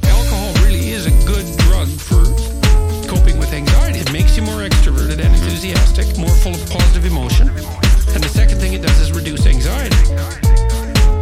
[0.06, 2.22] Alcohol really is a good drug for
[3.10, 3.98] coping with anxiety.
[3.98, 7.50] It makes you more extroverted and enthusiastic, more full of positive emotion.
[8.14, 9.98] And the second thing it does is reduce anxiety.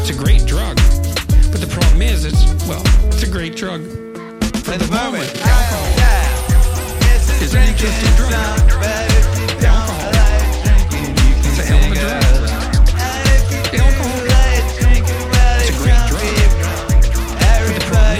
[0.01, 0.34] It's a great.
[1.55, 3.81] But the problem is, it's, well, it's a great drug.
[4.65, 5.87] For the moment, alcohol
[7.41, 8.33] is an interesting drug.
[9.63, 10.11] Alcohol.
[11.47, 12.23] It's a hell of a drug.
[13.71, 14.19] Alcohol.
[15.63, 16.03] It's a great
[16.59, 16.91] drug.
[17.63, 18.19] But the problem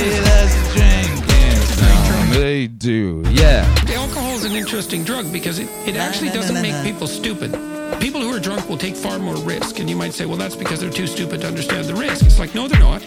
[2.32, 3.68] is, They do, yeah.
[3.90, 7.52] Alcohol is an interesting drug because it, it actually doesn't make people stupid.
[8.00, 10.56] People who are drunk will take far more risk, and you might say, well, that's
[10.56, 12.26] because they're too stupid to understand the risk.
[12.26, 13.06] It's like, no, they're not.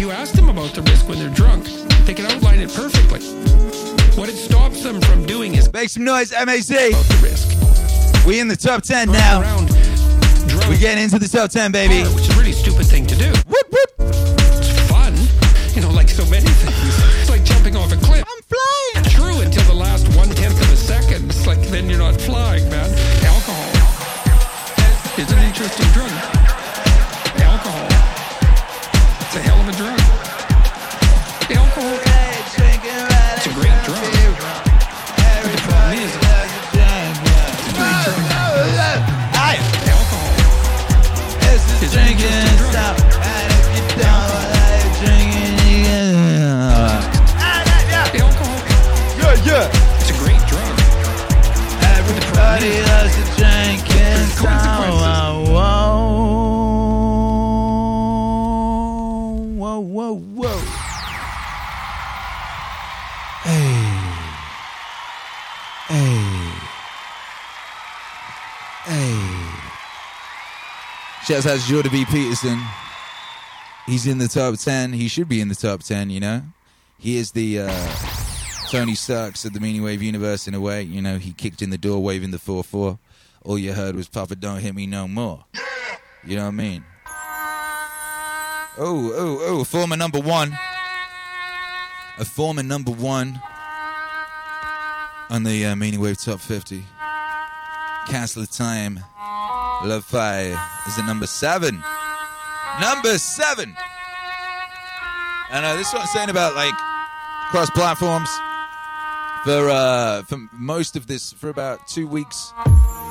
[0.00, 1.66] If you ask them about the risk when they're drunk,
[2.06, 3.20] they can outline it perfectly.
[4.16, 6.70] What it stops them from doing is make some noise, MAC.
[6.88, 8.26] About the risk.
[8.26, 9.40] We in the top 10 now.
[10.70, 12.08] We're getting into the top 10, baby.
[12.14, 13.39] Which is a really stupid thing to do.
[71.30, 72.04] Shouts out to Jordan B.
[72.06, 72.60] Peterson.
[73.86, 74.92] He's in the top 10.
[74.92, 76.42] He should be in the top 10, you know?
[76.98, 77.94] He is the uh,
[78.68, 80.82] Tony Starks of the Meaning Wave universe in a way.
[80.82, 82.98] You know, he kicked in the door waving the 4 4.
[83.44, 85.44] all you heard was Papa Don't Hit Me No More.
[86.24, 86.84] You know what I mean?
[88.76, 90.58] Oh, oh, oh, former number one.
[92.18, 93.40] A former number one
[95.30, 96.82] on the uh, Meaning Wave Top 50.
[98.08, 98.98] Castle of Time.
[99.84, 100.40] Love Fi
[100.86, 101.82] is at number seven.
[102.80, 103.74] Number seven.
[105.50, 106.74] And uh, this is what I'm saying about like
[107.50, 108.28] cross platforms.
[109.44, 112.52] For uh, for most of this, for about two weeks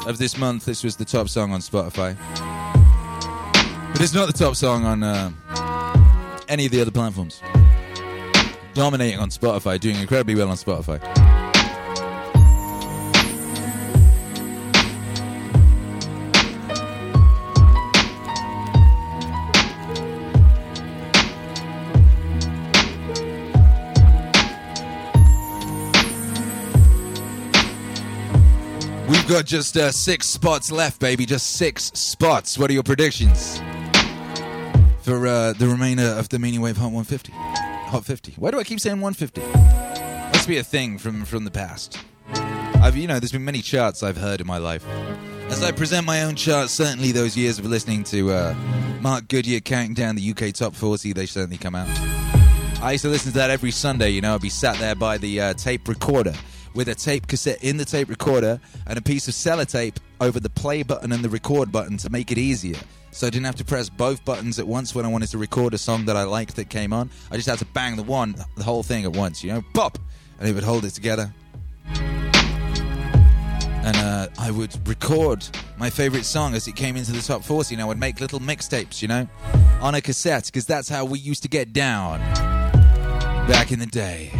[0.06, 2.16] of this month, this was the top song on Spotify.
[3.92, 5.32] But it's not the top song on uh,
[6.48, 7.42] any of the other platforms.
[8.76, 11.00] Dominating on Spotify, doing incredibly well on Spotify.
[29.30, 31.24] Got just uh, six spots left, baby.
[31.24, 32.58] Just six spots.
[32.58, 33.60] What are your predictions
[35.02, 37.32] for uh, the remainder of the Meaning Wave Hot 150?
[37.32, 38.34] Hot 50.
[38.38, 39.42] Why do I keep saying 150?
[40.34, 42.00] Must be a thing from from the past.
[42.34, 44.84] I've you know, there's been many charts I've heard in my life.
[45.50, 48.56] As I present my own charts, certainly those years of listening to uh,
[49.00, 51.88] Mark Goodier counting down the UK top 40, they certainly come out.
[52.82, 54.10] I used to listen to that every Sunday.
[54.10, 56.34] You know, I'd be sat there by the uh, tape recorder
[56.74, 60.50] with a tape cassette in the tape recorder and a piece of sellotape over the
[60.50, 62.78] play button and the record button to make it easier.
[63.12, 65.74] So I didn't have to press both buttons at once when I wanted to record
[65.74, 67.10] a song that I liked that came on.
[67.32, 69.98] I just had to bang the one, the whole thing at once, you know, pop,
[70.40, 71.34] and it would hold it together.
[73.82, 75.48] And uh, I would record
[75.78, 78.40] my favorite song as it came into the top 40, and I would make little
[78.40, 79.28] mixtapes, you know,
[79.82, 82.20] on a cassette, because that's how we used to get down
[83.48, 84.32] back in the day.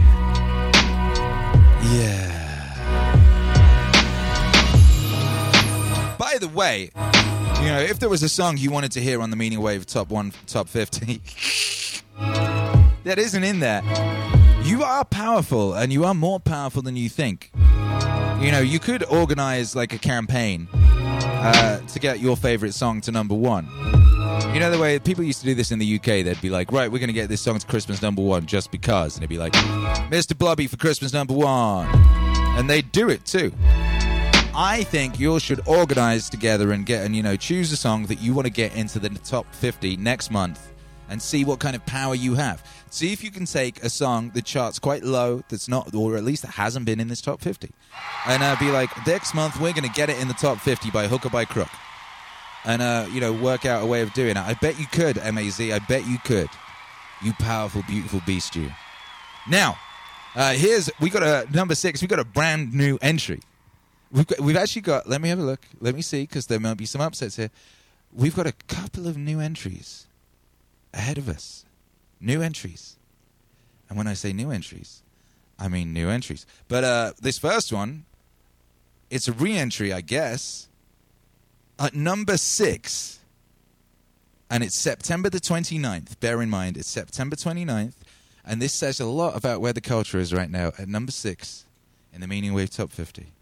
[1.82, 2.36] Yeah.
[6.18, 6.92] By the way,
[7.62, 9.86] you know, if there was a song you wanted to hear on the Meaning Wave
[9.86, 11.22] Top One, Top Fifty,
[13.04, 13.82] that isn't in there.
[14.64, 17.52] You are powerful, and you are more powerful than you think.
[17.56, 23.12] You know, you could organize like a campaign uh, to get your favorite song to
[23.12, 23.68] number one.
[24.60, 26.26] You know the way people used to do this in the UK?
[26.26, 28.72] They'd be like, right, we're going to get this song to Christmas number one just
[28.72, 29.16] because.
[29.16, 29.54] And it'd be like,
[30.12, 30.38] Mr.
[30.38, 31.88] Blobby for Christmas number one.
[32.58, 33.54] And they'd do it too.
[34.54, 38.08] I think you all should organize together and get and, you know, choose a song
[38.08, 40.74] that you want to get into the top 50 next month
[41.08, 42.62] and see what kind of power you have.
[42.90, 46.26] See if you can take a song that charts quite low, that's not, or at
[46.26, 47.72] least that hasn't been in this top 50.
[48.28, 50.92] And uh, be like, next month we're going to get it in the top 50
[50.92, 51.70] by hook or by crook
[52.66, 54.38] and uh, you know work out a way of doing it.
[54.38, 55.72] I bet you could, Maz.
[55.72, 56.50] I bet you could.
[57.24, 58.72] You powerful, beautiful beast, you.
[59.50, 59.78] Now,
[60.36, 62.02] uh, here's we got a number six.
[62.02, 63.42] We got a brand new entry.
[64.12, 65.08] We've got, we've actually got.
[65.08, 65.62] Let me have a look.
[65.80, 67.52] Let me see because there might be some upsets here.
[68.14, 70.08] We've got a couple of new entries
[70.94, 71.66] ahead of us.
[72.22, 72.98] New entries,
[73.88, 75.04] and when I say new entries,
[75.58, 76.46] I mean new entries.
[76.68, 78.04] But uh, this first one,
[79.10, 80.69] it's a re-entry, I guess
[81.80, 83.20] at number six,
[84.50, 86.20] and it's September the 29th.
[86.20, 87.96] Bear in mind, it's September 29th,
[88.46, 90.74] and this says a lot about where the culture is right now.
[90.78, 91.66] At number six
[92.14, 93.34] in the Meaning Wave Top 50.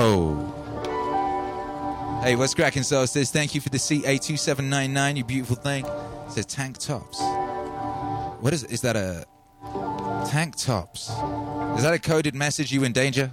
[0.00, 0.54] Oh.
[2.22, 3.30] Hey, what's cracking, Solstice?
[3.30, 5.84] Thank you for the CA2799, you beautiful thing.
[5.84, 7.20] It says tank tops.
[8.40, 9.24] What is Is that a
[10.28, 11.08] tank tops?
[11.78, 12.70] Is that a coded message?
[12.70, 13.30] You in danger?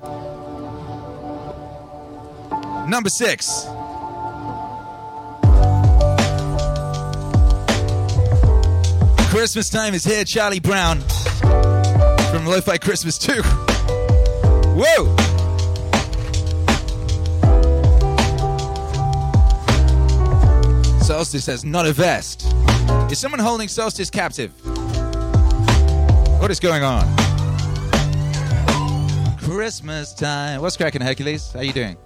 [2.87, 3.65] Number six.
[9.29, 10.23] Christmas time is here.
[10.23, 11.01] Charlie Brown
[12.31, 13.41] from Lo-Fi Christmas 2.
[14.77, 15.15] Whoa!
[21.01, 22.47] Solstice says, not a vest.
[23.11, 24.53] Is someone holding Solstice captive?
[26.45, 27.03] What is going on?
[29.39, 30.61] Christmas time.
[30.61, 31.51] What's cracking, Hercules?
[31.51, 31.97] How you doing?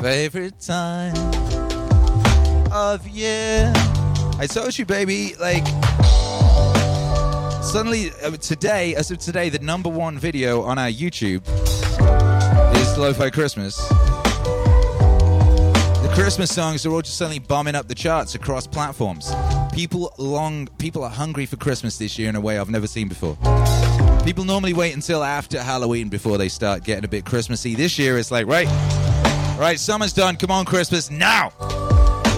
[0.00, 1.16] Favorite time
[2.70, 3.72] of year.
[4.38, 5.64] I told you, baby, like
[7.62, 11.42] suddenly uh, today, as of today, the number one video on our YouTube
[12.76, 13.76] is Lo-Fi Christmas.
[16.02, 19.32] The Christmas songs are all just suddenly bombing up the charts across platforms.
[19.72, 23.08] People long, people are hungry for Christmas this year in a way I've never seen
[23.08, 23.36] before.
[24.24, 27.74] People normally wait until after Halloween before they start getting a bit Christmassy.
[27.74, 28.68] This year it's like, right,
[29.58, 30.36] right, summer's done.
[30.36, 31.52] Come on, Christmas now.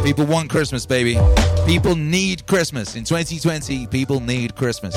[0.04, 1.18] People want Christmas, baby.
[1.64, 2.94] People need Christmas.
[2.94, 4.94] In 2020, people need Christmas.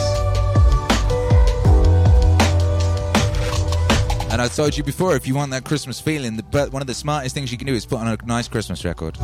[4.29, 6.93] And I told you before, if you want that Christmas feeling, but one of the
[6.93, 9.15] smartest things you can do is put on a nice Christmas record.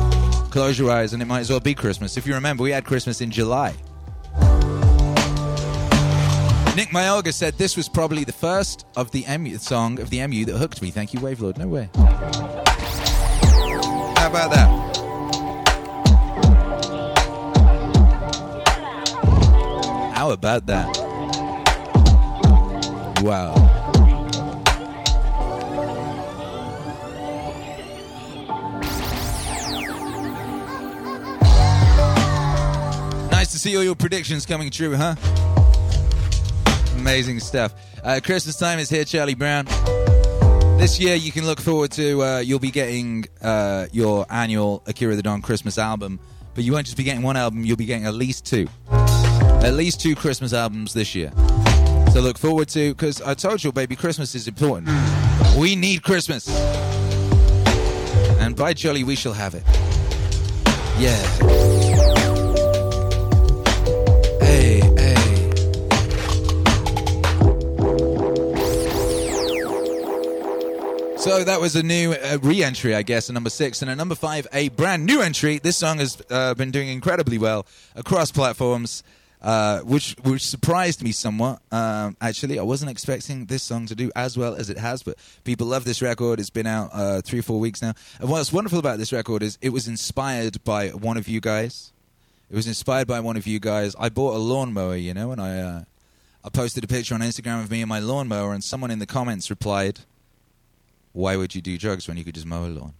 [0.50, 2.16] Close your eyes, and it might as well be Christmas.
[2.16, 3.74] If you remember, we had Christmas in July.
[6.74, 10.46] Nick Mayoga said this was probably the first of the MU song of the MU
[10.46, 10.90] that hooked me.
[10.90, 11.58] Thank you, Wavelord.
[11.58, 11.90] No way.
[14.16, 14.93] How about that?
[20.24, 20.86] How about that?
[23.20, 23.52] Wow.
[33.30, 35.14] Nice to see all your predictions coming true, huh?
[36.96, 37.74] Amazing stuff.
[38.02, 39.66] Uh, Christmas time is here, Charlie Brown.
[40.78, 45.16] This year, you can look forward to, uh, you'll be getting uh, your annual Akira
[45.16, 46.18] the Don Christmas album,
[46.54, 48.68] but you won't just be getting one album, you'll be getting at least two.
[49.64, 51.32] At least two Christmas albums this year.
[52.12, 54.90] So look forward to, because I told you, baby, Christmas is important.
[55.58, 56.46] We need Christmas.
[58.40, 59.62] And by jolly, we shall have it.
[60.98, 61.16] Yeah.
[64.40, 65.14] Hey, hey.
[71.16, 74.14] So that was a new uh, re-entry, I guess, a number six, and a number
[74.14, 75.58] five, a brand new entry.
[75.58, 77.66] This song has uh, been doing incredibly well
[77.96, 79.02] across platforms,
[79.44, 81.60] uh, which which surprised me somewhat.
[81.70, 85.18] Um, actually, I wasn't expecting this song to do as well as it has, but
[85.44, 86.40] people love this record.
[86.40, 87.92] It's been out uh, three, four weeks now.
[88.18, 91.92] And what's wonderful about this record is it was inspired by one of you guys.
[92.50, 93.94] It was inspired by one of you guys.
[93.98, 95.84] I bought a lawnmower, you know, and I uh,
[96.42, 99.06] I posted a picture on Instagram of me and my lawnmower, and someone in the
[99.06, 100.00] comments replied
[101.12, 102.94] why would you do drugs when you could just mow a lawn?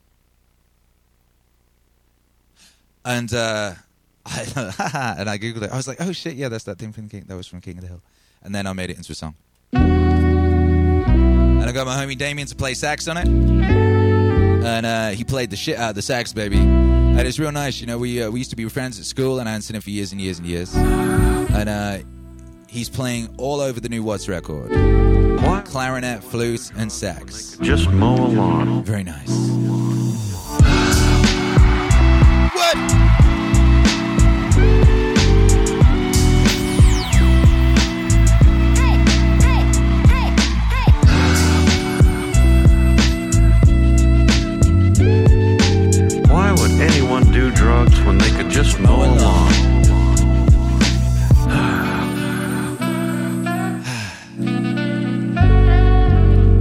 [3.02, 3.74] And uh,
[4.36, 5.70] and I googled it.
[5.70, 7.24] I was like, oh shit, yeah, that's that thing from King.
[7.26, 8.02] That was from King of the Hill.
[8.42, 9.34] And then I made it into a song.
[9.72, 13.26] And I got my homie Damien to play sax on it.
[13.26, 16.58] And uh, he played the shit out of the sax, baby.
[16.58, 17.80] And it's real nice.
[17.80, 19.76] You know, we uh, we used to be friends at school, and I hadn't seen
[19.76, 20.74] him for years and years and years.
[20.74, 21.98] And uh,
[22.66, 24.70] he's playing all over the new Watts record.
[25.42, 25.64] what?
[25.66, 27.56] Clarinet, flute, and sax.
[27.60, 28.82] Just mow a lawn.
[28.84, 29.30] Very nice.
[32.54, 33.23] What?
[48.64, 48.78] Just?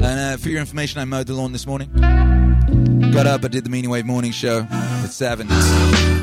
[0.06, 1.90] And uh, for your information, I mowed the lawn this morning.
[3.12, 5.48] Got up, I did the Meaning Wave morning show at 7.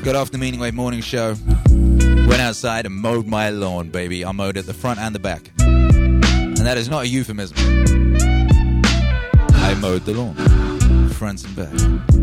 [0.02, 1.36] Got off the Meaning Wave morning show.
[1.68, 4.24] Went outside and mowed my lawn, baby.
[4.24, 5.50] I mowed it the front and the back.
[5.60, 7.56] And that is not a euphemism.
[9.52, 12.19] I mowed the lawn, front and back.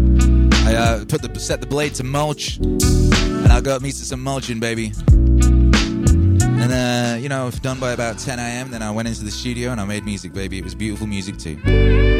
[0.68, 4.60] I uh, put the set the blade to mulch, and I got me some mulching,
[4.60, 4.92] baby.
[5.08, 8.72] And uh, you know, done by about 10 a.m.
[8.72, 10.58] Then I went into the studio and I made music, baby.
[10.58, 12.17] It was beautiful music too.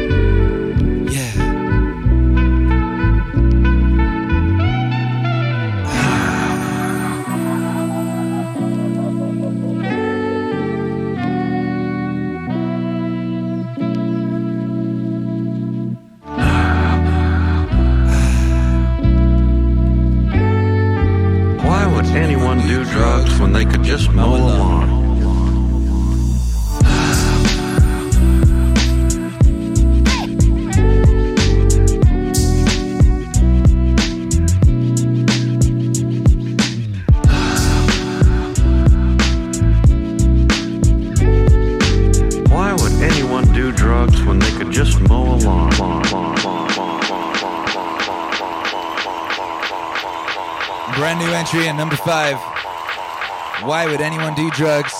[53.90, 54.92] Would anyone do drugs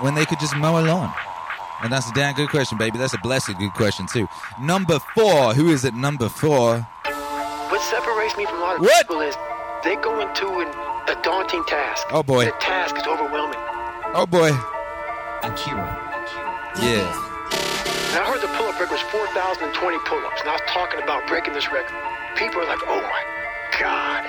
[0.00, 1.12] when they could just mow a lawn?
[1.82, 2.98] And that's a damn good question, baby.
[2.98, 4.28] That's a blessed good question too.
[4.60, 5.54] Number four.
[5.54, 5.94] Who is it?
[5.94, 6.78] Number four.
[7.70, 9.06] What separates me from a lot of What?
[9.06, 9.34] people is
[9.82, 10.68] they go into an,
[11.08, 12.06] a daunting task.
[12.10, 12.44] Oh, boy.
[12.46, 13.56] The task is overwhelming.
[14.12, 14.50] Oh boy.
[15.42, 15.96] Akira.
[16.82, 17.08] Yeah.
[18.12, 21.54] And I heard the pull-up record was 4,020 pull-ups, and I was talking about breaking
[21.54, 21.94] this record.
[22.36, 23.22] People are like, "Oh my
[23.78, 24.26] God!"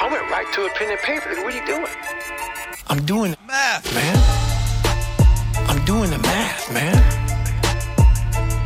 [0.00, 1.28] I went right to a pen and paper.
[1.42, 1.92] What are you doing?
[2.86, 5.68] I'm doing math, man.
[5.68, 6.96] I'm I'm doing the math, man.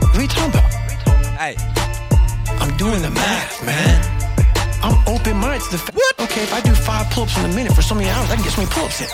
[0.01, 0.73] What are you talking about?
[1.37, 1.57] Hey.
[2.61, 4.01] I'm doing the math, man.
[4.83, 5.95] I'm open minded to the fact.
[5.95, 6.21] What?
[6.21, 8.37] Okay, if I do five pull ups in a minute for so many hours, I
[8.37, 9.09] can get so many pull ups in.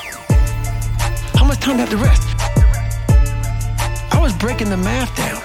[1.35, 2.23] How much time do I have to rest?
[4.15, 5.43] I was breaking the math down.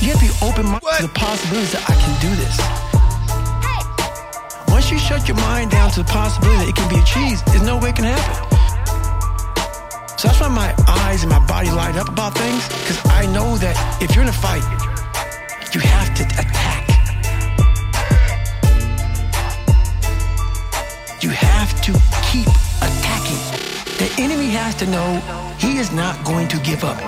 [0.00, 2.89] You have to be open minded to the possibilities that I can do this.
[5.26, 7.96] Your mind down to the possibility that it can be achieved, there's no way it
[7.96, 8.34] can happen.
[10.18, 10.74] So that's why my
[11.06, 14.28] eyes and my body light up about things, because I know that if you're in
[14.28, 14.64] a fight,
[15.72, 16.88] you have to attack.
[21.22, 21.92] You have to
[22.26, 22.48] keep
[22.82, 23.38] attacking.
[24.02, 25.20] The enemy has to know
[25.58, 26.98] he is not going to give up.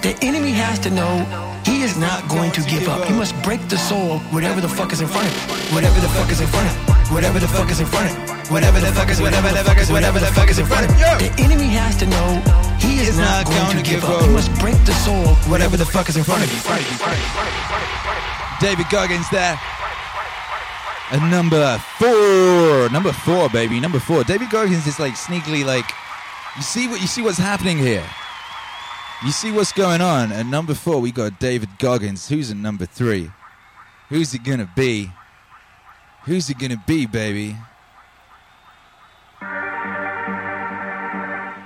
[0.00, 1.26] The enemy has to know
[1.66, 3.04] he is not going to give up.
[3.04, 5.55] He must break the soul whatever the fuck is in front of him.
[5.74, 7.12] Whatever the fuck is in front of.
[7.12, 8.50] Whatever the fuck is in front of.
[8.50, 10.92] Whatever the fuck is, whatever the fuck is, whatever the fuck is in front of.
[10.96, 12.42] The enemy has to know
[12.78, 14.22] he is not going to give up.
[14.22, 16.58] He must break the soul whatever the fuck is in front of him.
[18.60, 19.58] David Goggins there.
[21.10, 24.24] And number four, number four, baby, number four.
[24.24, 25.90] David Goggins is like sneakily like,
[26.56, 28.04] you see what you see what's happening here.
[29.24, 30.30] You see what's going on.
[30.32, 32.28] At number four, we got David Goggins.
[32.28, 33.30] Who's at number three?
[34.08, 35.10] Who's it gonna be?
[36.26, 37.56] Who's it gonna be, baby?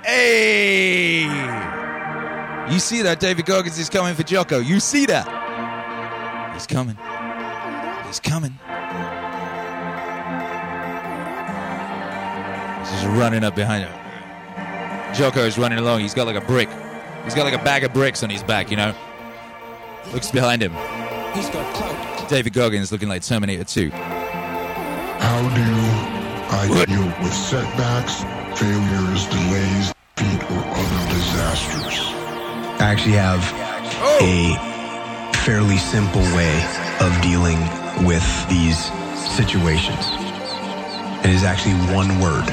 [0.05, 1.23] Hey!
[2.71, 4.59] You see that David Goggins is coming for Jocko.
[4.59, 5.25] You see that?
[6.53, 6.95] He's coming.
[8.05, 8.51] He's coming.
[12.81, 13.93] He's just running up behind him.
[15.15, 16.01] Jocko is running along.
[16.01, 16.69] He's got like a brick.
[17.23, 18.93] He's got like a bag of bricks on his back, you know?
[20.13, 20.73] Looks behind him.
[21.33, 22.29] He's got clout.
[22.29, 24.20] David Goggins looking like Terminator 2.
[25.21, 25.61] How do
[26.57, 28.23] I deal with setbacks,
[28.59, 31.99] failures, delays, defeat, or other disasters?
[32.81, 33.43] I actually have
[34.01, 34.17] oh.
[34.21, 36.57] a fairly simple way
[36.99, 37.59] of dealing
[38.03, 38.89] with these
[39.37, 40.05] situations.
[41.23, 42.47] It is actually one word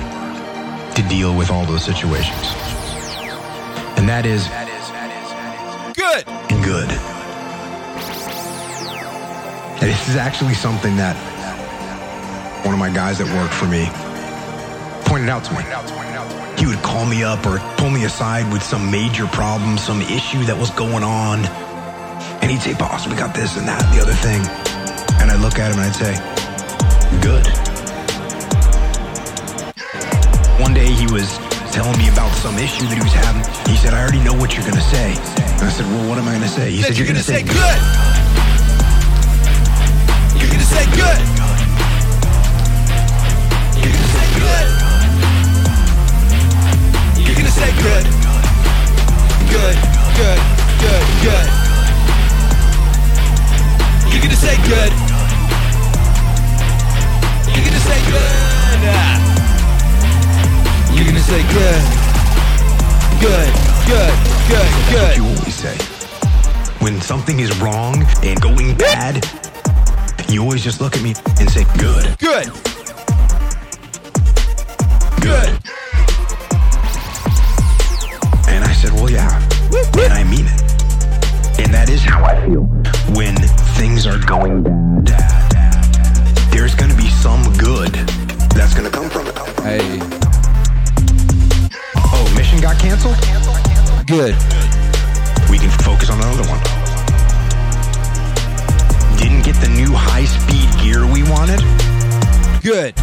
[0.94, 2.52] to deal with all those situations.
[3.96, 4.46] And that is
[5.96, 6.28] good.
[6.52, 6.90] And Good.
[9.80, 11.16] And this is actually something that
[12.64, 13.88] one of my guys that worked for me
[15.08, 15.64] pointed out to me.
[16.58, 20.44] He would call me up or pull me aside with some major problem, some issue
[20.44, 21.46] that was going on.
[22.42, 24.42] And he'd say, Boss, we got this and that, and the other thing.
[25.22, 26.14] And I'd look at him and I'd say,
[27.22, 27.46] Good.
[30.60, 31.38] One day he was
[31.72, 33.46] telling me about some issue that he was having.
[33.70, 35.14] He said, I already know what you're going to say.
[35.14, 36.70] And I said, Well, what am I going to say?
[36.70, 37.78] He Said you're You're going gonna say say good.
[40.42, 41.37] You're gonna say good.
[47.82, 48.04] Good.
[49.48, 49.76] Good,
[50.18, 50.40] good,
[50.82, 51.46] good, good.
[54.10, 54.92] You're gonna say good.
[57.54, 58.38] You're gonna say good.
[60.94, 61.82] You're gonna say good.
[63.20, 63.52] Good,
[63.86, 64.14] good,
[64.48, 65.16] good, good.
[65.16, 65.76] you always say.
[66.80, 69.26] When something is wrong and going bad,
[70.28, 72.18] you always just look at me and say, good.
[72.18, 72.50] Good.
[75.20, 75.58] Good.
[79.70, 80.60] And I mean it.
[81.60, 82.64] And that is how I feel
[83.14, 83.36] when
[83.76, 84.62] things are going
[85.04, 85.52] bad.
[86.50, 87.92] There's going to be some good
[88.56, 89.36] that's going to come from it.
[89.60, 90.00] Hey.
[91.96, 93.16] Oh, mission got canceled?
[94.06, 94.34] Good.
[95.50, 96.60] We can focus on another one.
[99.18, 101.60] Didn't get the new high speed gear we wanted?
[102.62, 102.94] Good.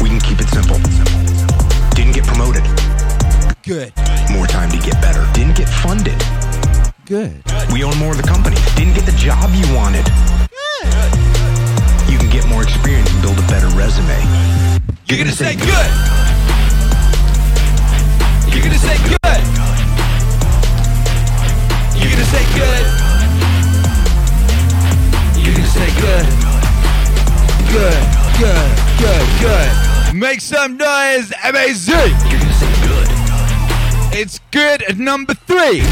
[0.00, 0.78] We can keep it simple.
[1.94, 2.64] Didn't get promoted?
[3.62, 3.92] Good.
[4.32, 5.28] More time to get better.
[5.34, 6.18] Didn't get funded?
[7.04, 7.42] Good.
[7.72, 8.56] We own more of the company.
[8.74, 10.04] Didn't get the job you wanted?
[10.48, 10.88] Good.
[12.10, 14.18] You can get more experience and build a better resume.
[15.06, 15.90] You're gonna say good.
[18.48, 19.42] You're gonna say good.
[21.94, 22.84] You're gonna say good.
[25.36, 26.26] You're gonna say good.
[27.68, 28.02] Good,
[28.40, 30.14] good, good, good.
[30.14, 31.88] Make some noise, MAZ.
[34.14, 35.82] It's good at number three.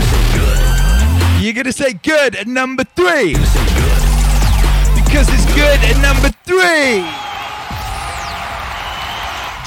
[1.40, 3.32] You're gonna say good at number three.
[4.94, 7.00] Because it's good at number three.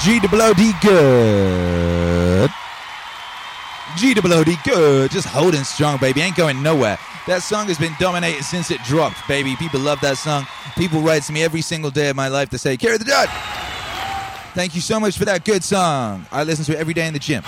[0.04, 0.20] G
[0.80, 2.50] good.
[3.96, 5.10] G double O D good.
[5.10, 6.20] Just holding strong, baby.
[6.20, 6.96] Ain't going nowhere.
[7.26, 9.56] That song has been dominated since it dropped, baby.
[9.56, 10.46] People love that song.
[10.76, 13.26] People write to me every single day of my life to say, Akira the Don.
[14.54, 16.26] Thank you so much for that good song.
[16.30, 17.42] I listen to it every day in the gym.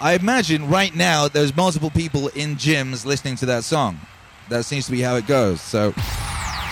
[0.00, 4.00] I imagine right now there's multiple people in gyms listening to that song.
[4.48, 5.60] That seems to be how it goes.
[5.60, 5.92] So,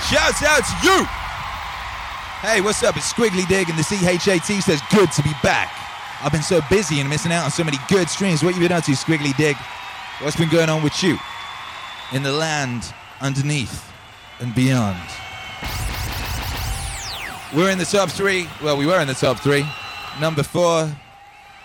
[0.08, 1.04] shouts out to you.
[2.40, 2.96] Hey, what's up?
[2.96, 5.70] It's Squiggly Dig, and the CHAT says good to be back.
[6.22, 8.42] I've been so busy and missing out on so many good streams.
[8.42, 9.56] What you been up to, Squiggly Dig?
[10.20, 11.18] What's been going on with you
[12.12, 13.92] in the land underneath
[14.40, 14.96] and beyond?
[17.54, 18.48] We're in the top three.
[18.62, 19.66] Well, we were in the top three.
[20.18, 20.90] Number four.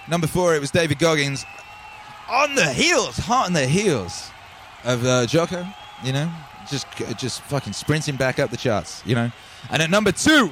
[0.10, 1.46] Number four, it was David Goggins.
[2.30, 4.30] On the heels, hot on the heels
[4.84, 5.28] of uh,
[6.04, 6.32] you know?
[6.70, 9.32] Just, just fucking sprinting back up the charts, you know?
[9.70, 10.52] And at number two,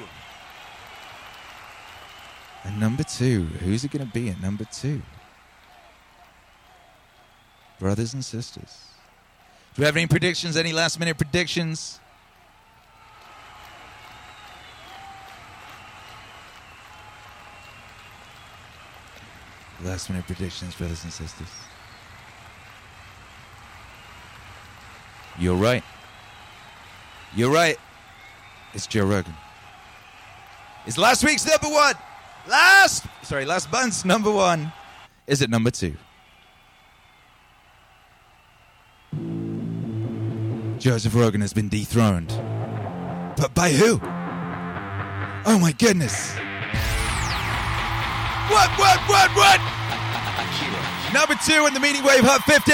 [2.63, 5.01] at number two, who's it going to be at number two?
[7.79, 8.85] Brothers and sisters.
[9.73, 10.57] Do we have any predictions?
[10.57, 12.00] Any last minute predictions?
[19.83, 21.47] Last minute predictions, brothers and sisters.
[25.39, 25.83] You're right.
[27.35, 27.77] You're right.
[28.73, 29.33] It's Joe Rogan.
[30.85, 31.95] It's last week's number one.
[32.47, 34.71] Last, sorry, last month's number one
[35.27, 35.95] is it number two.
[40.77, 42.29] Joseph Rogan has been dethroned.
[43.37, 43.99] But by who?
[45.45, 46.35] Oh my goodness.
[48.51, 49.59] What, what, what, what?
[51.13, 52.71] Number two in the Meaning Wave Hot 50.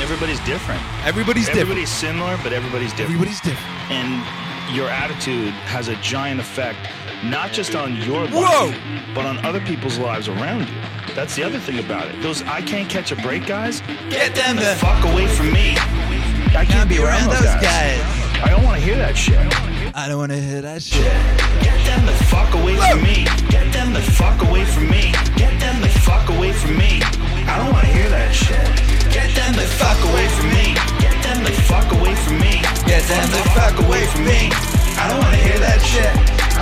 [0.00, 0.80] Everybody's different.
[1.04, 1.60] Everybody's different.
[1.62, 3.18] Everybody's similar, but everybody's different.
[3.18, 3.90] Everybody's different.
[3.90, 4.22] And
[4.74, 6.78] your attitude has a giant effect,
[7.24, 9.14] not just on your life, Whoa!
[9.14, 11.14] but on other people's lives around you.
[11.14, 12.22] That's the other thing about it.
[12.22, 15.74] Those I can't catch a break guys, Get them the the fuck away from me.
[16.54, 18.00] I can't be around those guys.
[18.42, 19.38] I don't want to hear that shit.
[19.94, 21.04] I don't want to hear that shit.
[21.60, 23.28] Get them the fuck away from me.
[23.52, 25.12] Get them the fuck away from me.
[25.36, 27.04] Get them the fuck away from me.
[27.44, 28.56] I don't want to hear that shit.
[29.12, 30.72] Get them the fuck away from me.
[30.96, 32.64] Get them the fuck away from me.
[32.88, 34.48] Get them the fuck away from me.
[34.96, 36.08] I don't want to hear that shit.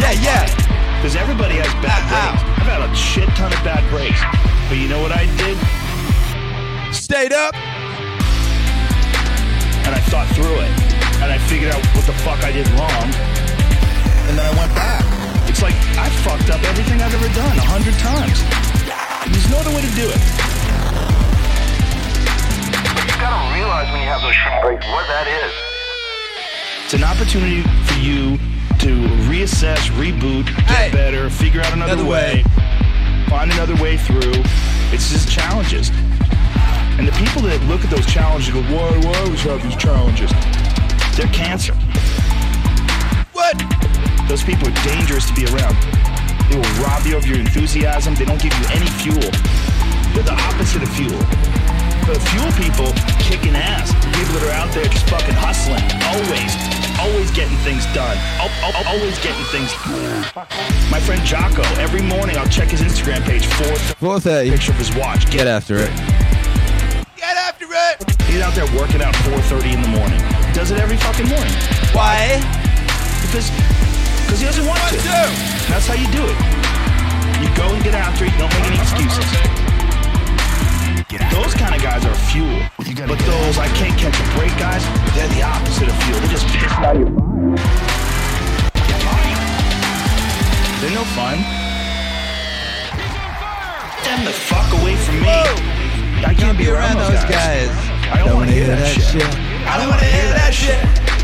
[0.03, 0.51] Yeah, yeah.
[0.99, 2.43] Because everybody has bad breaks.
[2.59, 4.19] I've had a shit ton of bad breaks.
[4.67, 5.55] But you know what I did?
[6.91, 7.55] Stayed up.
[9.87, 11.00] And I thought through it.
[11.21, 13.09] And I figured out what the fuck I did wrong.
[14.29, 15.05] And then I went back.
[15.49, 18.41] It's like I fucked up everything I've ever done a hundred times.
[19.29, 20.21] There's no other way to do it.
[23.05, 25.53] You gotta realize when you have those shit breaks what that is.
[26.85, 28.39] It's an opportunity for you
[28.81, 28.91] to
[29.29, 32.43] reassess, reboot, get better, figure out another, Another way,
[33.29, 34.41] find another way through.
[34.91, 35.91] It's just challenges.
[36.97, 39.77] And the people that look at those challenges go, why do I always have these
[39.77, 40.31] challenges?
[41.17, 41.75] They're cancer.
[43.33, 43.57] What?
[44.29, 45.77] Those people are dangerous to be around.
[46.49, 48.15] They will rob you of your enthusiasm.
[48.15, 49.21] They don't give you any fuel.
[50.15, 51.19] They're the opposite of fuel.
[52.07, 53.93] The fuel people kicking ass.
[54.17, 55.83] People that are out there just fucking hustling.
[56.11, 56.53] Always.
[56.99, 58.17] Always getting things done.
[58.41, 59.71] Al- al- Always getting things
[60.91, 63.45] My friend Jocko, every morning I'll check his Instagram page.
[63.47, 64.51] 4.30.
[64.51, 65.31] Picture of his watch.
[65.31, 65.91] Get after it.
[67.21, 68.01] Get after it!
[68.33, 70.17] He's out there working out 4.30 in the morning.
[70.57, 71.53] Does it every fucking morning.
[71.93, 72.41] Why?
[73.21, 73.53] Because
[74.25, 74.97] because he doesn't want to.
[74.97, 75.21] Do.
[75.69, 76.39] That's how you do it.
[77.45, 78.33] You go and get after it.
[78.41, 79.29] Don't make any excuses.
[81.29, 82.49] Those kind of guys are fuel.
[83.05, 84.81] But those I can't catch a break guys,
[85.13, 86.21] they're the opposite of fuel.
[86.25, 87.13] They're just pissing out your
[90.81, 91.37] They're no fun.
[94.09, 95.80] Get them the fuck away from me.
[96.25, 97.71] I can't be around those guys.
[98.13, 99.23] I don't want to hear that shit.
[99.67, 100.79] I don't want to hear that shit.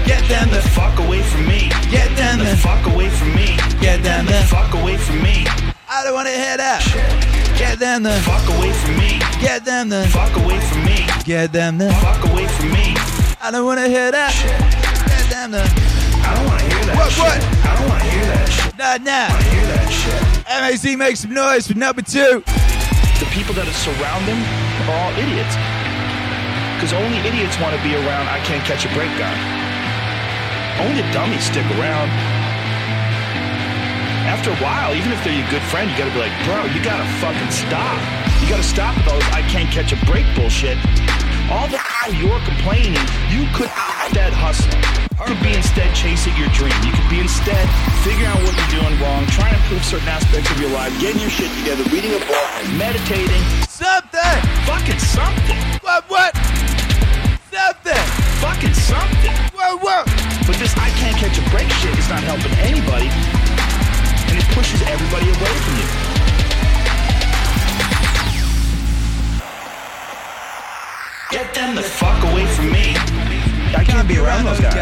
[0.06, 1.68] Get them the fuck away from me.
[1.90, 3.56] Get them the fuck away from me.
[3.80, 5.44] Get them the fuck away from me.
[5.88, 6.80] I don't want to hear that.
[6.82, 7.02] Shit.
[7.58, 9.18] Get them the fuck away from me.
[9.40, 11.06] Get them the fuck away from me.
[11.24, 12.94] Get them the fuck away from me.
[13.40, 14.30] I don't want to hear that.
[14.32, 14.54] Shit.
[15.06, 15.62] Get them the
[16.26, 17.22] I don't want to hear that What, shit.
[17.22, 17.38] what?
[17.66, 18.72] I don't want to hear that shit.
[18.78, 19.30] Nah, nah.
[19.30, 20.22] I hear that shit.
[20.46, 22.42] MAC make some noise for number two.
[23.20, 25.54] The people that are surround them are all idiots.
[26.76, 29.34] Because only idiots want to be around I can't catch a break guy.
[30.78, 32.10] Only the dummies stick around.
[34.28, 36.82] After a while, even if they're your good friend, you gotta be like, bro, you
[36.82, 37.96] gotta fucking stop.
[38.42, 40.76] You gotta stop with all this I can't catch a break bullshit.
[41.48, 44.70] All the while you're complaining, you could be instead hustle.
[45.18, 46.74] You could be instead chasing your dream.
[46.86, 47.66] You could be instead
[48.06, 51.18] figuring out what you're doing wrong, trying to improve certain aspects of your life, getting
[51.18, 52.46] your shit together, reading a book,
[52.78, 53.42] meditating.
[53.66, 54.38] Something!
[54.70, 55.58] Fucking something!
[55.82, 56.30] What, what?
[57.50, 58.06] Something!
[58.42, 59.34] Fucking something!
[59.50, 60.02] Whoa, whoa!
[60.46, 63.10] But this I can't catch a break shit is not helping anybody.
[64.30, 66.05] And it pushes everybody away from you.
[71.30, 72.94] Get them the fuck away from me.
[73.74, 74.78] I can't be around those guys.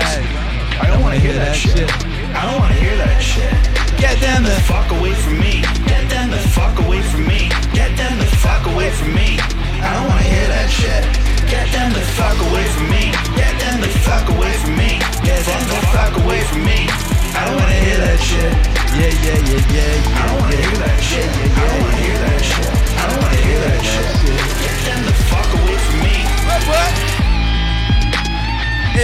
[0.77, 1.89] I don't want to hear that shit.
[2.37, 3.49] I don't want to hear that shit.
[3.97, 5.65] Get them the fuck away from me.
[5.89, 7.49] Get them the fuck away from me.
[7.73, 9.41] Get them the fuck away from me.
[9.81, 11.09] I don't want to hear that shit.
[11.49, 13.09] Get them the fuck away from me.
[13.41, 15.01] Get them the fuck away from me.
[15.25, 16.93] Get them the fuck away from me.
[17.33, 18.53] I don't want to hear that shit.
[19.01, 20.21] Yeah, yeah, yeah, yeah.
[20.21, 21.25] I don't want to hear that shit.
[21.25, 22.69] I don't want to hear that shit.
[22.69, 24.84] I don't want to hear that shit.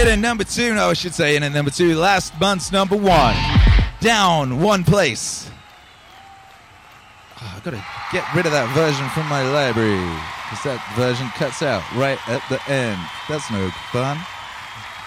[0.01, 2.95] In at number two, no, I should say in at number two, last month's number
[2.95, 3.35] one.
[3.99, 5.49] Down one place.
[7.39, 9.99] Oh, I've got to get rid of that version from my library.
[10.49, 12.99] Because that version cuts out right at the end.
[13.29, 14.17] That's no fun.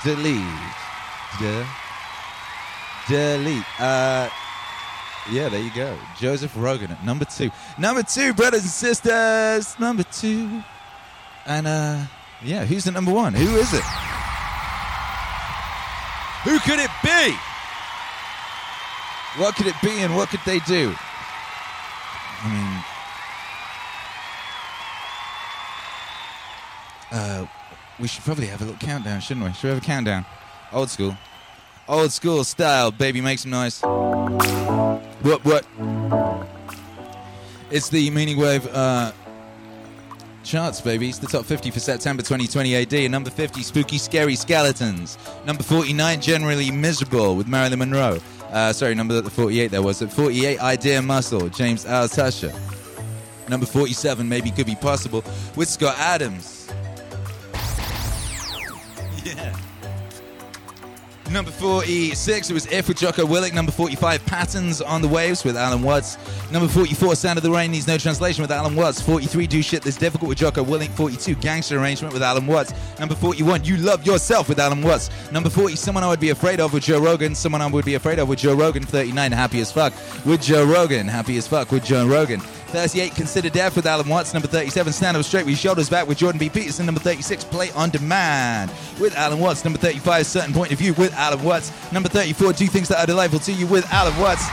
[0.04, 0.44] Delete.
[1.40, 1.66] De-
[3.08, 3.80] delete.
[3.80, 4.28] Uh,
[5.30, 5.98] yeah, there you go.
[6.18, 7.50] Joseph Rogan at number two.
[7.78, 9.78] Number two, brothers and sisters.
[9.80, 10.62] Number two.
[11.46, 12.04] And, uh,
[12.42, 13.34] yeah, who's the number one?
[13.34, 13.84] Who is it?
[16.44, 17.36] Who could it be?
[19.40, 20.94] What could it be and what could they do?
[22.42, 22.84] I mean,
[27.20, 27.46] uh,
[27.98, 29.52] we should probably have a little countdown, shouldn't we?
[29.54, 30.26] Should we have a countdown?
[30.72, 31.16] Old school.
[31.88, 33.80] Old school style, baby, make some noise.
[35.22, 35.64] What, what?
[37.70, 39.12] It's the Meaning Wave uh,
[40.44, 41.08] charts, baby.
[41.08, 42.92] It's the top 50 for September 2020 AD.
[42.94, 45.18] And number 50, Spooky Scary Skeletons.
[45.46, 48.20] Number 49, Generally Miserable with Marilyn Monroe.
[48.50, 50.00] Uh, sorry, number 48 there was.
[50.02, 52.54] At 48, Idea Muscle, James Altucher.
[53.48, 55.24] Number 47, Maybe Could Be Possible
[55.56, 56.60] with Scott Adams.
[59.24, 59.56] Yeah.
[61.34, 63.54] Number 46, it was If with Jocko Willink.
[63.54, 66.16] Number 45, Patterns on the Waves with Alan Watts.
[66.52, 69.00] Number 44, Sound of the Rain Needs No Translation with Alan Watts.
[69.00, 70.90] 43, Do Shit That's Difficult with Jocko Willink.
[70.90, 72.72] 42, Gangster Arrangement with Alan Watts.
[73.00, 75.10] Number 41, You Love Yourself with Alan Watts.
[75.32, 77.34] Number 40, Someone I Would Be Afraid of with Joe Rogan.
[77.34, 78.84] Someone I Would Be Afraid of with Joe Rogan.
[78.84, 79.92] 39, Happy as Fuck
[80.24, 81.08] with Joe Rogan.
[81.08, 82.40] Happy as Fuck with Joe Rogan.
[82.74, 84.34] 38, Consider Death with Alan Watts.
[84.34, 86.50] Number 37, Stand Up Straight with Shoulders Back with Jordan B.
[86.50, 86.86] Peterson.
[86.86, 89.64] Number 36, Play on Demand with Alan Watts.
[89.64, 91.70] Number 35, Certain Point of View with Alan Watts.
[91.92, 94.44] Number 34, Do Things That Are Delightful to You with Alan Watts.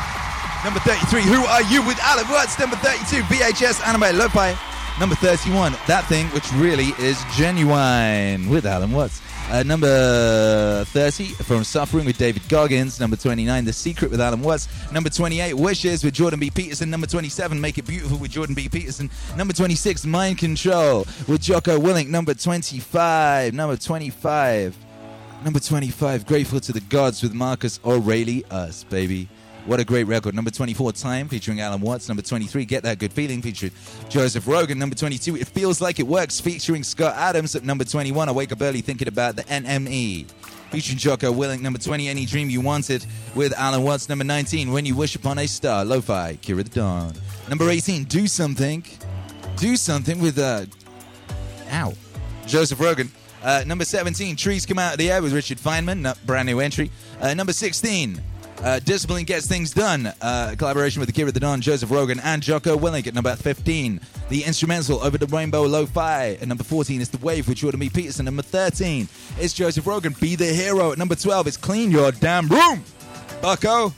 [0.63, 2.59] Number 33, Who Are You with Alan Watts.
[2.59, 4.70] Number 32, VHS Anime Lo-Fi.
[4.99, 9.19] Number 31, That Thing Which Really Is Genuine with Alan Watts.
[9.49, 12.99] Uh, number 30, From Suffering with David Goggins.
[12.99, 14.67] Number 29, The Secret with Alan Watts.
[14.91, 16.51] Number 28, Wishes with Jordan B.
[16.51, 16.89] Peterson.
[16.91, 18.69] Number 27, Make It Beautiful with Jordan B.
[18.69, 19.09] Peterson.
[19.35, 22.07] Number 26, Mind Control with Jocko Willink.
[22.07, 24.77] Number 25, number 25,
[25.43, 29.27] number 25, Grateful to the Gods with Marcus Aurelius, baby.
[29.71, 30.35] What a great record.
[30.35, 32.09] Number 24, Time, featuring Alan Watts.
[32.09, 33.71] Number 23, Get That Good Feeling, featuring
[34.09, 34.77] Joseph Rogan.
[34.77, 37.55] Number 22, It Feels Like It Works, featuring Scott Adams.
[37.55, 40.25] At number 21, I Wake Up Early Thinking About the Enemy,
[40.71, 41.61] featuring Jocko Willink.
[41.61, 44.09] Number 20, Any Dream You Wanted, with Alan Watts.
[44.09, 47.13] Number 19, When You Wish Upon a Star, Lo-Fi, Akira the Don.
[47.47, 48.83] Number 18, Do Something.
[49.55, 50.65] Do Something with, uh,
[51.69, 51.93] ow,
[52.45, 53.09] Joseph Rogan.
[53.41, 56.91] Uh, number 17, Trees Come Out of the Air with Richard Feynman, brand new entry.
[57.21, 58.21] Uh, number 16,
[58.63, 62.77] uh, Discipline Gets Things Done, uh, collaboration with Akira the Don, Joseph Rogan, and Jocko
[62.77, 63.99] Willink at number 15.
[64.29, 67.89] The instrumental Over the Rainbow Lo-Fi at number 14 is The Wave with Jordan B.
[67.89, 68.25] Peterson.
[68.25, 69.07] Number 13
[69.39, 70.91] is Joseph Rogan, Be the Hero.
[70.91, 72.83] At number 12 it's Clean Your Damn Room,
[73.41, 73.93] Bucko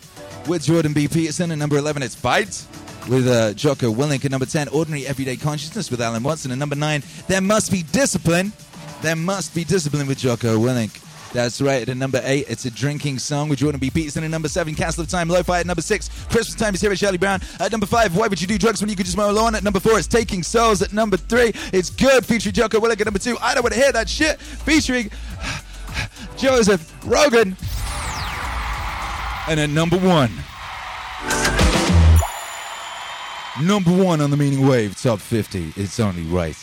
[0.48, 1.08] with Jordan B.
[1.08, 1.52] Peterson.
[1.52, 2.66] At number 11 it's Fight
[3.10, 4.24] with uh, Jocko Willink.
[4.26, 6.52] At number 10, Ordinary Everyday Consciousness with Alan Watson.
[6.52, 8.54] At number 9, There Must Be Discipline.
[9.02, 11.02] There Must Be Discipline with Jocko Willink.
[11.34, 11.90] That's right.
[11.90, 13.90] At number eight, it's a drinking song with Jordan B.
[13.90, 14.24] Peterson.
[14.24, 15.62] At number seven, Castle of Time, Lo-Fi.
[15.62, 17.42] At number six, Christmas Time is here with Charlie Brown.
[17.60, 19.56] At number five, Why Would You Do Drugs When You Could Just Mow a Lawn?
[19.56, 20.84] At number four, it's Taking Souls.
[20.84, 23.02] At number three, it's Good featuring Jocko Willink.
[23.02, 25.10] At number two, I Don't Want to Hear That Shit featuring
[26.38, 27.58] Joseph Rogan.
[29.50, 30.32] And at number one,
[33.60, 36.56] number one on the Meaning Wave Top 50, it's only right.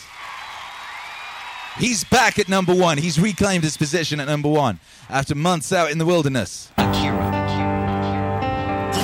[1.77, 2.97] He's back at number one.
[2.97, 4.79] He's reclaimed his position at number one
[5.09, 6.71] after months out in the wilderness.
[6.77, 7.31] Akira.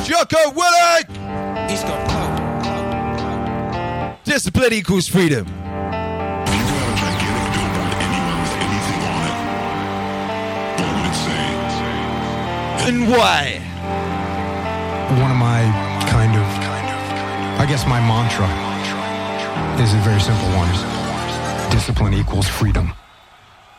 [0.06, 1.69] Jocko Willink!
[1.69, 2.39] He's got clout.
[2.65, 2.72] Oh,
[3.19, 4.19] oh, oh.
[4.23, 5.48] Discipline equals freedom.
[12.88, 13.60] And why?
[15.19, 15.64] One of my
[16.10, 16.48] kind of,
[17.60, 18.48] I guess my mantra
[19.84, 21.06] is a very simple one.
[21.69, 22.94] Discipline equals freedom.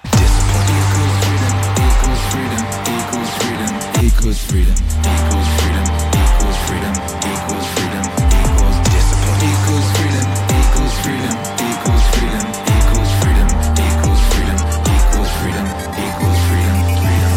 [0.05, 1.55] Discipline equals freedom.
[1.86, 2.62] Equals freedom.
[2.94, 3.73] Equals freedom.
[4.05, 4.66] Equals freedom.
[5.09, 5.86] Equals freedom.
[6.19, 6.94] Equals freedom.
[7.32, 8.05] Equals freedom.
[8.40, 9.40] Equals discipline.
[9.51, 10.27] Equals freedom.
[10.59, 11.35] Equals freedom.
[11.69, 12.44] Equals freedom.
[12.77, 13.48] Equals freedom.
[13.86, 14.59] Equals freedom.
[14.94, 15.66] Equals freedom.
[16.05, 16.78] Equals freedom.
[17.02, 17.35] Freedom.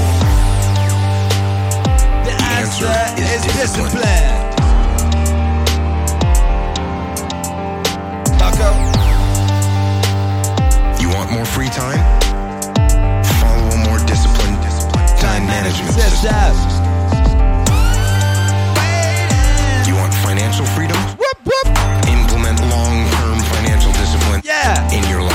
[2.26, 4.21] The answer is discipline.
[16.26, 16.56] up.
[19.88, 20.98] You want financial freedom?
[21.18, 21.68] Whoop, whoop.
[22.08, 24.92] Implement long term financial discipline yeah.
[24.92, 25.31] in your life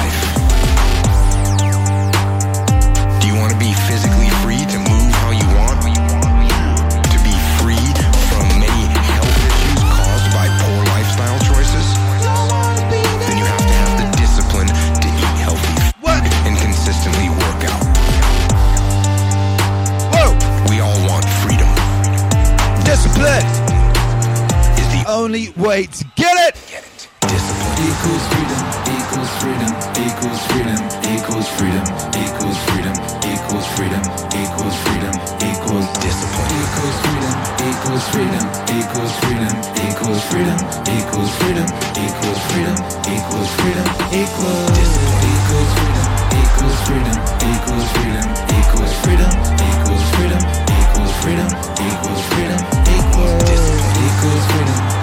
[27.77, 28.63] Equals freedom,
[28.95, 31.83] equals freedom, equals freedom, equals freedom,
[32.15, 32.95] equals freedom,
[33.27, 34.03] equals freedom,
[34.39, 36.47] equals freedom, equals discipline.
[36.63, 37.35] Equals freedom,
[37.67, 38.45] equals freedom,
[38.79, 39.51] equals freedom,
[39.83, 40.59] equals freedom,
[40.95, 41.67] equals freedom,
[42.07, 42.77] equals freedom,
[43.11, 44.87] equals freedom, equals.
[45.27, 46.07] Equals freedom,
[46.39, 47.19] equals freedom,
[47.51, 49.35] equals freedom, equals freedom,
[49.67, 51.51] equals freedom, equals freedom,
[51.83, 52.61] equals freedom,
[52.95, 54.96] equals Discipline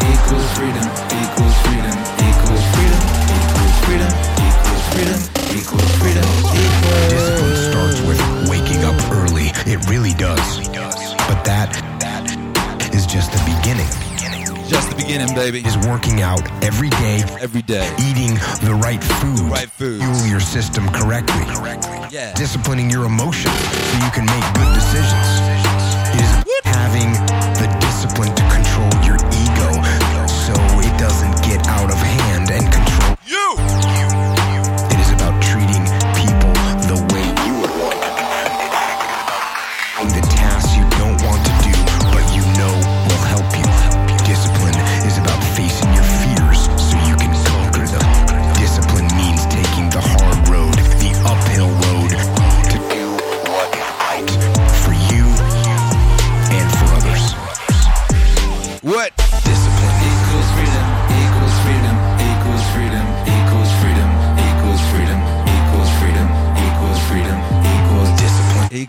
[7.69, 8.19] starts with
[8.49, 9.51] waking up early.
[9.65, 10.67] It really does.
[11.27, 13.87] But that that is just the beginning.
[14.67, 15.59] Just the beginning, baby.
[15.65, 17.23] Is working out every day.
[17.41, 17.85] Every day.
[17.99, 18.35] Eating
[18.65, 19.39] the right food.
[19.51, 20.03] right foods.
[20.03, 21.45] Fuel your system correctly.
[22.09, 22.33] Yeah.
[22.33, 25.27] Disciplining your emotions so you can make good decisions.
[26.15, 26.31] Is
[26.63, 27.11] having
[27.61, 27.72] the
[31.03, 32.92] doesn't get out of hand and control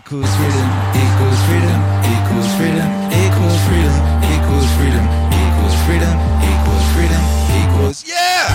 [0.05, 1.81] Equals freedom, equals freedom,
[2.13, 3.97] equals freedom, equals freedom,
[4.37, 5.05] equals freedom,
[5.41, 6.15] equals freedom,
[6.45, 7.23] equals freedom,
[7.57, 8.53] equals yeah.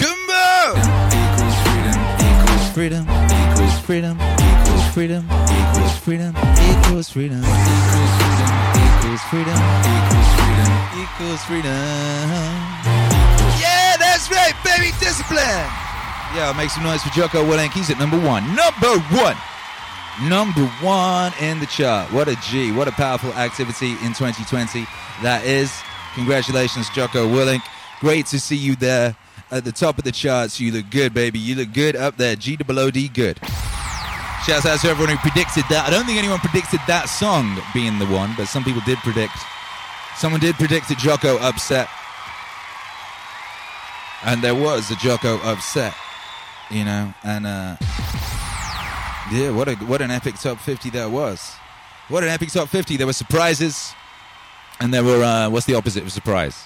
[0.00, 0.80] Come on.
[1.12, 5.28] Equals freedom, equals freedom, equals freedom, equals freedom,
[5.60, 6.32] equals freedom,
[6.72, 9.60] equals freedom, equals freedom,
[9.92, 10.70] equals freedom,
[11.04, 11.84] equals freedom.
[13.60, 14.96] Yeah, that's right, baby.
[15.04, 15.68] Discipline.
[16.32, 17.74] Yeah, make some noise for Jocko Willink.
[17.74, 18.56] He's at number one.
[18.56, 19.36] Number one.
[20.28, 22.12] Number one in the chart.
[22.12, 22.72] What a G.
[22.72, 24.86] What a powerful activity in 2020
[25.22, 25.72] that is.
[26.14, 27.62] Congratulations, Jocko Willink.
[28.00, 29.16] Great to see you there
[29.50, 30.60] at the top of the charts.
[30.60, 31.38] You look good, baby.
[31.38, 32.36] You look good up there.
[32.36, 33.38] G double good.
[34.44, 35.84] Shouts out to everyone who predicted that.
[35.86, 39.36] I don't think anyone predicted that song being the one, but some people did predict.
[40.16, 41.88] Someone did predict a Jocko upset.
[44.24, 45.94] And there was a Jocko upset,
[46.70, 47.76] you know, and uh
[49.30, 51.54] yeah, what a what an epic top 50 that was.
[52.08, 52.96] What an epic top 50.
[52.96, 53.92] There were surprises
[54.80, 56.64] and there were uh what's the opposite of surprise?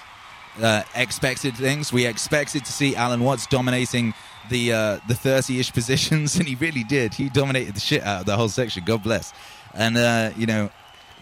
[0.61, 1.91] Uh, expected things.
[1.91, 4.13] We expected to see Alan Watts dominating
[4.49, 7.13] the uh, the 30-ish positions, and he really did.
[7.13, 8.83] He dominated the shit out of the whole section.
[8.85, 9.33] God bless.
[9.73, 10.69] And uh, you know,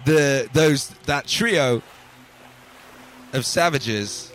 [0.06, 1.82] the those that trio
[3.34, 4.32] of savages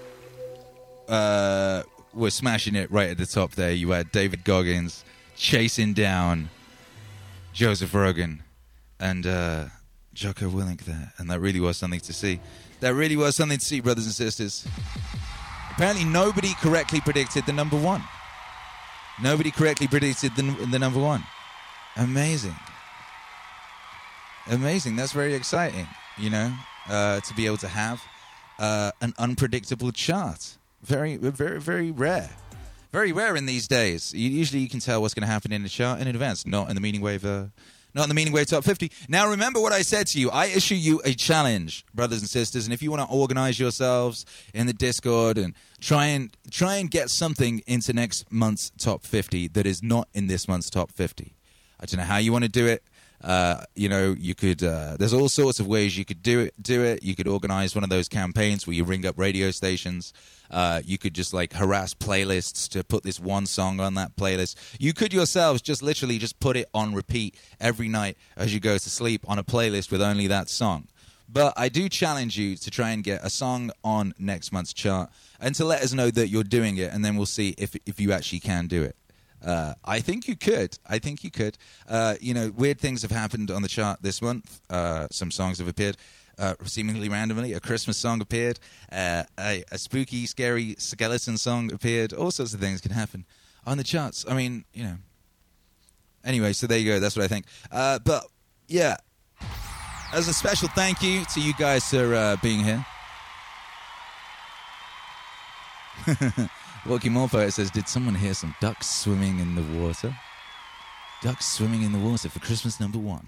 [1.08, 3.72] uh, were smashing it right at the top there.
[3.72, 5.04] You had David Goggins
[5.36, 6.50] chasing down
[7.52, 8.42] Joseph Rogan
[9.00, 9.64] and uh,
[10.14, 12.40] Jocko Willink there, and that really was something to see.
[12.80, 14.66] That really was something to see, brothers and sisters.
[15.72, 18.02] Apparently, nobody correctly predicted the number one.
[19.22, 21.24] Nobody correctly predicted the, the number one.
[21.96, 22.54] Amazing.
[24.50, 24.96] Amazing.
[24.96, 26.52] That's very exciting, you know,
[26.88, 28.02] uh, to be able to have
[28.58, 30.56] uh, an unpredictable chart.
[30.82, 32.30] Very, very, very rare.
[32.98, 34.12] Very rare in these days.
[34.12, 36.68] You, usually, you can tell what's going to happen in the chart in advance, not
[36.68, 37.24] in the Meaning Wave.
[37.24, 37.44] Uh,
[37.94, 38.90] not in the Meaning Wave Top 50.
[39.08, 40.32] Now, remember what I said to you.
[40.32, 44.26] I issue you a challenge, brothers and sisters, and if you want to organize yourselves
[44.52, 49.46] in the Discord and try and try and get something into next month's Top 50
[49.46, 51.36] that is not in this month's Top 50.
[51.78, 52.82] I don't know how you want to do it.
[53.22, 54.62] Uh, you know, you could.
[54.62, 56.54] Uh, there's all sorts of ways you could do it.
[56.62, 57.02] Do it.
[57.02, 60.12] You could organize one of those campaigns where you ring up radio stations.
[60.50, 64.54] Uh, you could just like harass playlists to put this one song on that playlist.
[64.78, 68.78] You could yourselves just literally just put it on repeat every night as you go
[68.78, 70.86] to sleep on a playlist with only that song.
[71.28, 75.10] But I do challenge you to try and get a song on next month's chart
[75.38, 78.00] and to let us know that you're doing it, and then we'll see if if
[78.00, 78.96] you actually can do it.
[79.44, 80.78] Uh, I think you could.
[80.86, 81.56] I think you could.
[81.88, 84.60] Uh, you know, weird things have happened on the chart this month.
[84.68, 85.96] Uh, some songs have appeared
[86.38, 87.52] uh, seemingly randomly.
[87.52, 88.58] A Christmas song appeared.
[88.90, 92.12] Uh, a, a spooky, scary skeleton song appeared.
[92.12, 93.24] All sorts of things can happen
[93.66, 94.24] on the charts.
[94.28, 94.96] I mean, you know.
[96.24, 97.00] Anyway, so there you go.
[97.00, 97.46] That's what I think.
[97.70, 98.24] Uh, but
[98.66, 98.96] yeah,
[100.12, 102.84] as a special thank you to you guys for being here.
[106.86, 110.16] Walkie Morpo says, Did someone hear some ducks swimming in the water?
[111.22, 113.26] Ducks swimming in the water for Christmas number one.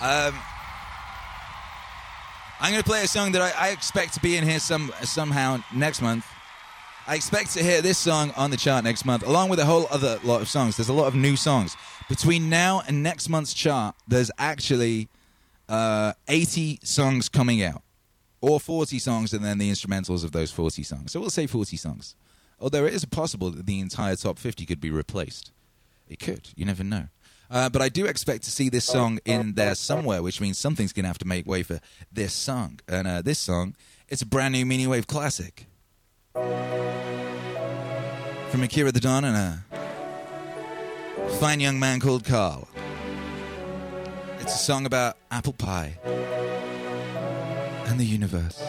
[0.00, 0.34] Um,
[2.60, 4.92] I'm going to play a song that I, I expect to be in here some
[5.02, 6.24] somehow next month.
[7.06, 9.86] I expect to hear this song on the chart next month, along with a whole
[9.90, 10.76] other lot of songs.
[10.76, 11.76] There's a lot of new songs.
[12.08, 15.08] Between now and next month's chart, there's actually
[15.68, 17.82] uh, 80 songs coming out,
[18.40, 21.12] or 40 songs, and then the instrumentals of those 40 songs.
[21.12, 22.14] So we'll say 40 songs.
[22.60, 25.52] Although it is possible that the entire top 50 could be replaced.
[26.08, 26.48] It could.
[26.56, 27.08] You never know.
[27.50, 30.92] Uh, but I do expect to see this song in there somewhere, which means something's
[30.92, 31.80] going to have to make way for
[32.12, 32.80] this song.
[32.86, 33.74] And uh, this song,
[34.08, 35.66] it's a brand new Meaning Wave classic.
[36.34, 36.52] From
[38.62, 39.64] Akira the Don and a
[41.38, 42.68] fine young man called Carl.
[44.40, 45.94] It's a song about apple pie
[47.86, 48.62] and the universe.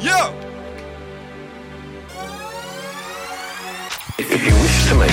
[0.00, 0.51] Yo!
[4.30, 5.10] If you wish to make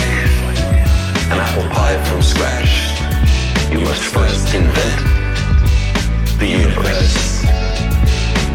[1.32, 2.94] an apple pie from scratch,
[3.72, 5.00] you must first invent
[6.38, 7.44] the universe.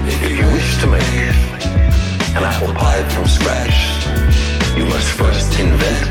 [0.07, 1.03] If you wish to make
[2.37, 4.07] an apple pie from scratch,
[4.77, 6.05] you must first invent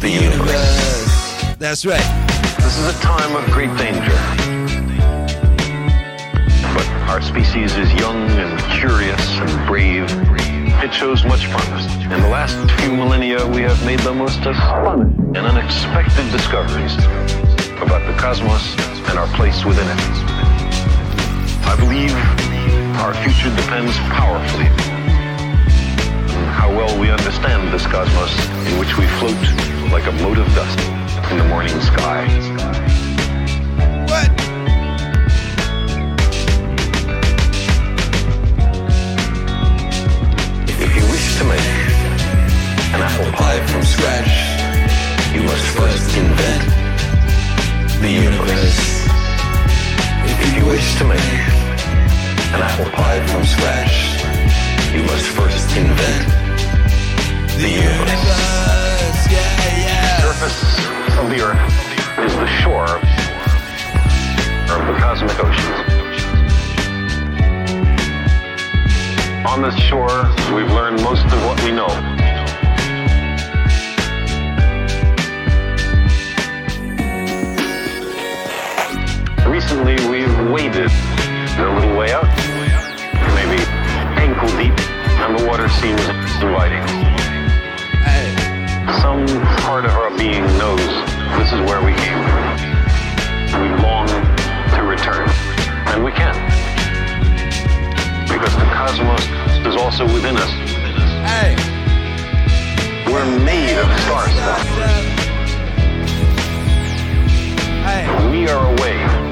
[0.00, 1.56] the universe.
[1.58, 2.00] That's right.
[2.60, 4.18] This is a time of great danger.
[6.74, 10.51] But our species is young and curious and brave.
[10.82, 11.86] It shows much promise.
[12.02, 16.92] In the last few millennia, we have made the most astonishing and unexpected discoveries
[17.78, 18.74] about the cosmos
[19.08, 20.02] and our place within it.
[21.70, 22.12] I believe
[22.98, 24.66] our future depends powerfully
[26.34, 28.34] on how well we understand this cosmos
[28.66, 29.38] in which we float
[29.92, 30.80] like a mote of dust
[31.30, 33.01] in the morning sky.
[43.22, 44.34] Apple pie from scratch,
[45.32, 46.62] you must first invent
[48.00, 49.06] the universe.
[50.24, 51.20] If you wish to make
[52.54, 54.18] an apple pie from scratch,
[54.92, 56.28] you must first invent
[57.60, 58.10] the universe.
[59.70, 60.62] The surface
[61.18, 61.62] of the Earth
[62.26, 62.98] is the shore
[64.74, 65.78] of the cosmic oceans.
[69.46, 72.11] On this shore, we've learned most of what we know.
[79.62, 82.26] Recently, we've waded a little way out,
[83.32, 83.62] maybe
[84.18, 84.76] ankle deep,
[85.22, 86.00] and the water seems
[86.42, 86.82] inviting.
[89.00, 89.24] Some
[89.62, 90.84] part of our being knows
[91.38, 93.62] this is where we came from.
[93.62, 95.30] We long to return,
[95.86, 96.34] and we can.
[98.26, 99.24] Because the cosmos
[99.64, 100.50] is also within us.
[101.30, 101.54] Hey.
[103.06, 104.68] We're made of star stuff.
[108.30, 109.31] We are a way for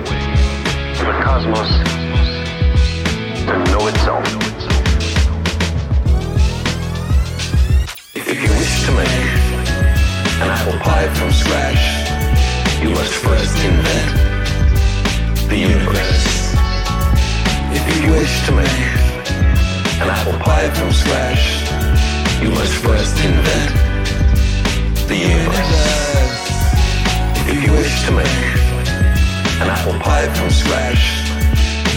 [1.11, 1.71] the cosmos
[3.47, 4.25] to know itself.
[8.15, 9.27] If you wish to make
[10.43, 11.83] an apple pie from scratch,
[12.83, 14.11] you must first invent
[15.51, 16.55] the universe.
[17.77, 18.87] If you wish to make
[20.03, 21.45] an apple pie from scratch,
[22.41, 23.73] you must first invent
[25.09, 25.81] the universe.
[27.51, 28.70] If you wish to make
[29.61, 31.05] an apple pie from scratch,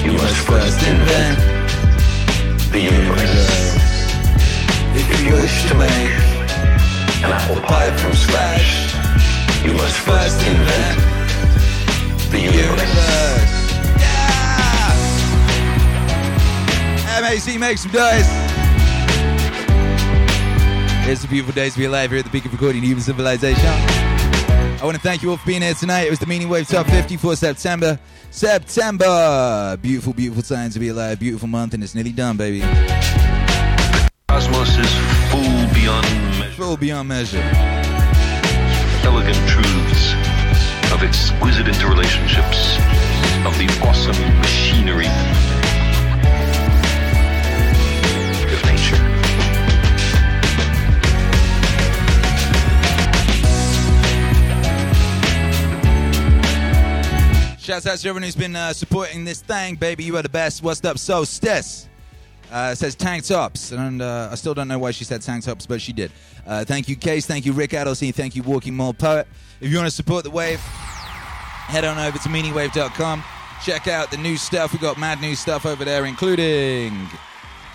[0.04, 1.40] you must first invent
[2.74, 3.76] the universe.
[4.96, 6.12] If you wish to make
[7.24, 8.94] an apple pie from scratch,
[9.64, 11.00] you must first invent
[12.32, 13.14] the universe.
[17.22, 18.28] MAC make some noise.
[21.08, 24.13] It's a beautiful day to be alive here at the Peak of Recording Human Civilization.
[24.84, 26.08] I want to thank you all for being here tonight.
[26.08, 27.98] It was the Meaning Wave Top 50 for September.
[28.32, 29.78] September!
[29.82, 31.22] Beautiful, beautiful time to be alive.
[31.22, 32.60] Beautiful month, and it's nearly done, baby.
[34.28, 34.92] Cosmos is
[35.32, 36.06] full beyond
[36.38, 36.62] measure.
[36.62, 37.50] Full beyond measure.
[39.06, 40.12] Elegant truths
[40.92, 42.76] of exquisite interrelationships
[43.48, 45.08] of the awesome machinery
[57.74, 60.04] Shouts out to everyone who's been uh, supporting this thing, baby.
[60.04, 60.62] You are the best.
[60.62, 61.90] What's up, Solstice?
[62.52, 65.66] Uh, says tank tops, and uh, I still don't know why she said tank tops,
[65.66, 66.12] but she did.
[66.46, 67.26] Uh, thank you, Case.
[67.26, 68.14] Thank you, Rick Adelstein.
[68.14, 69.28] Thank you, Walking Mold Poet.
[69.60, 73.24] If you want to support the wave, head on over to meaningwave.com.
[73.66, 74.72] Check out the new stuff.
[74.72, 77.08] We got mad new stuff over there, including,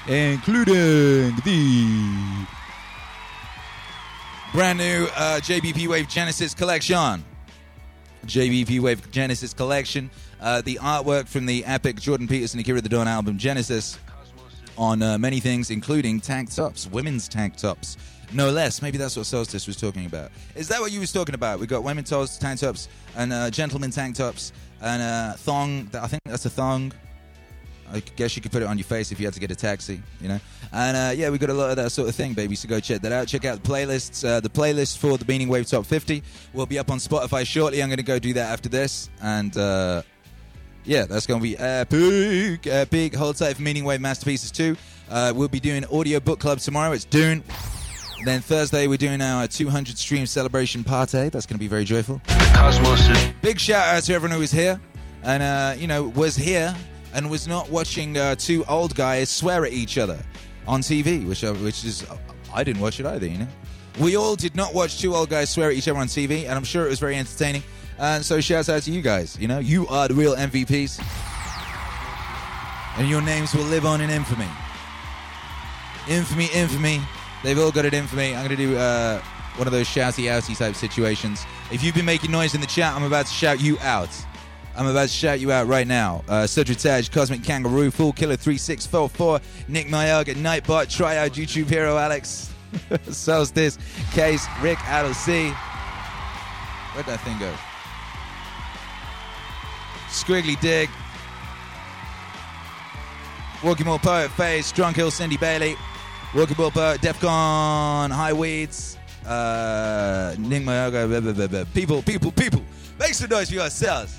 [0.06, 2.46] including the
[4.52, 7.24] brand new uh, JBP Wave Genesis collection.
[8.26, 10.10] JBP Wave Genesis collection.
[10.40, 13.98] Uh, the artwork from the epic Jordan Peterson Akira the Don album Genesis.
[14.76, 17.96] on uh, many things, including tank tops, women's tank tops,
[18.32, 18.80] no less.
[18.80, 20.30] Maybe that's what Solstice was talking about.
[20.54, 21.58] Is that what you was talking about?
[21.58, 25.90] We got women tops, tank tops, and uh, gentlemen tank tops, and uh, thong.
[25.94, 26.92] I think that's a thong.
[27.92, 29.56] I guess you could put it on your face if you had to get a
[29.56, 30.40] taxi, you know.
[30.72, 32.54] And uh, yeah, we got a lot of that sort of thing, baby.
[32.54, 33.28] So go check that out.
[33.28, 34.26] Check out the playlists.
[34.26, 37.82] Uh, the playlist for the Meaning Wave Top 50 will be up on Spotify shortly.
[37.82, 40.02] I'm going to go do that after this, and uh,
[40.84, 43.14] yeah, that's going to be epic, epic.
[43.14, 44.76] Hold tight for Meaning Wave Masterpieces 2.
[45.10, 46.92] Uh, we'll be doing audio book club tomorrow.
[46.92, 47.42] It's Dune.
[48.24, 51.28] Then Thursday we're doing our 200 stream celebration party.
[51.28, 52.20] That's going to be very joyful.
[52.26, 53.08] Cosmos
[53.42, 54.80] Big shout out to everyone who was here
[55.22, 56.74] and uh, you know was here
[57.14, 60.18] and was not watching uh, two old guys swear at each other
[60.66, 62.06] on TV, which uh, which is
[62.54, 63.26] I didn't watch it either.
[63.26, 63.48] You know,
[63.98, 66.52] we all did not watch two old guys swear at each other on TV, and
[66.52, 67.62] I'm sure it was very entertaining.
[67.98, 69.36] And so shouts out to you guys.
[69.40, 71.02] You know, you are the real MVPs,
[72.96, 74.46] and your names will live on in infamy.
[76.08, 77.00] Infamy, infamy.
[77.42, 78.34] They've all got it infamy.
[78.34, 79.20] I'm going to do uh,
[79.56, 81.44] one of those shouty outy type situations.
[81.70, 84.10] If you've been making noise in the chat, I'm about to shout you out.
[84.78, 86.22] I'm about to shout you out right now.
[86.28, 92.54] Uh, Taj, Cosmic Kangaroo, Full Killer 3644, Nick Mayaga, Nightbot, Try Out YouTube Hero Alex,
[93.10, 93.76] Solstice,
[94.12, 95.48] Case, Rick, Adel C.
[96.94, 97.52] Where'd that thing go?
[100.10, 100.88] Squiggly Dig,
[103.64, 105.74] Walking More Poet Face, Drunk Hill Cindy Bailey,
[106.36, 108.96] Walking More Poet, Defcon, High Weeds,
[109.26, 111.64] uh, Nick Mayaga, blah, blah, blah, blah.
[111.74, 112.62] people, people, people.
[113.00, 114.16] Make some noise for yourselves.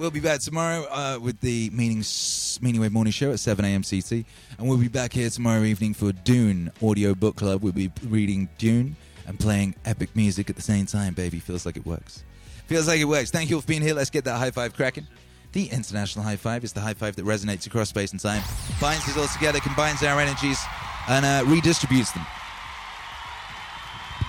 [0.00, 3.82] We'll be back tomorrow uh, with the Meanings, Meaning Wave Morning Show at 7 a.m.
[3.82, 4.24] CT.
[4.56, 7.62] And we'll be back here tomorrow evening for Dune Audio Book Club.
[7.62, 8.96] We'll be reading Dune
[9.26, 11.38] and playing epic music at the same time, baby.
[11.38, 12.24] Feels like it works.
[12.66, 13.30] Feels like it works.
[13.30, 13.92] Thank you all for being here.
[13.92, 15.06] Let's get that high five cracking.
[15.52, 18.42] The international high five is the high five that resonates across space and time,
[18.80, 20.64] binds us all together, combines our energies,
[21.10, 22.24] and uh, redistributes them.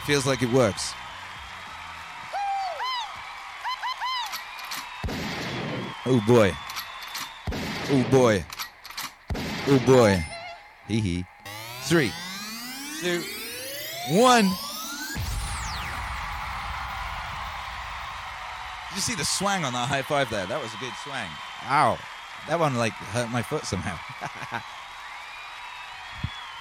[0.03, 0.93] Feels like it works.
[6.06, 6.52] Oh boy.
[7.91, 8.44] Oh boy.
[9.68, 10.26] Oh boy.
[10.88, 11.26] Hee hee.
[11.84, 12.11] Three,
[13.02, 13.22] two,
[14.10, 14.45] one.
[18.90, 20.45] Did you see the swang on that high five there?
[20.48, 21.30] That was a good swang.
[21.65, 21.98] Ow.
[22.48, 23.95] That one like hurt my foot somehow.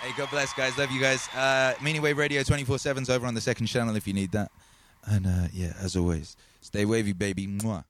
[0.03, 0.77] hey, God bless, guys.
[0.77, 1.29] Love you guys.
[1.35, 4.53] Uh, Meaning Wave Radio 24 7's over on the second channel if you need that.
[5.07, 7.47] And uh, yeah, as always, stay wavy, baby.
[7.47, 7.85] Mwah.